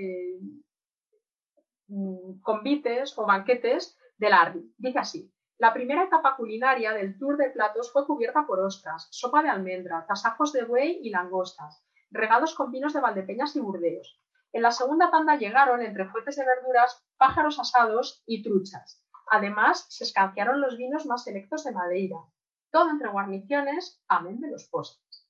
[2.43, 4.74] convites o banquetes del Ardi.
[4.78, 5.32] Dice así.
[5.59, 10.07] La primera etapa culinaria del tour de platos fue cubierta por ostras, sopa de almendra,
[10.07, 14.18] tasajos de buey y langostas, regados con vinos de Valdepeñas y Burdeos.
[14.53, 19.05] En la segunda tanda llegaron, entre fuentes de verduras, pájaros asados y truchas.
[19.30, 22.16] Además, se escanciaron los vinos más selectos de Madeira.
[22.70, 25.28] Todo entre guarniciones, amén de los postres.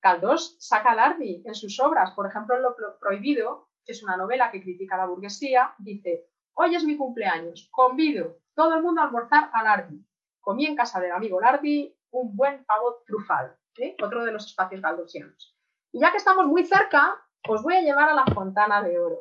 [0.00, 4.50] Caldós saca al Ardi en sus obras, por ejemplo, en Lo Prohibido, es una novela
[4.50, 9.50] que critica la burguesía, dice: Hoy es mi cumpleaños, convido todo el mundo a almorzar
[9.52, 10.04] al Ardi.
[10.40, 13.96] Comí en casa del amigo Lardi un buen pavo trufal, ¿eh?
[14.02, 15.56] otro de los espacios galdosianos.
[15.92, 17.16] Y ya que estamos muy cerca,
[17.48, 19.18] os voy a llevar a la Fontana de Oro.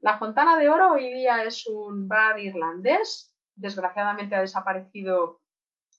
[0.00, 5.40] La Fontana de Oro hoy día es un bar irlandés desgraciadamente ha desaparecido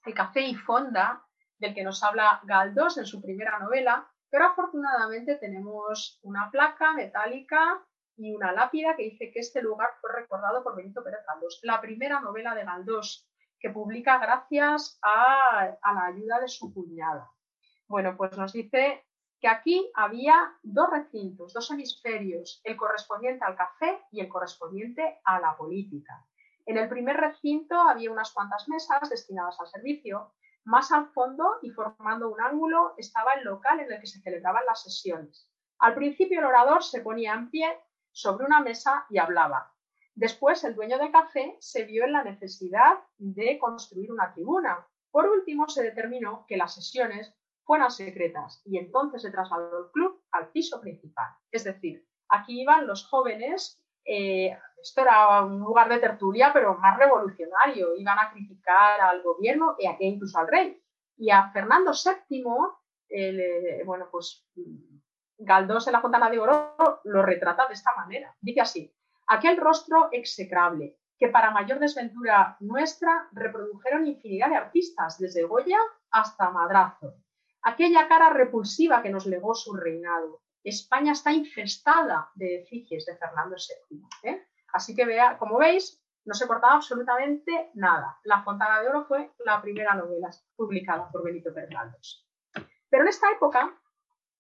[0.06, 1.26] el café y fonda
[1.58, 7.82] del que nos habla Galdós en su primera novela, pero afortunadamente tenemos una placa metálica
[8.18, 11.82] y una lápida que dice que este lugar fue recordado por Benito Pérez Galdós, la
[11.82, 13.28] primera novela de Galdós
[13.60, 17.32] que publica gracias a, a la ayuda de su cuñada.
[17.88, 19.06] Bueno, pues nos dice
[19.40, 25.40] que aquí había dos recintos, dos hemisferios, el correspondiente al café y el correspondiente a
[25.40, 26.26] la política.
[26.66, 30.34] En el primer recinto había unas cuantas mesas destinadas al servicio.
[30.66, 34.66] Más al fondo y formando un ángulo estaba el local en el que se celebraban
[34.66, 35.50] las sesiones.
[35.80, 37.68] Al principio el orador se ponía en pie
[38.14, 39.74] sobre una mesa y hablaba.
[40.16, 44.88] Después, el dueño del café se vio en la necesidad de construir una tribuna.
[45.12, 47.36] Por último, se determinó que las sesiones
[47.66, 51.28] fueran secretas y entonces se trasladó el club al piso principal.
[51.52, 56.98] Es decir, aquí iban los jóvenes, eh, esto era un lugar de tertulia, pero más
[56.98, 60.80] revolucionario, iban a criticar al gobierno e incluso al rey.
[61.18, 62.44] Y a Fernando VII,
[63.10, 64.46] eh, bueno, pues
[65.38, 68.36] Galdós en la Fontana de Oro lo retrata de esta manera.
[68.40, 68.96] Dice así,
[69.28, 75.80] aquel rostro execrable que para mayor desventura nuestra reprodujeron infinidad de artistas, desde Goya
[76.12, 77.16] hasta Madrazo.
[77.62, 80.42] Aquella cara repulsiva que nos legó su reinado.
[80.64, 84.02] España está infestada de efigies de Fernando VII.
[84.24, 84.48] ¿eh?
[84.74, 88.18] Así que vea, como veis, no se cortaba absolutamente nada.
[88.24, 91.70] La Fontana de Oro fue la primera novela publicada por Benito Pérez
[92.90, 93.78] Pero en esta época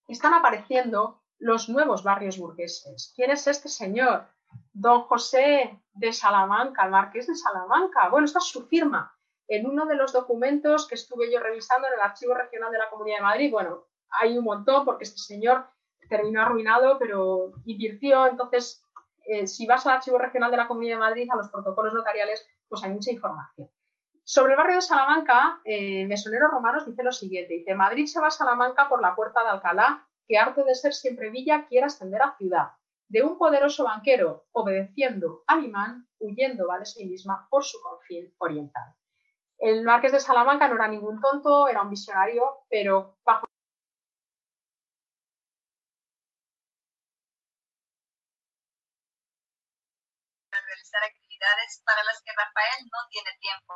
[0.08, 3.14] están apareciendo los nuevos barrios burgueses.
[3.16, 4.28] ¿Quién es este señor?
[4.72, 8.10] Don José de Salamanca, el marqués de Salamanca.
[8.10, 9.14] Bueno, esta es su firma.
[9.48, 12.90] En uno de los documentos que estuve yo revisando en el Archivo Regional de la
[12.90, 13.86] Comunidad de Madrid, bueno,
[14.22, 15.68] hay un montón porque este señor
[16.08, 18.28] terminó arruinado, pero invirtió.
[18.28, 18.84] Entonces,
[19.26, 22.46] eh, si vas al Archivo Regional de la Comunidad de Madrid, a los protocolos notariales,
[22.70, 23.70] pues hay mucha información.
[24.26, 28.28] Sobre el barrio de Salamanca, eh, Mesoneros Romanos dice lo siguiente, dice, Madrid se va
[28.28, 32.22] a Salamanca por la puerta de Alcalá, que harto de ser siempre villa quiere ascender
[32.22, 32.72] a ciudad.
[33.10, 38.34] De un poderoso banquero, obedeciendo al imán, huyendo va de sí misma por su confín
[38.38, 38.96] oriental.
[39.58, 43.46] El marqués de Salamanca no era ningún tonto, era un visionario, pero bajo
[51.86, 53.74] para las que Rafael no tiene tiempo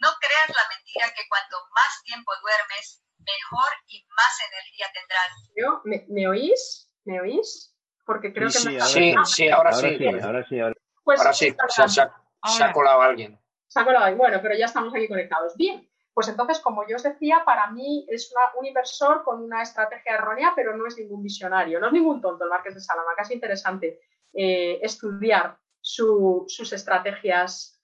[0.00, 6.06] no creas la mentira que cuanto más tiempo duermes, mejor y más energía tendrás.
[6.08, 6.90] ¿Me, oís?
[7.04, 7.74] ¿Me oís?
[8.04, 9.88] Porque creo que me sí, sí, ahora, sí,
[10.22, 10.74] ahora sí, ahora
[11.04, 11.54] pues sí.
[11.78, 13.38] se, ha, colado alguien.
[13.66, 14.18] Se ha colado alguien.
[14.18, 15.56] Bueno, pero ya estamos aquí conectados.
[15.56, 20.14] Bien, pues entonces, como yo os decía, para mí es un inversor con una estrategia
[20.14, 23.22] errónea, pero no es ningún visionario, no es ningún tonto el Marqués de Salamanca.
[23.22, 24.00] Es interesante
[24.34, 27.80] eh, estudiar sus estrategias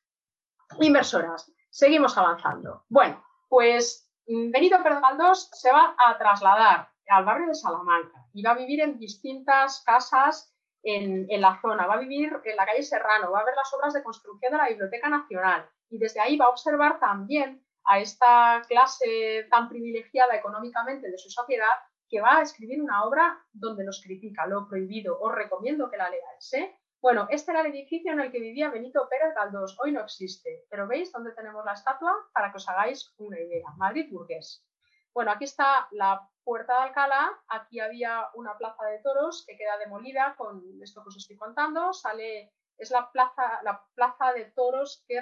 [0.81, 1.51] inversoras.
[1.75, 2.85] Seguimos avanzando.
[2.89, 8.45] Bueno, pues mm, Benito Pérez Galdós se va a trasladar al barrio de Salamanca y
[8.45, 10.55] va a vivir en distintas casas
[10.85, 11.89] en, la zona.
[11.89, 14.59] Va a vivir en la calle Serrano, va a ver las obras de construcción de
[14.59, 20.37] la Biblioteca Nacional y desde ahí va a observar también a esta clase tan privilegiada
[20.37, 21.75] económicamente de su sociedad
[22.09, 25.19] que va a escribir una obra donde nos critica lo prohibido.
[25.21, 26.53] Os recomiendo que la leáis.
[26.53, 26.79] ¿eh?
[27.05, 29.77] Bueno, este era el edificio en el que vivía Benito Pérez Galdós.
[29.79, 32.15] Hoy no existe, pero ¿veis dónde tenemos la estatua?
[32.33, 33.69] Para que os hagáis una idea.
[33.77, 34.65] Madrid burgués.
[35.13, 37.31] Bueno, aquí está la Puerta de Alcalá.
[37.49, 41.93] Aquí había una plaza de toros que queda demolida con esto que os estoy contando.
[41.93, 45.21] Sale, es la plaza, la plaza de toros que,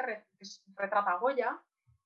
[0.76, 1.60] retrata Goya.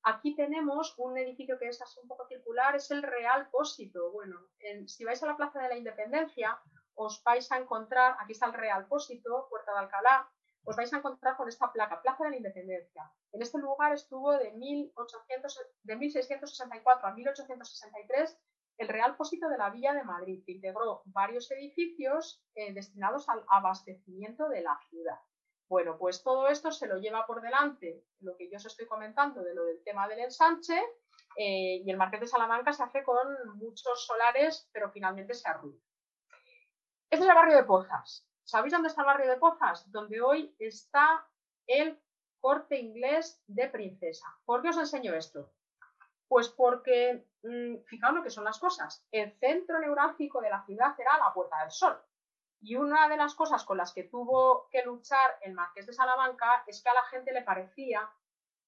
[0.04, 4.10] Aquí tenemos un edificio que es así un poco circular, es el Real Pósito.
[4.10, 4.40] Bueno,
[4.86, 6.58] si vais a la Plaza de la Independencia,
[6.96, 10.28] os vais a encontrar, aquí está el Real Pósito, Puerta de Alcalá,
[10.64, 13.04] os vais a encontrar con esta placa, Plaza de la Independencia.
[13.32, 18.38] En este lugar estuvo de, 1800, de 1664 a 1863
[18.78, 23.44] el Real Pósito de la Villa de Madrid, que integró varios edificios eh, destinados al
[23.48, 25.18] abastecimiento de la ciudad.
[25.68, 29.42] Bueno, pues todo esto se lo lleva por delante lo que yo os estoy comentando
[29.42, 30.78] de lo del tema del ensanche
[31.36, 33.26] eh, y el Marqués de Salamanca se hace con
[33.56, 35.80] muchos solares, pero finalmente se arruina.
[37.08, 38.26] Este es el barrio de Pozas.
[38.42, 39.90] ¿Sabéis dónde está el barrio de Pozas?
[39.92, 41.24] Donde hoy está
[41.68, 42.00] el
[42.40, 44.26] corte inglés de Princesa.
[44.44, 45.52] ¿Por qué os enseño esto?
[46.26, 49.06] Pues porque, mm, fijaos lo que son las cosas.
[49.12, 51.96] El centro neurálgico de la ciudad era la Puerta del Sol.
[52.60, 56.64] Y una de las cosas con las que tuvo que luchar el marqués de Salamanca
[56.66, 58.10] es que a la gente le parecía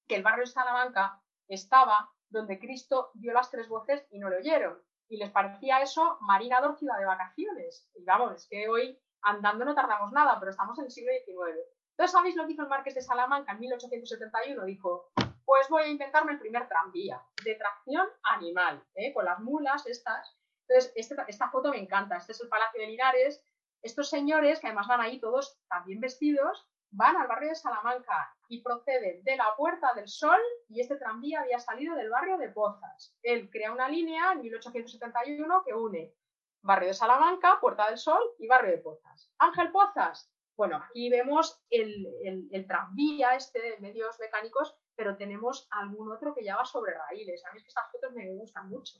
[0.06, 4.36] que el barrio de Salamanca estaba donde Cristo dio las tres voces y no le
[4.36, 7.88] oyeron y les parecía eso Marina Dor de vacaciones.
[7.94, 11.58] Y vamos, es que hoy andando no tardamos nada, pero estamos en el siglo XIX.
[11.90, 14.64] Entonces, ¿sabéis lo que hizo el Marqués de Salamanca en 1871?
[14.64, 15.10] Dijo,
[15.44, 19.12] pues voy a inventarme el primer tranvía de tracción animal, ¿eh?
[19.12, 20.36] con las mulas estas.
[20.68, 22.16] Entonces, este, esta foto me encanta.
[22.16, 23.42] Este es el Palacio de Linares.
[23.82, 28.62] Estos señores, que además van ahí todos también vestidos, van al barrio de Salamanca y
[28.62, 33.16] proceden de la Puerta del Sol y este tranvía había salido del barrio de Pozas.
[33.22, 36.14] Él crea una línea en 1871 que une
[36.62, 39.30] barrio de Salamanca, Puerta del Sol y barrio de Pozas.
[39.38, 40.32] Ángel Pozas.
[40.56, 46.56] Bueno, aquí vemos el, tranvía este de medios mecánicos, pero tenemos algún otro que ya
[46.56, 47.44] va sobre raíles.
[47.44, 48.98] A mí es que estas fotos me gustan mucho.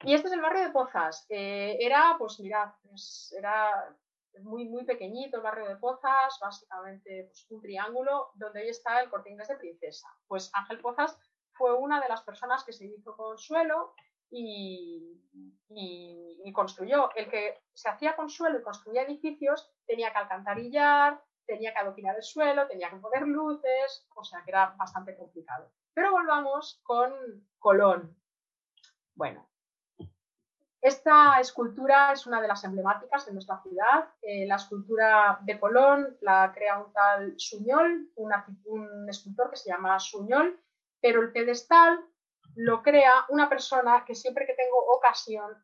[0.00, 1.24] Y este es el barrio de Pozas.
[1.28, 2.72] Eh, era, pues mirad,
[3.38, 3.96] era
[4.40, 9.10] muy, muy pequeñito, el barrio de Pozas, básicamente pues, un triángulo, donde hoy está el
[9.10, 10.08] Corte Inglés de Princesa.
[10.26, 11.18] Pues Ángel Pozas
[11.52, 13.94] fue una de las personas que se hizo consuelo
[14.30, 15.20] y,
[15.68, 17.10] y, construyó.
[17.14, 22.22] El que se hacía consuelo y construía edificios tenía que alcantarillar, tenía que adoquinar el
[22.22, 25.70] suelo, tenía que poner luces, o sea que era bastante complicado.
[25.94, 27.12] Pero volvamos con
[27.58, 28.16] Colón.
[29.14, 29.46] Bueno,
[30.82, 34.08] esta escultura es una de las emblemáticas de nuestra ciudad.
[34.20, 40.00] Eh, la escultura de Colón la crea un tal Suñol, un escultor que se llama
[40.00, 40.60] Suñol,
[41.00, 42.00] pero el pedestal
[42.56, 45.56] lo crea una persona que siempre que tengo ocasión,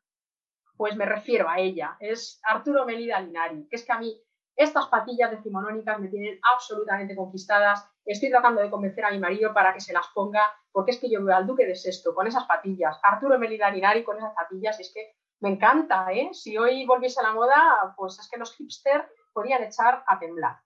[0.77, 1.97] pues me refiero a ella.
[1.99, 4.23] Es Arturo Melida Linari, que es que a mí
[4.55, 7.89] estas patillas decimonónicas me tienen absolutamente conquistadas.
[8.09, 10.43] Estoy tratando de convencer a mi marido para que se las ponga,
[10.73, 14.03] porque es que yo veo al Duque de Sesto con esas patillas, Arturo Melida Linari
[14.03, 16.31] con esas patillas, y es que me encanta, ¿eh?
[16.33, 19.05] Si hoy volviese a la moda, pues es que los hipsters
[19.35, 20.57] podrían echar a temblar.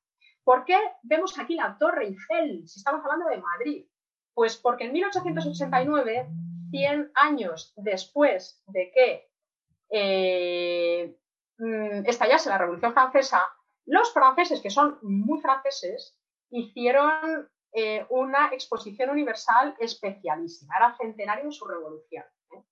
[0.45, 2.63] ¿Por qué vemos aquí la Torre Eiffel?
[2.69, 3.87] Si estamos hablando de Madrid.
[4.35, 6.29] Pues porque en 1889,
[6.71, 9.31] 100 años después de que
[9.91, 11.19] eh,
[11.59, 13.43] mm, estallase la Revolución Francesa,
[13.85, 16.17] los franceses, que son muy franceses,
[16.53, 20.77] hicieron eh, una exposición universal especialísima.
[20.77, 22.25] Era centenario de su revolución.
[22.53, 22.63] ¿eh?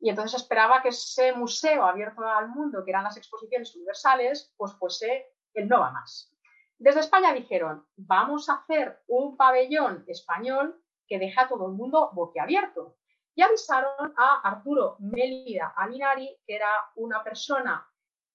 [0.00, 4.72] Y entonces esperaba que ese museo abierto al mundo, que eran las exposiciones universales, pues
[4.74, 6.30] fuese el no va más.
[6.78, 12.10] Desde España dijeron, vamos a hacer un pabellón español que deje a todo el mundo
[12.12, 12.96] boquiabierto.
[13.34, 17.88] Y avisaron a Arturo Mélida Aminari, que era una persona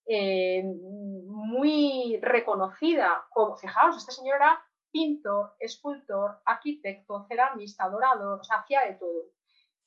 [0.08, 8.58] eh, muy reconocida, como, fijaos, este señor era pintor, escultor, arquitecto, ceramista, dorador, o sea,
[8.58, 9.32] hacía de todo.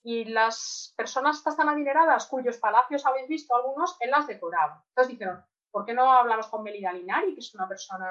[0.03, 4.85] Y las personas tan adineradas, cuyos palacios habéis visto algunos, él las decoraba.
[4.89, 8.11] Entonces dijeron, ¿por qué no hablamos con Melida Linari, que es una persona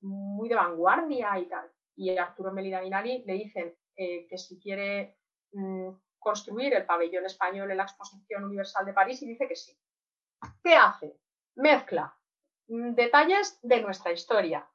[0.00, 1.70] muy de vanguardia y tal?
[1.96, 5.18] Y Arturo Melida Linari le dicen eh, que si quiere
[5.52, 9.76] mm, construir el pabellón español en la Exposición Universal de París y dice que sí.
[10.62, 11.18] ¿Qué hace?
[11.56, 12.16] Mezcla
[12.68, 14.68] mm, detalles de nuestra historia,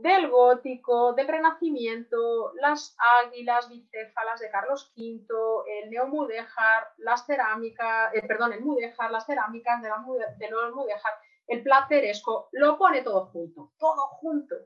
[0.00, 5.26] del gótico, del renacimiento, las águilas bicéfalas de Carlos V,
[5.66, 10.04] el neomudéjar, las cerámicas, eh, perdón, el mudéjar, las cerámicas de, la,
[10.38, 11.12] de los mudéjar,
[11.46, 14.56] el plateresco, lo pone todo junto, todo junto.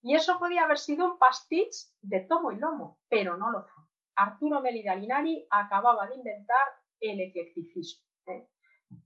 [0.00, 3.84] Y eso podía haber sido un pastiche de tomo y lomo, pero no lo fue.
[4.16, 6.66] Arturo Melida Linari acababa de inventar
[7.00, 8.04] el eclecticismo.
[8.26, 8.48] ¿eh?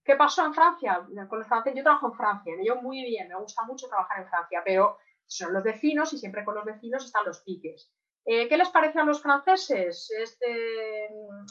[0.05, 1.07] ¿Qué pasó en Francia?
[1.29, 4.29] Con los franceses, yo trabajo en Francia, llevo muy bien, me gusta mucho trabajar en
[4.29, 4.99] Francia, pero
[5.37, 7.93] son los vecinos y siempre con los vecinos están los piques.
[8.25, 11.07] Eh, ¿Qué les parece a los franceses este,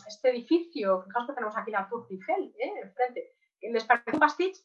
[0.07, 1.03] este edificio?
[1.03, 2.73] Fijaos que tenemos aquí la Tour Eiffel, ¿eh?
[2.81, 3.33] enfrente.
[3.61, 4.61] ¿Les parece un pastiche?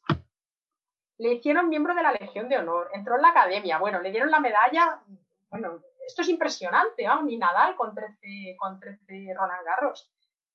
[1.18, 4.30] Le hicieron miembro de la Legión de Honor, entró en la academia, bueno, le dieron
[4.30, 5.02] la medalla.
[5.50, 10.12] Bueno, esto es impresionante, vamos, ni Nadal con 13, con 13 Roland Garros.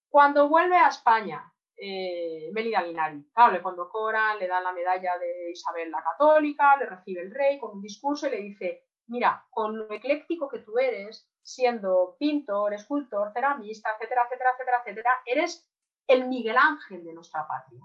[0.09, 1.51] Cuando vuelve a España,
[1.83, 3.25] eh, Melida Linari.
[3.33, 7.57] Claro, le condecoran, le dan la medalla de Isabel la Católica, le recibe el rey
[7.57, 12.75] con un discurso y le dice, mira, con lo ecléctico que tú eres, siendo pintor,
[12.75, 15.67] escultor, ceramista, etcétera, etcétera, etcétera, etcétera, eres
[16.05, 17.81] el Miguel Ángel de nuestra patria.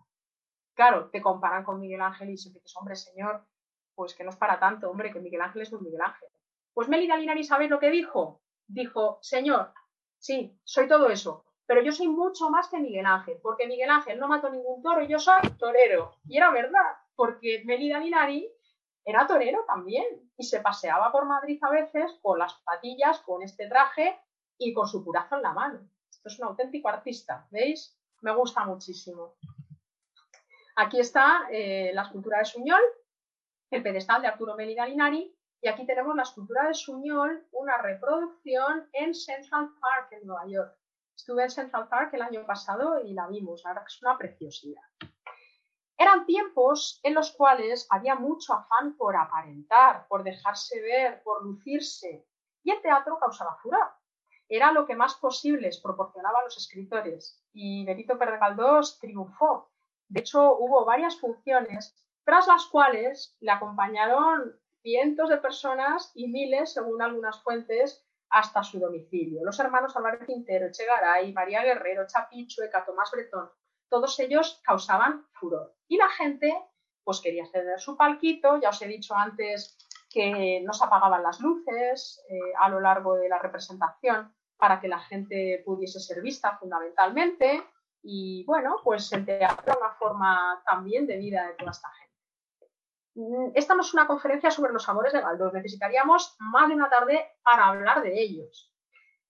[0.75, 3.47] Claro, te comparan con Miguel Ángel y se dices, hombre, señor,
[3.95, 6.29] pues que no es para tanto, hombre, que Miguel Ángel es un Miguel Ángel.
[6.75, 8.43] Pues Melida Linari, ¿sabes lo que dijo?
[8.67, 9.73] Dijo, señor,
[10.19, 14.19] sí, soy todo eso, pero yo soy mucho más que Miguel Ángel, porque Miguel Ángel
[14.19, 16.17] no mató ningún toro y yo soy torero.
[16.29, 18.49] Y era verdad, porque Melida Linari
[19.05, 20.05] era torero también
[20.37, 24.19] y se paseaba por Madrid a veces con las patillas, con este traje
[24.59, 25.81] y con su curazo en la mano.
[26.09, 27.99] Esto es un auténtico artista, ¿veis?
[28.23, 29.35] Me gusta muchísimo.
[30.77, 32.81] Aquí está eh, la escultura de Suñol,
[33.71, 38.89] el pedestal de Arturo Melida Linari, y aquí tenemos la escultura de Suñol, una reproducción
[38.93, 40.77] en Central Park, en Nueva York.
[41.17, 44.83] Estuve en Central Park el año pasado y la vimos, ahora es una preciosidad.
[45.97, 52.27] Eran tiempos en los cuales había mucho afán por aparentar, por dejarse ver, por lucirse,
[52.63, 53.89] y el teatro causaba furor.
[54.47, 59.71] Era lo que más posibles proporcionaban los escritores, y Benito Pérez Galdós triunfó.
[60.09, 66.75] De hecho, hubo varias funciones tras las cuales le acompañaron cientos de personas y miles,
[66.75, 69.45] según algunas fuentes, hasta su domicilio.
[69.45, 73.51] Los hermanos Álvarez Quintero, Echegaray, María Guerrero, Chapicho, Eca, Tomás Bretón,
[73.89, 75.75] todos ellos causaban furor.
[75.89, 76.53] Y la gente,
[77.05, 79.79] pues quería ceder su palquito, ya os he dicho antes
[80.11, 84.89] que no se apagaban las luces eh, a lo largo de la representación para que
[84.89, 87.63] la gente pudiese ser vista fundamentalmente.
[88.03, 92.06] Y bueno, pues el teatro era una forma también de vida de toda esta gente.
[93.17, 96.91] Mm, esta no es una conferencia sobre los amores de Galdós, necesitaríamos más de una
[96.91, 98.71] tarde para hablar de ellos.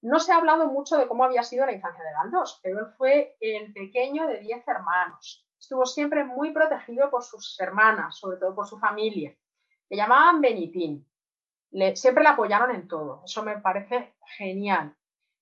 [0.03, 2.87] No se ha hablado mucho de cómo había sido la infancia de Galdós, pero él
[2.99, 5.47] fue el pequeño de diez hermanos.
[5.59, 9.35] Estuvo siempre muy protegido por sus hermanas, sobre todo por su familia.
[9.89, 11.09] Le llamaban Benitín.
[11.95, 13.23] siempre le apoyaron en todo.
[13.25, 14.95] Eso me parece genial.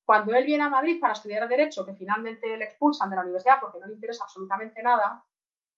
[0.05, 3.59] Cuando él viene a Madrid para estudiar Derecho, que finalmente le expulsan de la universidad
[3.61, 5.25] porque no le interesa absolutamente nada,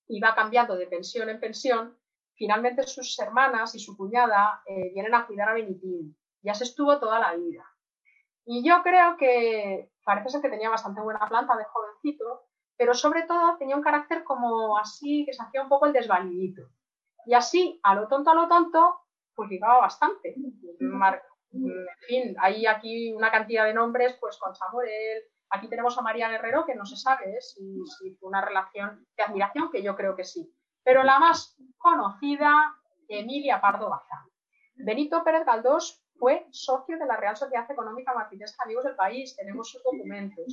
[0.09, 1.97] y va cambiando de pensión en pensión,
[2.37, 6.17] finalmente sus hermanas y su cuñada eh, vienen a cuidar a Benitín.
[6.43, 7.65] Ya se estuvo toda la vida.
[8.45, 13.23] Y yo creo que parece ser que tenía bastante buena planta de jovencito, pero sobre
[13.23, 16.63] todo tenía un carácter como así, que se hacía un poco el desvalidito.
[17.25, 19.01] Y así, a lo tonto, a lo tonto,
[19.35, 20.37] pues llegaba bastante.
[21.51, 26.29] En fin, hay aquí una cantidad de nombres, pues con Samuel, aquí tenemos a María
[26.29, 30.15] Guerrero, que no se sabe si, si fue una relación de admiración, que yo creo
[30.15, 30.55] que sí.
[30.87, 32.77] Pero la más conocida,
[33.09, 34.31] Emilia Pardo Bazán.
[34.77, 39.69] Benito Pérez Galdós fue socio de la Real Sociedad Económica Martínez Amigos del País, tenemos
[39.69, 40.45] sus documentos.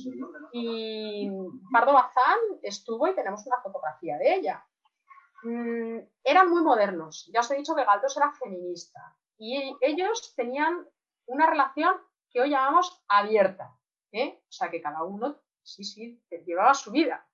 [0.52, 1.30] Y
[1.72, 4.66] Pardo Bazán estuvo y tenemos una fotografía de ella.
[5.44, 10.84] Mm, eran muy modernos, ya os he dicho que Galdós era feminista y ellos tenían
[11.26, 11.94] una relación
[12.32, 13.78] que hoy llamamos abierta,
[14.10, 14.42] ¿eh?
[14.48, 17.24] o sea que cada uno, sí, sí, llevaba su vida.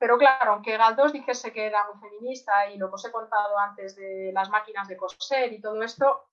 [0.00, 3.58] Pero claro, aunque Galdós dijese que era muy feminista y lo que os he contado
[3.58, 6.24] antes de las máquinas de coser y todo esto,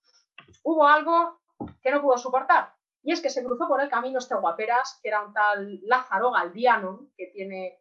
[0.62, 1.38] hubo algo
[1.82, 2.74] que no pudo soportar.
[3.02, 6.30] Y es que se cruzó por el camino este guaperas, que era un tal Lázaro
[6.30, 7.78] Galdiano, que tiene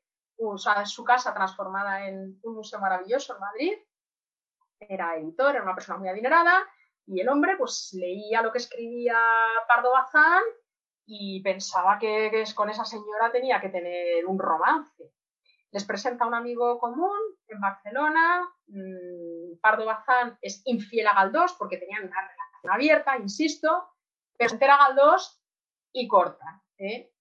[0.83, 3.73] su casa transformada en un museo maravilloso en Madrid.
[4.81, 6.67] Era editor, era una persona muy adinerada,
[7.05, 9.17] y el hombre pues leía lo que escribía
[9.69, 10.43] Pardo Bazán
[11.05, 15.13] y pensaba que con esa señora tenía que tener un romance
[15.77, 18.51] les presenta a un amigo común en Barcelona.
[18.65, 23.87] Mm, Pardo Bazán es infiel a Galdós porque tenían una relación abierta, insisto,
[24.35, 25.39] pero se entera Galdós
[25.93, 26.63] y corta.
[26.79, 27.13] ¿eh?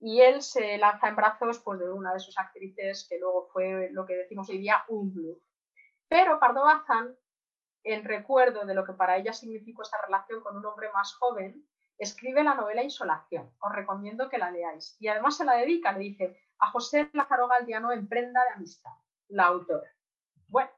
[0.00, 3.90] Y él se lanza en brazos pues, de una de sus actrices que luego fue
[3.92, 5.40] lo que decimos hoy día un bluff.
[6.08, 7.16] Pero Pardo Bazán,
[7.84, 11.64] en recuerdo de lo que para ella significó esta relación con un hombre más joven,
[12.02, 13.50] escribe la novela Insolación.
[13.60, 14.96] Os recomiendo que la leáis.
[14.98, 18.92] Y además se la dedica, le dice, a José Lázaro Galdiano en Prenda de Amistad,
[19.28, 19.88] la autora.
[20.48, 20.70] Bueno,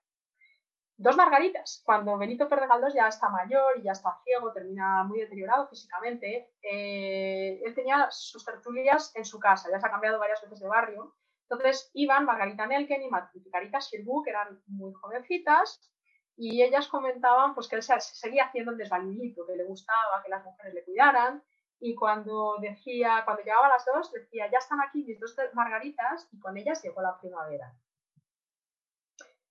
[0.96, 1.82] dos margaritas.
[1.84, 6.52] Cuando Benito Pérez Galdós ya está mayor y ya está ciego, termina muy deteriorado físicamente,
[6.62, 10.68] eh, él tenía sus tertulias en su casa, ya se ha cambiado varias veces de
[10.68, 11.14] barrio.
[11.48, 15.90] Entonces iban Margarita Nelken y Margarita Sirbu, que eran muy jovencitas,
[16.36, 20.30] y ellas comentaban pues, que él se, seguía haciendo el desvalidito, que le gustaba que
[20.30, 21.42] las mujeres le cuidaran,
[21.80, 26.28] y cuando decía, cuando llegaba a las dos, decía, ya están aquí mis dos margaritas
[26.32, 27.74] y con ellas llegó la primavera.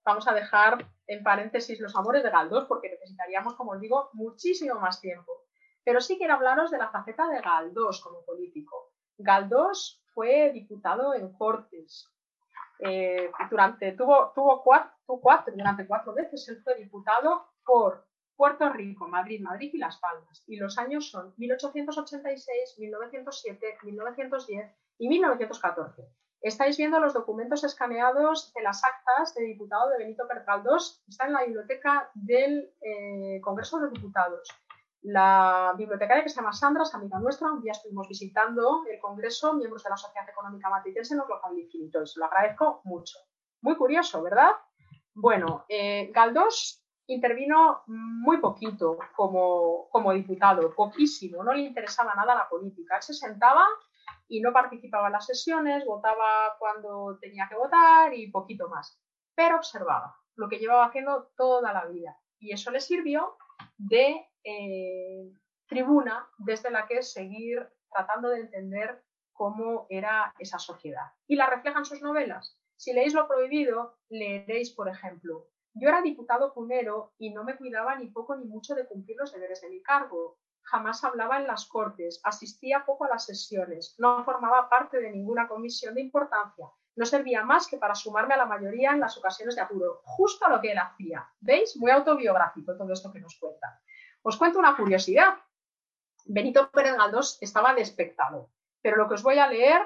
[0.06, 4.80] Vamos a dejar en paréntesis los amores de Galdós porque necesitaríamos, como os digo, muchísimo
[4.80, 5.32] más tiempo.
[5.84, 8.94] Pero sí quiero hablaros de la faceta de Galdós como político.
[9.18, 12.13] Galdós fue diputado en Cortes.
[12.86, 18.06] Eh, durante, tuvo, cuatro, durante cuatro veces él fue diputado por
[18.36, 20.44] Puerto Rico, Madrid, Madrid y Las Palmas.
[20.48, 26.04] Y los años son 1886, 1907, 1910 y 1914.
[26.42, 30.44] Estáis viendo los documentos escaneados de las actas de diputado de Benito Pérez
[31.08, 34.50] Está en la biblioteca del eh, Congreso de Diputados.
[35.04, 37.52] La bibliotecaria que se llama Sandra es amiga nuestra.
[37.52, 42.02] Un día estuvimos visitando el Congreso, miembros de la Sociedad Económica Matritense nos lo facilitó
[42.02, 43.18] y se lo agradezco mucho.
[43.62, 44.52] Muy curioso, ¿verdad?
[45.14, 52.48] Bueno, eh, Galdós intervino muy poquito como, como diputado, poquísimo, no le interesaba nada la
[52.48, 52.96] política.
[52.96, 53.68] Él se sentaba
[54.30, 58.98] y no participaba en las sesiones, votaba cuando tenía que votar y poquito más.
[59.36, 62.18] Pero observaba lo que llevaba haciendo toda la vida.
[62.40, 63.38] Y eso le sirvió
[63.78, 65.32] de eh,
[65.68, 71.12] tribuna desde la que seguir tratando de entender cómo era esa sociedad.
[71.28, 72.58] Y la reflejan sus novelas.
[72.76, 77.96] Si leéis Lo Prohibido, leeréis, por ejemplo, yo era diputado cunero y no me cuidaba
[77.96, 80.38] ni poco ni mucho de cumplir los deberes de mi cargo.
[80.64, 85.48] Jamás hablaba en las cortes, asistía poco a las sesiones, no formaba parte de ninguna
[85.48, 89.56] comisión de importancia, no servía más que para sumarme a la mayoría en las ocasiones
[89.56, 91.28] de apuro, justo a lo que él hacía.
[91.42, 91.76] ¿Veis?
[91.78, 93.82] Muy autobiográfico todo esto que nos cuenta.
[94.26, 95.36] Os cuento una curiosidad.
[96.26, 98.50] Benito Pérez Galdós estaba despectado,
[98.82, 99.82] pero lo que os voy a leer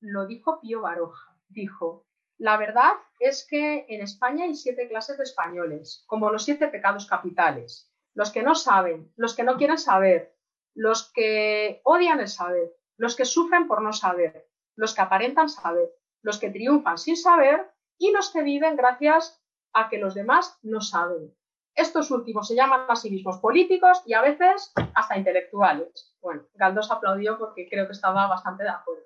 [0.00, 1.38] lo dijo Pío Baroja.
[1.48, 2.04] Dijo,
[2.36, 7.06] la verdad es que en España hay siete clases de españoles, como los siete pecados
[7.06, 7.88] capitales.
[8.12, 10.36] Los que no saben, los que no quieren saber,
[10.74, 15.88] los que odian el saber, los que sufren por no saber, los que aparentan saber,
[16.22, 19.40] los que triunfan sin saber y los que viven gracias
[19.72, 21.32] a que los demás no saben.
[21.76, 26.16] Estos últimos se llaman a sí mismos políticos y a veces hasta intelectuales.
[26.22, 29.04] Bueno, Galdós aplaudió porque creo que estaba bastante de acuerdo.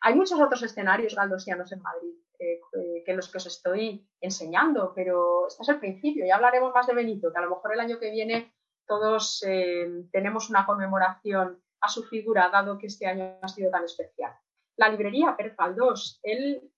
[0.00, 4.92] Hay muchos otros escenarios galdosianos en Madrid eh, eh, que los que os estoy enseñando,
[4.94, 6.24] pero este es el principio.
[6.24, 8.54] Ya hablaremos más de Benito, que a lo mejor el año que viene
[8.86, 13.84] todos eh, tenemos una conmemoración a su figura, dado que este año ha sido tan
[13.84, 14.32] especial.
[14.76, 16.70] La librería Pérez Galdós, él,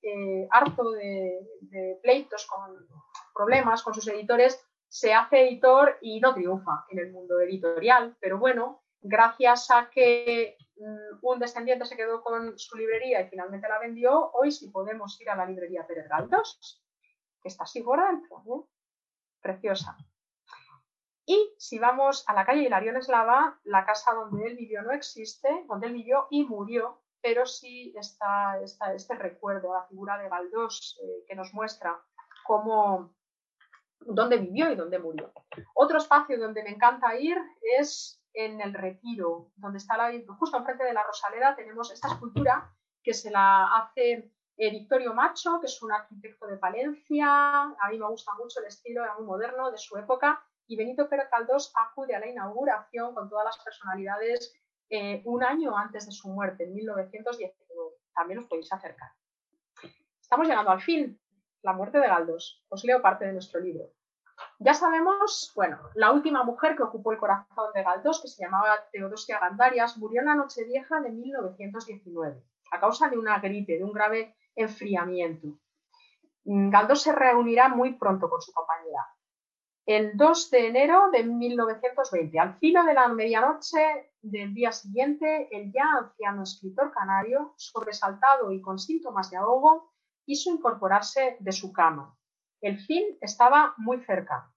[0.50, 2.86] harto de, de pleitos con
[3.34, 8.38] problemas con sus editores, se hace editor y no triunfa en el mundo editorial, pero
[8.38, 13.78] bueno, gracias a que mm, un descendiente se quedó con su librería y finalmente la
[13.78, 16.82] vendió, hoy sí podemos ir a la librería Pérez Galdós,
[17.42, 18.64] que está así por dentro, ¿eh?
[19.40, 19.96] preciosa.
[21.26, 25.48] Y si vamos a la calle Hilarión Eslava, la casa donde él vivió no existe,
[25.66, 31.24] donde él vivió y murió, pero sí está, este recuerdo, la figura de Galdós, eh,
[31.26, 32.00] que nos muestra
[32.46, 33.12] cómo,
[34.06, 35.32] dónde vivió y dónde murió.
[35.74, 37.38] Otro espacio donde me encanta ir
[37.78, 42.70] es en el Retiro, donde está la, justo enfrente de la Rosaleda tenemos esta escultura
[43.02, 47.62] que se la hace eh, Victorio Macho, que es un arquitecto de Palencia.
[47.62, 50.42] A mí me gusta mucho el estilo, era muy moderno de su época.
[50.66, 54.54] Y Benito Pérez Caldós acude a la inauguración con todas las personalidades
[54.90, 57.90] eh, un año antes de su muerte, en 1919.
[58.14, 59.10] También os podéis acercar.
[60.20, 61.20] Estamos llegando al fin.
[61.62, 62.64] La muerte de Galdós.
[62.68, 63.92] Os leo parte de nuestro libro.
[64.58, 68.78] Ya sabemos, bueno, la última mujer que ocupó el corazón de Galdós, que se llamaba
[68.90, 73.92] Teodosia Gandarias, murió en la Nochevieja de 1919 a causa de una gripe, de un
[73.92, 75.48] grave enfriamiento.
[76.44, 79.06] Mm, Galdós se reunirá muy pronto con su compañera.
[79.84, 85.72] El 2 de enero de 1920, al filo de la medianoche del día siguiente, el
[85.72, 89.92] ya anciano escritor canario, sobresaltado y con síntomas de ahogo,
[90.24, 92.16] quiso incorporarse de su cama.
[92.66, 94.52] El fin estaba muy cerca.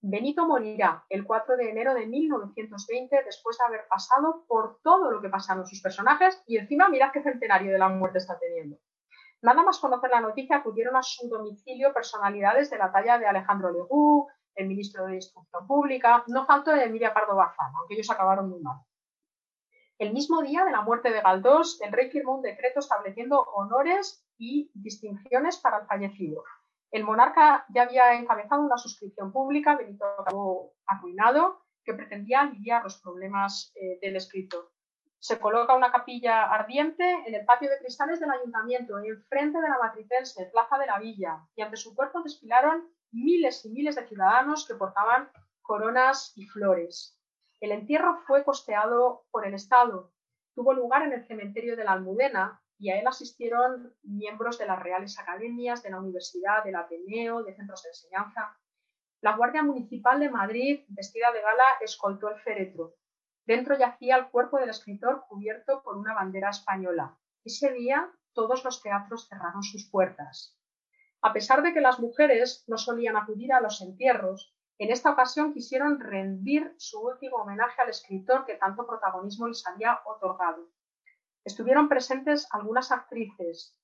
[0.00, 5.20] Benito morirá el 4 de enero de 1920 después de haber pasado por todo lo
[5.20, 8.78] que pasaron sus personajes y encima mirad qué centenario de la muerte está teniendo.
[9.42, 13.70] Nada más conocer la noticia acudieron a su domicilio personalidades de la talla de Alejandro
[13.70, 18.48] Legú, el ministro de Instrucción Pública, no faltó de Emilia Pardo Bazán, aunque ellos acabaron
[18.48, 18.78] muy mal.
[19.98, 24.26] El mismo día de la muerte de Galdós, el rey firmó un decreto estableciendo honores
[24.38, 26.42] y distinciones para el fallecido.
[26.90, 33.00] El monarca ya había encabezado una suscripción pública, Benito acabó arruinado, que pretendía aliviar los
[33.00, 34.70] problemas eh, del escritor.
[35.18, 39.78] Se coloca una capilla ardiente en el patio de cristales del ayuntamiento, enfrente de la
[39.78, 44.66] Matritense, Plaza de la Villa, y ante su cuerpo desfilaron miles y miles de ciudadanos
[44.66, 45.30] que portaban
[45.62, 47.18] coronas y flores.
[47.60, 50.12] El entierro fue costeado por el Estado.
[50.54, 54.82] Tuvo lugar en el cementerio de la Almudena y a él asistieron miembros de las
[54.82, 58.56] Reales Academias, de la Universidad, del Ateneo, de centros de enseñanza.
[59.20, 62.94] La Guardia Municipal de Madrid, vestida de gala, escoltó el féretro.
[63.44, 67.18] Dentro yacía el cuerpo del escritor cubierto por una bandera española.
[67.44, 70.56] Ese día todos los teatros cerraron sus puertas.
[71.20, 75.52] A pesar de que las mujeres no solían acudir a los entierros, en esta ocasión
[75.52, 80.70] quisieron rendir su último homenaje al escritor que tanto protagonismo les había otorgado.
[81.44, 83.76] Estuvieron presentes algunas actrices.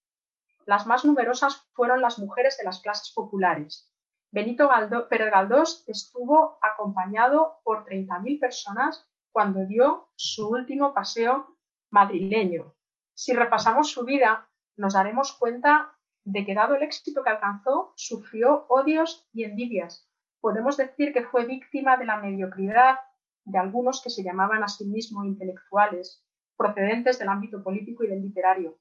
[0.65, 3.93] Las más numerosas fueron las mujeres de las clases populares.
[4.33, 4.69] Benito
[5.09, 11.57] Pérez Galdós estuvo acompañado por 30.000 personas cuando dio su último paseo
[11.91, 12.75] madrileño.
[13.15, 18.67] Si repasamos su vida, nos daremos cuenta de que dado el éxito que alcanzó, sufrió
[18.69, 20.11] odios y envidias.
[20.41, 22.99] Podemos decir que fue víctima de la mediocridad
[23.45, 26.26] de algunos que se llamaban a sí mismos intelectuales,
[26.57, 28.79] procedentes del ámbito político y del literario.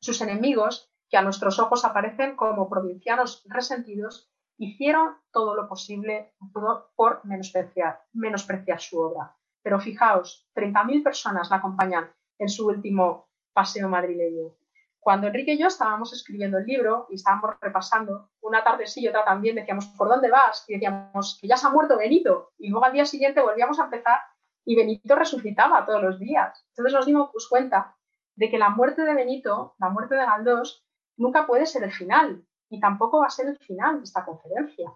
[0.00, 7.22] Sus enemigos, que a nuestros ojos aparecen como provincianos resentidos, hicieron todo lo posible por
[7.24, 9.34] menospreciar, su obra.
[9.62, 14.54] Pero fijaos, 30.000 personas la acompañan en su último paseo madrileño.
[15.00, 19.08] Cuando Enrique y yo estábamos escribiendo el libro y estábamos repasando, una tarde sí y
[19.08, 20.64] otra también decíamos, ¿por dónde vas?
[20.68, 22.52] Y decíamos, que ya se ha muerto Benito.
[22.58, 24.18] Y luego al día siguiente volvíamos a empezar
[24.68, 26.62] y Benito resucitaba todos los días.
[26.68, 27.96] Entonces nos dimos cuenta
[28.36, 30.84] de que la muerte de Benito, la muerte de Galdós,
[31.16, 34.90] nunca puede ser el final y tampoco va a ser el final de esta conferencia.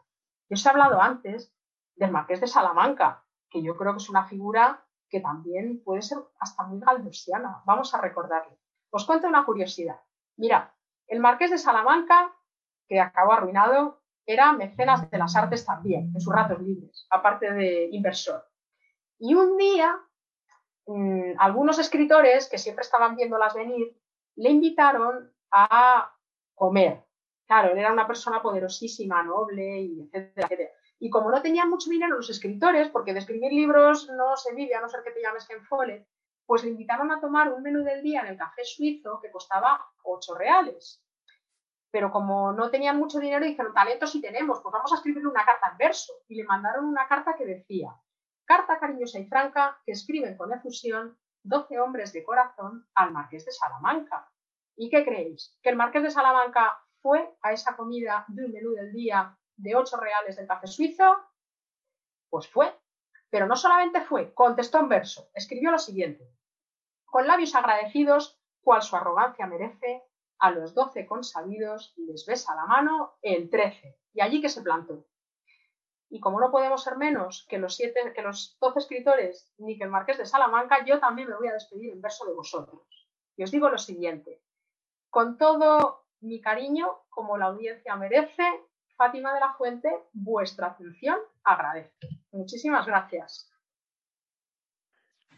[0.51, 1.57] Yo os he hablado antes
[1.97, 6.19] del Marqués de Salamanca, que yo creo que es una figura que también puede ser
[6.39, 7.63] hasta muy galdosiana.
[7.65, 8.59] Vamos a recordarle.
[8.91, 10.01] Os cuento una curiosidad.
[10.37, 10.75] Mira,
[11.07, 12.31] el Marqués de Salamanca,
[12.87, 17.89] que acabó arruinado, era mecenas de las artes también, en sus ratos libres, aparte de
[17.91, 18.52] inversor.
[19.25, 19.97] Y un día,
[20.87, 23.97] mm, algunos escritores que siempre estaban viéndolas venir,
[24.35, 26.13] le invitaron a
[26.57, 27.05] comer.
[27.47, 32.17] Claro, él era una persona poderosísima, noble, y etcétera, Y como no tenían mucho dinero
[32.17, 35.47] los escritores, porque de escribir libros no se vive a no ser que te llames
[35.47, 36.05] Ken Follett,
[36.45, 39.87] pues le invitaron a tomar un menú del día en el café suizo que costaba
[40.03, 41.01] 8 reales.
[41.93, 45.45] Pero como no tenían mucho dinero, dijeron, talento sí tenemos, pues vamos a escribirle una
[45.45, 46.13] carta en verso.
[46.27, 47.95] Y le mandaron una carta que decía,
[48.45, 53.53] carta cariñosa y franca que escriben con efusión 12 hombres de corazón al marqués de
[53.53, 54.31] Salamanca.
[54.77, 55.59] ¿Y qué creéis?
[55.63, 59.77] ¿Que el marqués de Salamanca fue a esa comida de un menú del día de
[59.77, 61.17] 8 reales del café suizo?
[62.31, 62.79] Pues fue.
[63.31, 66.31] Pero no solamente fue, contestó en verso, escribió lo siguiente.
[67.07, 70.03] Con labios agradecidos, cual su arrogancia merece,
[70.39, 73.99] a los doce consabidos les besa la mano el trece.
[74.13, 75.07] Y allí que se plantó.
[76.13, 79.85] Y como no podemos ser menos que los, siete, que los doce escritores ni que
[79.85, 82.83] el marqués de Salamanca, yo también me voy a despedir en verso de vosotros.
[83.35, 84.43] Y os digo lo siguiente.
[85.09, 88.45] Con todo mi cariño, como la audiencia merece,
[88.95, 92.11] Fátima de la Fuente, vuestra atención agradece.
[92.31, 93.51] Muchísimas gracias.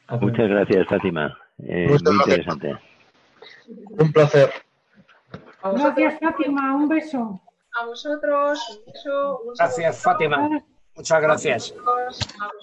[0.08, 1.38] Muchas gracias, Fátima.
[1.58, 2.76] Eh, muy interesante.
[3.90, 4.50] Un placer.
[5.62, 6.74] Gracias, Fátima.
[6.74, 7.40] Un beso.
[7.74, 8.82] A vosotros.
[8.86, 9.40] Un beso.
[9.58, 10.48] gracias, Fátima.
[10.96, 11.74] Muchas gracias.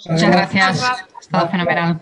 [0.09, 0.83] Muchas gracias.
[0.83, 1.99] Ha estado fenomenal.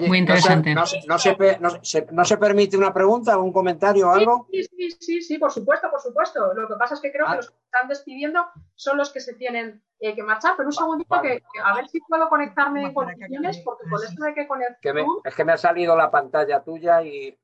[0.00, 0.74] Muy interesante.
[0.74, 4.46] No se, no, se, permite una pregunta, un comentario o algo?
[4.50, 6.52] Sí, sí, sí, sí, por supuesto, por supuesto.
[6.54, 7.36] Lo que pasa es que creo que ah.
[7.36, 10.54] los que están despidiendo son los que se tienen eh, que marchar.
[10.56, 14.34] Pero un segundito, que, a ver si puedo conectarme en condiciones, porque con esto de
[14.34, 14.94] que conectar.
[15.24, 17.38] es que me ha salido la pantalla tuya y.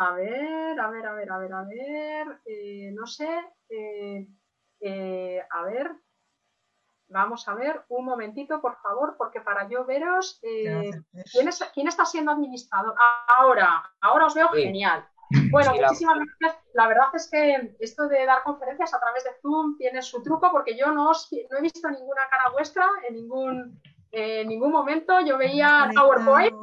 [0.00, 2.40] A ver, a ver, a ver, a ver, a ver.
[2.46, 3.28] Eh, no sé.
[3.68, 5.90] Eh, a ver,
[7.12, 10.92] Vamos a ver un momentito, por favor, porque para yo veros, eh,
[11.74, 12.94] ¿quién, está siendo administrador?
[13.36, 15.04] Ahora, ahora os veo genial.
[15.50, 16.62] Bueno, muchísimas gracias.
[16.72, 20.52] La verdad es que esto de dar conferencias a través de Zoom tiene su truco
[20.52, 23.82] porque yo no, no he visto ninguna cara vuestra en ningún,
[24.12, 25.20] ningún momento.
[25.20, 26.54] Yo veía PowerPoint.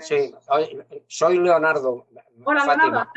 [0.00, 0.34] Sí,
[1.06, 2.06] soy Leonardo.
[2.44, 3.10] Hola, Leonardo.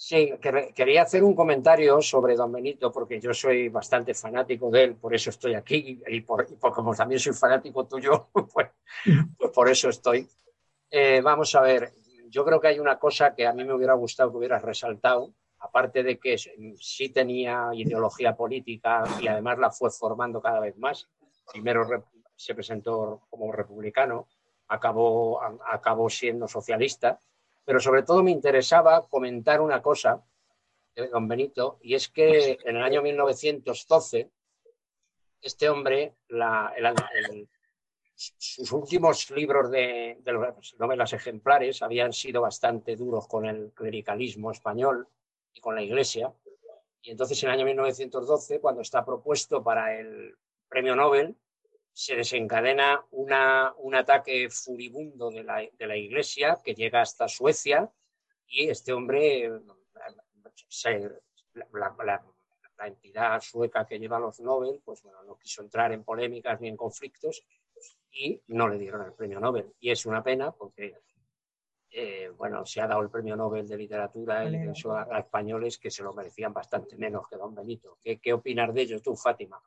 [0.00, 0.32] Sí,
[0.76, 5.12] quería hacer un comentario sobre Don Benito, porque yo soy bastante fanático de él, por
[5.12, 8.68] eso estoy aquí, y, por, como también soy fanático tuyo, pues,
[9.36, 10.28] pues por eso estoy.
[10.88, 11.94] Eh, vamos a ver,
[12.30, 15.34] yo creo que hay una cosa que a mí me hubiera gustado que hubieras resaltado,
[15.58, 21.08] aparte de que sí tenía ideología política y además la fue formando cada vez más.
[21.52, 21.86] Primero
[22.36, 24.28] se presentó como republicano,
[24.68, 27.18] acabó, acabó siendo socialista
[27.68, 30.24] pero sobre todo me interesaba comentar una cosa
[30.96, 34.30] de don Benito, y es que en el año 1912,
[35.42, 36.14] este hombre,
[38.14, 40.16] sus últimos libros de,
[40.78, 45.06] novelas ejemplares habían sido bastante duros con el clericalismo español
[45.52, 46.32] y con la Iglesia.
[47.02, 50.34] Y entonces en el año 1912, cuando está propuesto para el
[50.68, 51.36] premio Nobel,
[51.92, 57.90] se desencadena una, un ataque furibundo de la, de la, Iglesia que llega hasta Suecia
[58.46, 59.50] y este hombre,
[62.04, 66.68] la, entidad sueca que lleva los Nobel, pues bueno, no quiso entrar en polémicas ni
[66.68, 67.44] en conflictos
[68.12, 69.74] y no le dieron el premio Nobel.
[69.80, 70.94] Y es una pena porque,
[71.90, 76.04] eh, bueno, se ha dado el premio Nobel de literatura eso a, españoles que se
[76.04, 77.98] lo merecían bastante menos que don Benito.
[78.00, 79.60] ¿Qué, qué opinas de ello tú, Fátima?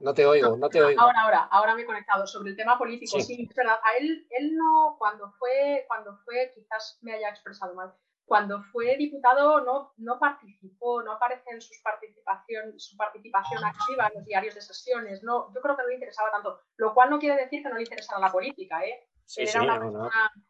[0.00, 1.00] No, te oigo, no te oigo.
[1.00, 3.20] Ahora, ahora, ahora me he conectado sobre el tema político.
[3.20, 3.78] Sí, es verdad.
[3.82, 7.94] A él, él no, cuando fue, cuando fue, quizás me haya expresado mal.
[8.24, 14.14] Cuando fue diputado no, no participó, no aparece en sus participación, su participación activa en
[14.14, 15.22] los diarios de sesiones.
[15.22, 17.74] No, yo creo que no le interesaba tanto, lo cual no quiere decir que no
[17.74, 18.84] le interesara la política.
[18.84, 19.08] ¿eh?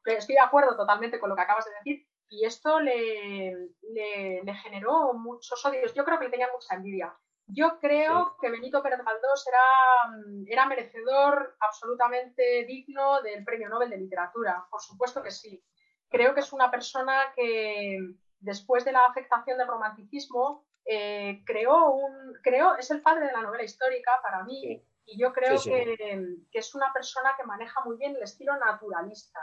[0.05, 4.55] Estoy de acuerdo totalmente con lo que acabas de decir y esto le, le, le
[4.55, 5.93] generó muchos odios.
[5.93, 7.15] Yo creo que le tenía mucha envidia.
[7.55, 13.91] Yo creo que Benito Pérez Galdós era, mm, era merecedor absolutamente digno del Premio Nobel
[13.91, 15.63] de Literatura, por supuesto que sí.
[16.09, 17.99] Creo que es una persona que
[18.41, 23.43] después de la afectación del romanticismo eh, creó un, creó, es el padre de la
[23.43, 28.17] novela histórica para mí y yo creo que, es una persona que maneja muy bien
[28.17, 29.41] el estilo naturalista.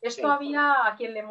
[0.00, 1.22] Esto había a quien le,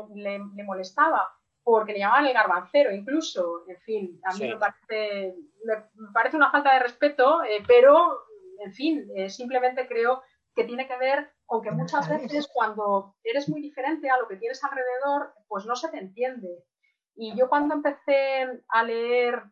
[0.55, 1.29] le molestaba,
[1.63, 3.63] porque le llamaban el garbancero incluso.
[3.67, 5.75] En fin, a mí me, parece, me,
[6.13, 8.25] parece, una falta de respeto, eh, pero,
[8.63, 10.21] en fin, eh, simplemente creo
[10.55, 14.37] que tiene que ver con que muchas veces cuando eres muy diferente a lo que
[14.37, 16.63] tienes alrededor, pues no se te entiende.
[17.15, 19.43] Y yo cuando empecé a leer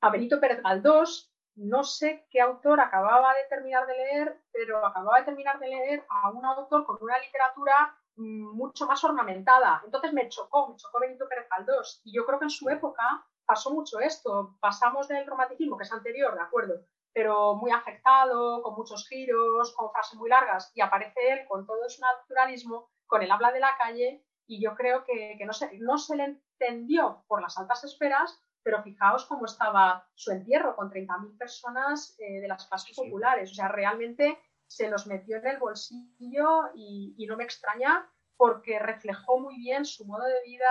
[0.00, 5.18] a Benito Pérez Galdós, no sé qué autor acababa de terminar de leer, pero acababa
[5.18, 9.82] de terminar de leer a un autor con una literatura mucho más ornamentada.
[9.84, 12.00] Entonces me chocó, me chocó Benito Pérez Galdós.
[12.04, 14.56] Y yo creo que en su época pasó mucho esto.
[14.60, 16.74] Pasamos del romanticismo, que es anterior, de acuerdo,
[17.12, 21.88] pero muy afectado, con muchos giros, con frases muy largas, y aparece él con todo
[21.88, 25.98] su naturalismo, con el habla de la calle, y yo creo que, no, se, no
[25.98, 31.36] se le entendió por las altas esferas, pero fijaos cómo estaba su entierro, con 30.000
[31.36, 33.50] personas eh, de las clases populares.
[33.50, 34.38] O sea, realmente
[34.76, 40.04] se los metió en el bolsillo y, no me extraña porque reflejó muy bien su
[40.04, 40.70] modo de vida,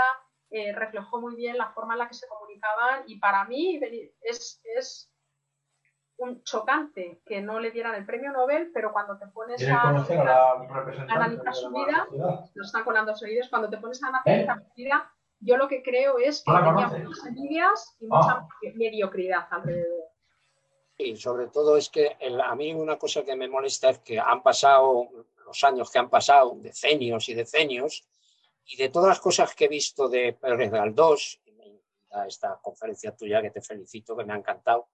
[0.50, 3.80] eh, reflejó muy bien la forma en la que se comunicaban y para mí
[4.22, 5.12] es, es
[6.18, 9.82] un chocante que no le dieran el premio Nobel, pero cuando te pones a,
[11.10, 15.12] analizar su vida, nos están colando los oídos, cuando te pones a analizar su vida,
[15.40, 18.48] yo lo que creo es que tenía muchas envidias y mucha ah.
[18.76, 20.11] mediocridad alrededor.
[21.04, 24.44] Y sobre todo es que a mí una cosa que me molesta es que han
[24.44, 25.10] pasado
[25.46, 28.08] los años que han pasado, decenios y decenios,
[28.66, 31.42] y de todas las cosas que he visto de Pérez Galdós,
[32.28, 34.90] esta conferencia tuya que te felicito, que me ha encantado,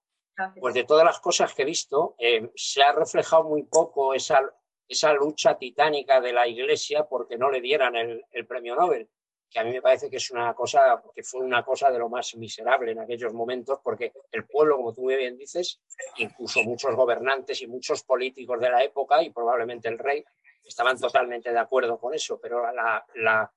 [0.60, 4.40] pues de todas las cosas que he visto, eh, se ha reflejado muy poco esa,
[4.88, 9.10] esa lucha titánica de la Iglesia porque no le dieran el, premio Nobel,
[9.50, 12.10] que a mí me parece que es una cosa, que fue una cosa de lo
[12.10, 15.80] más miserable en aquellos momentos, porque el pueblo, como tú muy bien dices,
[16.18, 20.24] incluso muchos gobernantes y muchos políticos de la época, y probablemente el rey,
[20.66, 23.52] estaban totalmente de acuerdo con eso, pero la, la,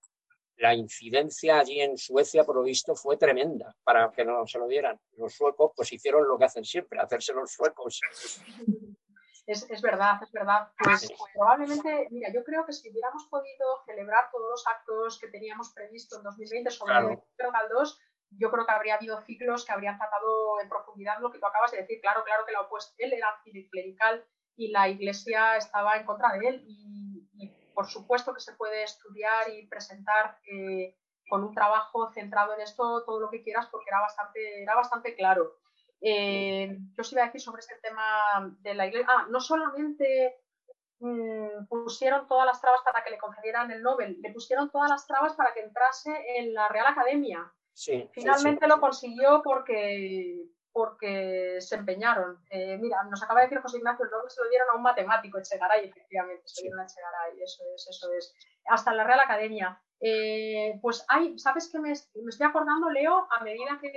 [0.60, 4.68] la incidencia allí en Suecia, por lo visto, fue tremenda para que no se lo
[4.68, 5.00] dieran.
[5.16, 8.00] Los suecos pues hicieron lo que hacen siempre, hacerse los suecos.
[9.52, 10.72] Es, verdad, es verdad.
[10.78, 15.72] Pues probablemente, mira, yo creo que si hubiéramos podido celebrar todos los actos que teníamos
[15.72, 17.52] previsto en 2020 sobre el Pedro
[18.38, 21.72] yo creo que habría habido ciclos que habrían tratado en profundidad lo que tú acabas
[21.72, 22.00] de decir.
[22.00, 24.24] Claro, claro que la opuesta, él era anticlerical
[24.56, 26.64] y la iglesia estaba en contra de él.
[26.68, 30.96] Y, y por supuesto que se puede estudiar y presentar eh,
[31.28, 35.14] con un trabajo centrado en esto todo lo que quieras porque era bastante, era bastante
[35.14, 35.59] claro.
[36.00, 39.06] Eh, yo os iba a decir sobre este tema de la iglesia.
[39.08, 40.40] Ah, no solamente
[40.98, 45.06] mm, pusieron todas las trabas para que le concedieran el Nobel, le pusieron todas las
[45.06, 47.52] trabas para que entrase en la Real Academia.
[47.72, 52.44] Sí, Finalmente lo consiguió porque, porque se empeñaron.
[52.50, 55.38] Eh, mira, nos acaba de decir José Ignacio, el se lo dieron a un matemático,
[55.38, 58.34] Echegaray, efectivamente, se lo dieron a Echegaray, eso es, eso es.
[58.66, 59.80] Hasta la Real Academia.
[60.02, 63.92] Eh, pues hay, ¿sabes qué me, estoy acordando, Leo, a medida que,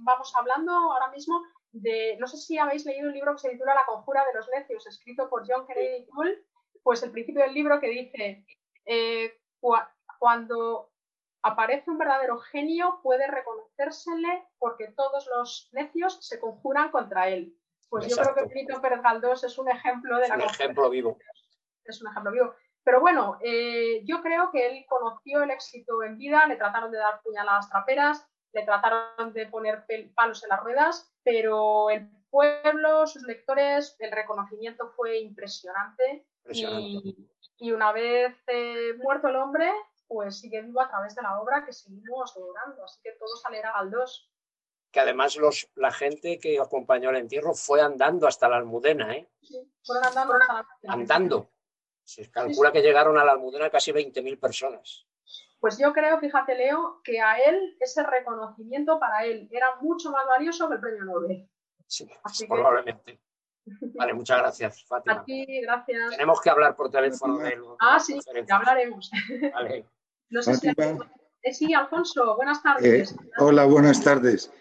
[0.00, 3.74] vamos hablando ahora mismo, de, no sé si habéis leído un libro que se titula
[3.74, 6.42] La conjura de los necios, escrito por John Kennedy Toole,
[6.82, 8.44] pues el principio del libro que dice,
[8.84, 9.38] eh,
[10.18, 10.90] cuando
[11.42, 17.56] aparece un verdadero genio, puede reconocérsele porque todos los necios se conjuran contra él.
[17.88, 20.36] Pues yo creo que Benito Pérez Galdós es un ejemplo de la...
[20.36, 21.18] Un ejemplo vivo.
[21.84, 22.54] Es un ejemplo vivo.
[22.84, 26.98] Pero bueno, eh, yo creo que él conoció el éxito en vida, le trataron de
[26.98, 29.84] dar puñaladas traperas, le trataron de poner
[30.14, 36.26] palos en las ruedas, pero el pueblo, sus lectores, el reconocimiento fue impresionante.
[36.50, 39.70] Y, una vez eh, muerto el hombre,
[40.08, 42.84] pues sigue vivo a través de la obra que seguimos logrando.
[42.84, 44.28] Así que todo sale a Galdós.
[44.90, 49.30] Que además los, la gente que acompañó el entierro fue andando hasta la Almudena, ¿eh?
[49.40, 50.92] Sí, fueron andando hasta la Almudena.
[50.92, 51.51] Andando.
[52.04, 55.06] Se calcula que llegaron a la Almudena casi 20.000 personas.
[55.60, 60.26] Pues yo creo, fíjate Leo, que a él ese reconocimiento para él era mucho más
[60.26, 61.48] valioso que el premio Nobel.
[61.86, 62.08] Sí,
[62.48, 63.20] probablemente.
[63.94, 65.20] Vale, muchas gracias, Fátima.
[65.20, 66.10] A ti, gracias.
[66.10, 69.10] Tenemos que hablar por teléfono de Ah, sí, ya hablaremos.
[69.54, 69.86] Vale.
[70.30, 70.68] No sé si...
[70.68, 73.12] Eh, sí, Alfonso, buenas tardes.
[73.12, 74.52] Eh, hola, buenas tardes.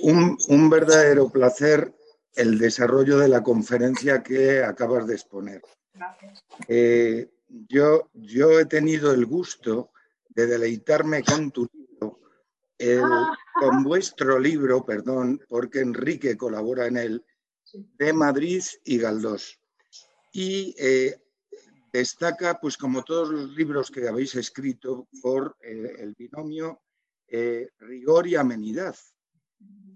[0.00, 1.94] Un, un, verdadero placer
[2.34, 5.62] el desarrollo de la conferencia que acabas de exponer.
[6.68, 9.90] Eh, yo, yo he tenido el gusto
[10.28, 12.20] de deleitarme con tu libro,
[13.60, 17.24] con vuestro libro, perdón, porque Enrique colabora en él,
[17.98, 19.58] de Madrid y Galdós.
[20.32, 20.74] Y
[21.92, 26.80] destaca, pues como todos los libros que habéis escrito, por eh, el binomio
[27.28, 28.96] eh, rigor y amenidad.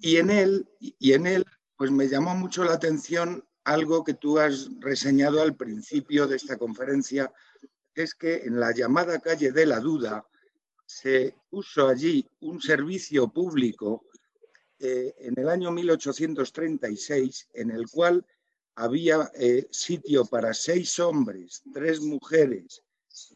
[0.01, 1.45] Y en él, y en él,
[1.77, 6.57] pues me llamó mucho la atención algo que tú has reseñado al principio de esta
[6.57, 7.33] conferencia,
[7.95, 10.27] es que en la llamada calle de la duda
[10.87, 14.05] se puso allí un servicio público
[14.79, 18.27] eh, en el año 1836 en el cual
[18.77, 22.83] había eh, sitio para seis hombres, tres mujeres,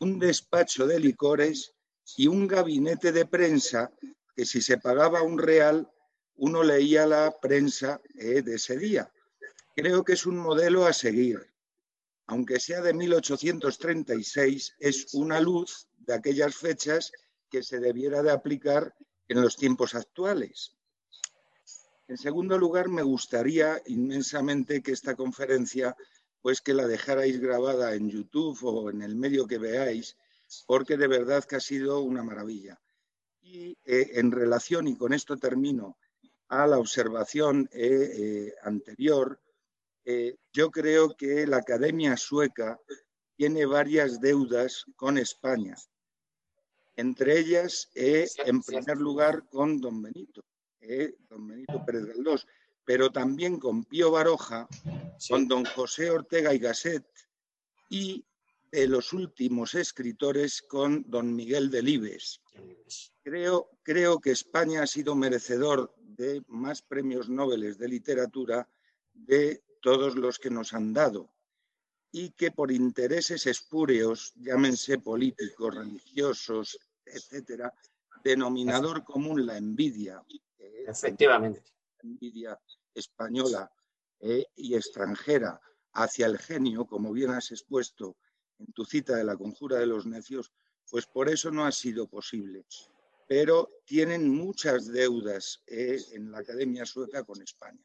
[0.00, 1.72] un despacho de licores
[2.16, 3.92] y un gabinete de prensa
[4.34, 5.88] que si se pagaba un real,
[6.36, 9.10] uno leía la prensa eh, de ese día.
[9.80, 11.38] Creo que es un modelo a seguir.
[12.26, 17.12] aunque sea de 1836, es una luz de aquellas fechas
[17.48, 18.96] que se debiera de aplicar
[19.28, 20.74] en los tiempos actuales.
[22.08, 25.96] En segundo lugar, me gustaría inmensamente que esta conferencia,
[26.42, 30.16] pues que la dejarais grabada en YouTube o en el medio que veáis,
[30.66, 32.80] porque de verdad que ha sido una maravilla.
[33.40, 35.96] Y eh, en relación, y con esto termino,
[36.48, 39.40] a la observación eh, eh, anterior,
[40.52, 42.78] yo creo que la Academia Sueca
[43.36, 45.76] tiene varias deudas con España,
[46.96, 50.42] entre ellas, en primer lugar, con don Benito.
[50.80, 52.46] Eh, don Benito Pérez Galdós,
[52.84, 54.68] pero también con Pío Baroja,
[55.28, 57.04] con don José Ortega y Gasset
[57.90, 58.24] y
[58.70, 62.40] de los últimos escritores con don Miguel Delibes.
[63.22, 68.68] Creo, creo que España ha sido merecedor de más premios Nobel de literatura
[69.12, 71.30] de todos los que nos han dado
[72.10, 77.72] y que por intereses espúreos, llámense políticos, religiosos, etcétera,
[78.24, 80.22] denominador común la envidia
[80.86, 81.62] Efectivamente.
[82.02, 82.58] Envidia
[82.94, 83.70] española
[84.20, 85.60] eh, y extranjera
[85.92, 88.16] hacia el genio, como bien has expuesto
[88.58, 90.52] en tu cita de la conjura de los necios,
[90.90, 92.64] pues por eso no ha sido posible.
[93.26, 97.84] Pero tienen muchas deudas eh, en la Academia Sueca con España.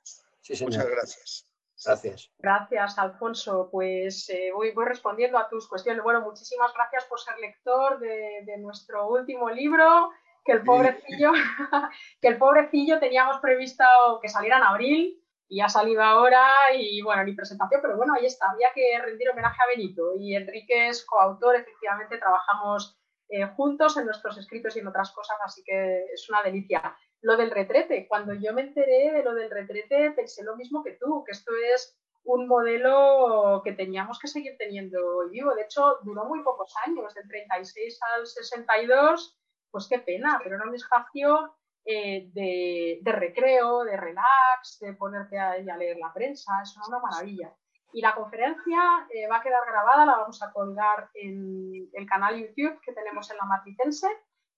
[0.61, 1.47] Muchas gracias.
[1.85, 2.31] Gracias.
[2.39, 3.69] Gracias, Alfonso.
[3.71, 6.03] Pues eh, voy, voy, respondiendo a tus cuestiones.
[6.03, 10.11] Bueno, muchísimas gracias por ser lector de, de nuestro último libro
[10.43, 11.31] que el pobrecillo,
[12.21, 13.83] que el pobrecillo teníamos previsto
[14.21, 16.43] que saliera en abril y ha salido ahora
[16.75, 20.35] y bueno, ni presentación, pero bueno, ahí está, había que rendir homenaje a Benito y
[20.35, 22.97] Enrique es coautor, efectivamente trabajamos
[23.29, 26.95] eh, juntos en nuestros escritos y en otras cosas, así que es una delicia.
[27.23, 30.91] Lo del retrete, cuando yo me enteré de lo del retrete pensé lo mismo que
[30.91, 35.55] tú, que esto es un modelo que teníamos que seguir teniendo vivo.
[35.55, 39.39] De hecho, duró muy pocos años, del 36 al 62
[39.73, 45.57] pues qué pena, pero era un espacio eh, de, recreo, de relax, de ponerte a,
[45.57, 47.51] leer la prensa, es una maravilla.
[47.91, 52.37] Y la conferencia eh, va a quedar grabada, la vamos a colgar en el canal
[52.37, 54.07] YouTube que tenemos en la Matritense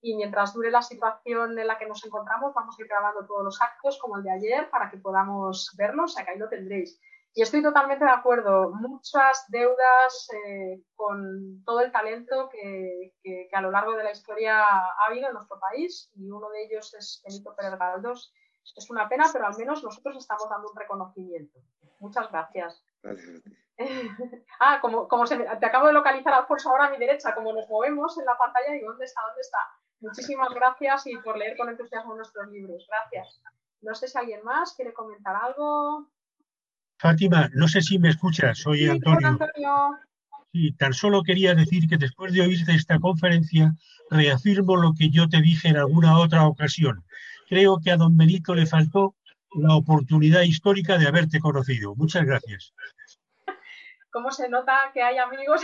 [0.05, 3.43] y mientras dure la situación en la que nos encontramos vamos a ir grabando todos
[3.43, 6.47] los actos como el de ayer para que podamos verlos, o sea que ahí lo
[6.47, 7.01] tendréis.
[7.33, 8.71] Y estoy totalmente de acuerdo.
[8.71, 15.05] Muchas deudas eh, con todo el talento que, a lo largo de la historia ha
[15.07, 18.31] habido en nuestro país y uno de ellos es Benito Pérez Galdós.
[18.75, 21.59] Es una pena, pero al menos nosotros estamos dando un reconocimiento.
[21.99, 22.85] Muchas gracias.
[23.01, 23.41] Gracias.
[24.59, 27.67] ah, como, como se te acabo de localizar Alfonso ahora a mi derecha, como nos
[27.67, 29.21] movemos en la pantalla, digo, ¿dónde está?
[29.27, 29.59] ¿Dónde está?
[29.99, 32.85] Muchísimas gracias y por leer con entusiasmo nuestros libros.
[32.87, 33.41] Gracias.
[33.81, 36.09] No sé si alguien más quiere comentar algo.
[36.97, 39.37] Fátima, no sé si me escuchas, soy Antonio.
[40.51, 43.73] Sí, tan solo quería decir que después de oírte esta conferencia,
[44.09, 47.03] reafirmo lo que yo te dije en alguna otra ocasión.
[47.49, 49.15] Creo que a don Benito le faltó
[49.55, 51.95] la oportunidad histórica de haberte conocido.
[51.95, 52.73] Muchas gracias.
[54.11, 55.61] ¿Cómo se nota que hay amigos?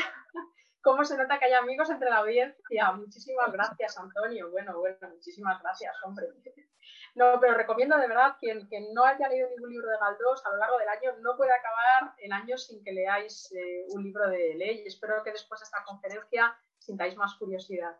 [0.81, 2.91] ¿Cómo se nota que hay amigos entre la audiencia?
[2.93, 4.49] Muchísimas gracias, Antonio.
[4.49, 6.27] Bueno, bueno, muchísimas gracias, hombre.
[7.13, 10.51] No, pero recomiendo de verdad quien, quien no haya leído ningún libro de Galdós a
[10.51, 14.29] lo largo del año no puede acabar el año sin que leáis eh, un libro
[14.29, 14.83] de ley.
[14.85, 17.97] Espero que después de esta conferencia sintáis más curiosidad.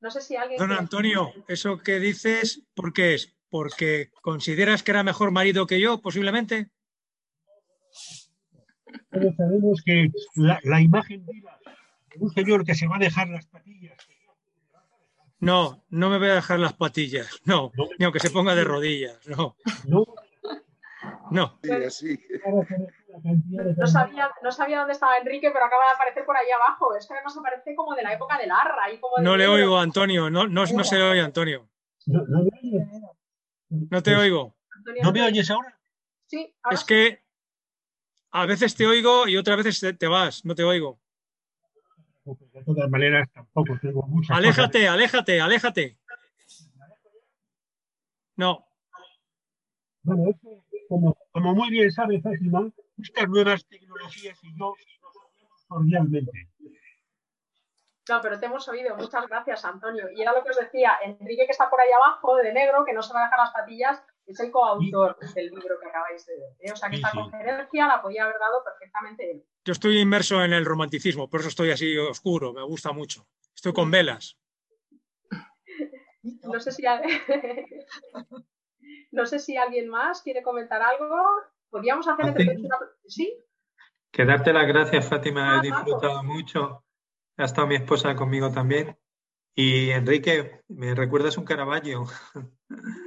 [0.00, 0.58] No sé si alguien.
[0.58, 3.32] Don Antonio, eso que dices, ¿por qué es?
[3.48, 6.70] ¿Porque consideras que era mejor marido que yo, posiblemente?
[9.10, 11.55] Todos sabemos que la, la imagen viva
[12.18, 13.96] un señor que se va a dejar las patillas
[15.38, 19.26] no, no me voy a dejar las patillas, no, ni aunque se ponga de rodillas,
[19.28, 19.56] no.
[19.86, 20.06] No.
[21.30, 21.60] No.
[23.76, 26.96] No sabía, no sabía dónde estaba Enrique, pero acaba de aparecer por ahí abajo.
[26.96, 28.92] Es que además aparece como de la época de Larra.
[28.92, 30.30] Y como no le oigo, Antonio.
[30.30, 31.68] No, no, no se le oye, Antonio.
[32.06, 34.56] No, te oigo.
[35.02, 35.78] ¿No me oyes ahora?
[36.26, 36.54] Sí.
[36.70, 37.22] es que
[38.32, 40.44] a veces te oigo y otras veces te vas.
[40.44, 41.00] No te oigo.
[42.26, 44.34] De todas maneras, tampoco tengo mucha.
[44.34, 45.96] Aléjate, aléjate, aléjate.
[48.34, 48.66] No.
[50.02, 50.24] Bueno,
[50.88, 54.74] como, como muy bien sabe Fátima, estas nuevas tecnologías y yo
[55.68, 56.48] cordialmente.
[58.08, 58.96] No, pero te hemos oído.
[58.96, 60.10] Muchas gracias, Antonio.
[60.12, 62.92] Y era lo que os decía, Enrique, que está por ahí abajo, de negro, que
[62.92, 66.34] no se va a dejar las patillas, es el coautor del libro que acabáis de
[66.34, 66.52] ver.
[66.60, 66.72] ¿eh?
[66.72, 69.44] O sea que esta conferencia la podía haber dado perfectamente él.
[69.64, 73.26] Yo estoy inmerso en el romanticismo, por eso estoy así oscuro, me gusta mucho.
[73.54, 74.38] Estoy con velas.
[76.42, 76.82] No sé si,
[79.12, 81.06] no sé si alguien más quiere comentar algo.
[81.70, 82.56] Podríamos hacer entre
[83.06, 83.44] ¿Sí?
[84.10, 86.84] Que darte las gracias, Fátima, he disfrutado mucho.
[87.36, 88.98] Ha estado mi esposa conmigo también.
[89.54, 92.06] Y Enrique, ¿me recuerdas un Caravaggio?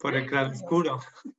[0.00, 1.00] Por el claroscuro.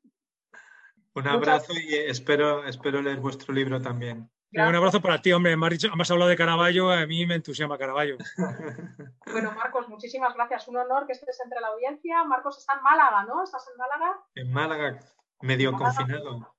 [1.15, 4.30] Un abrazo y espero, espero leer vuestro libro también.
[4.52, 5.56] Un abrazo para ti, hombre.
[5.56, 8.18] Me has, dicho, me has hablado de Caravaggio, a mí me entusiasma Caravaggio.
[9.31, 10.68] Bueno, Marcos, muchísimas gracias.
[10.68, 12.23] Un honor que estés entre la audiencia.
[12.23, 13.44] Marcos está en Málaga, ¿no?
[13.44, 14.19] ¿Estás en Málaga?
[14.34, 14.99] En Málaga,
[15.41, 16.56] medio confinado.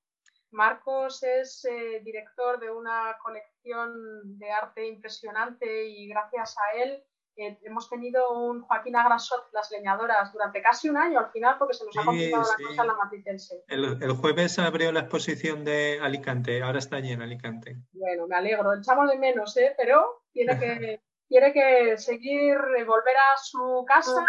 [0.52, 7.02] Marcos es eh, director de una colección de arte impresionante y gracias a él
[7.36, 11.74] eh, hemos tenido un Joaquín Agrasot, las leñadoras, durante casi un año al final porque
[11.74, 13.65] se nos ha complicado la cosa en la matritense.
[13.69, 17.77] El, el, jueves abrió la exposición de Alicante, ahora está allí en Alicante.
[17.93, 19.74] Bueno, me alegro, echamos de menos, ¿eh?
[19.77, 24.24] pero tiene que, tiene que seguir, eh, volver a su casa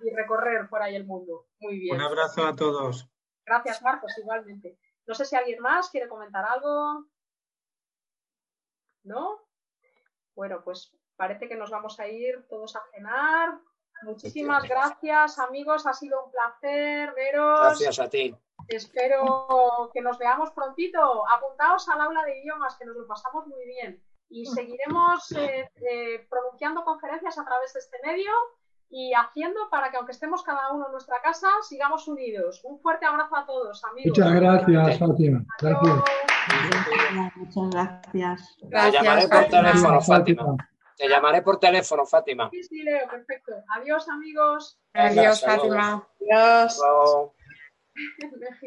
[0.00, 1.46] y recorrer por ahí el mundo.
[1.60, 1.96] Muy bien.
[1.96, 3.08] Un abrazo a todos.
[3.44, 4.78] Gracias, Marcos, igualmente.
[5.06, 7.06] No sé si alguien más quiere comentar algo.
[9.04, 9.46] ¿No?
[10.34, 13.58] Bueno, pues parece que nos vamos a ir todos a cenar.
[14.02, 15.86] Muchísimas gracias, amigos.
[15.86, 17.60] Ha sido un placer veros.
[17.60, 18.34] Gracias a ti.
[18.68, 21.24] Espero que nos veamos prontito.
[21.28, 24.02] Apuntaos al aula de idiomas, que nos lo pasamos muy bien.
[24.28, 28.32] Y seguiremos eh, eh, pronunciando conferencias a través de este medio
[28.88, 32.60] y haciendo para que aunque estemos cada uno en nuestra casa, sigamos unidos.
[32.64, 34.18] Un fuerte abrazo a todos, amigos.
[34.18, 35.44] Muchas gracias, Fátima.
[35.60, 36.04] Gracias.
[37.36, 38.56] Muchas gracias.
[38.68, 40.56] Te llamaré por teléfono, Fátima.
[40.96, 42.48] Te llamaré por teléfono, Fátima.
[42.50, 43.52] Sí, sí, Leo, perfecto.
[43.76, 44.78] Adiós, amigos.
[44.94, 46.08] Adiós, Fátima.
[46.20, 46.80] Adiós.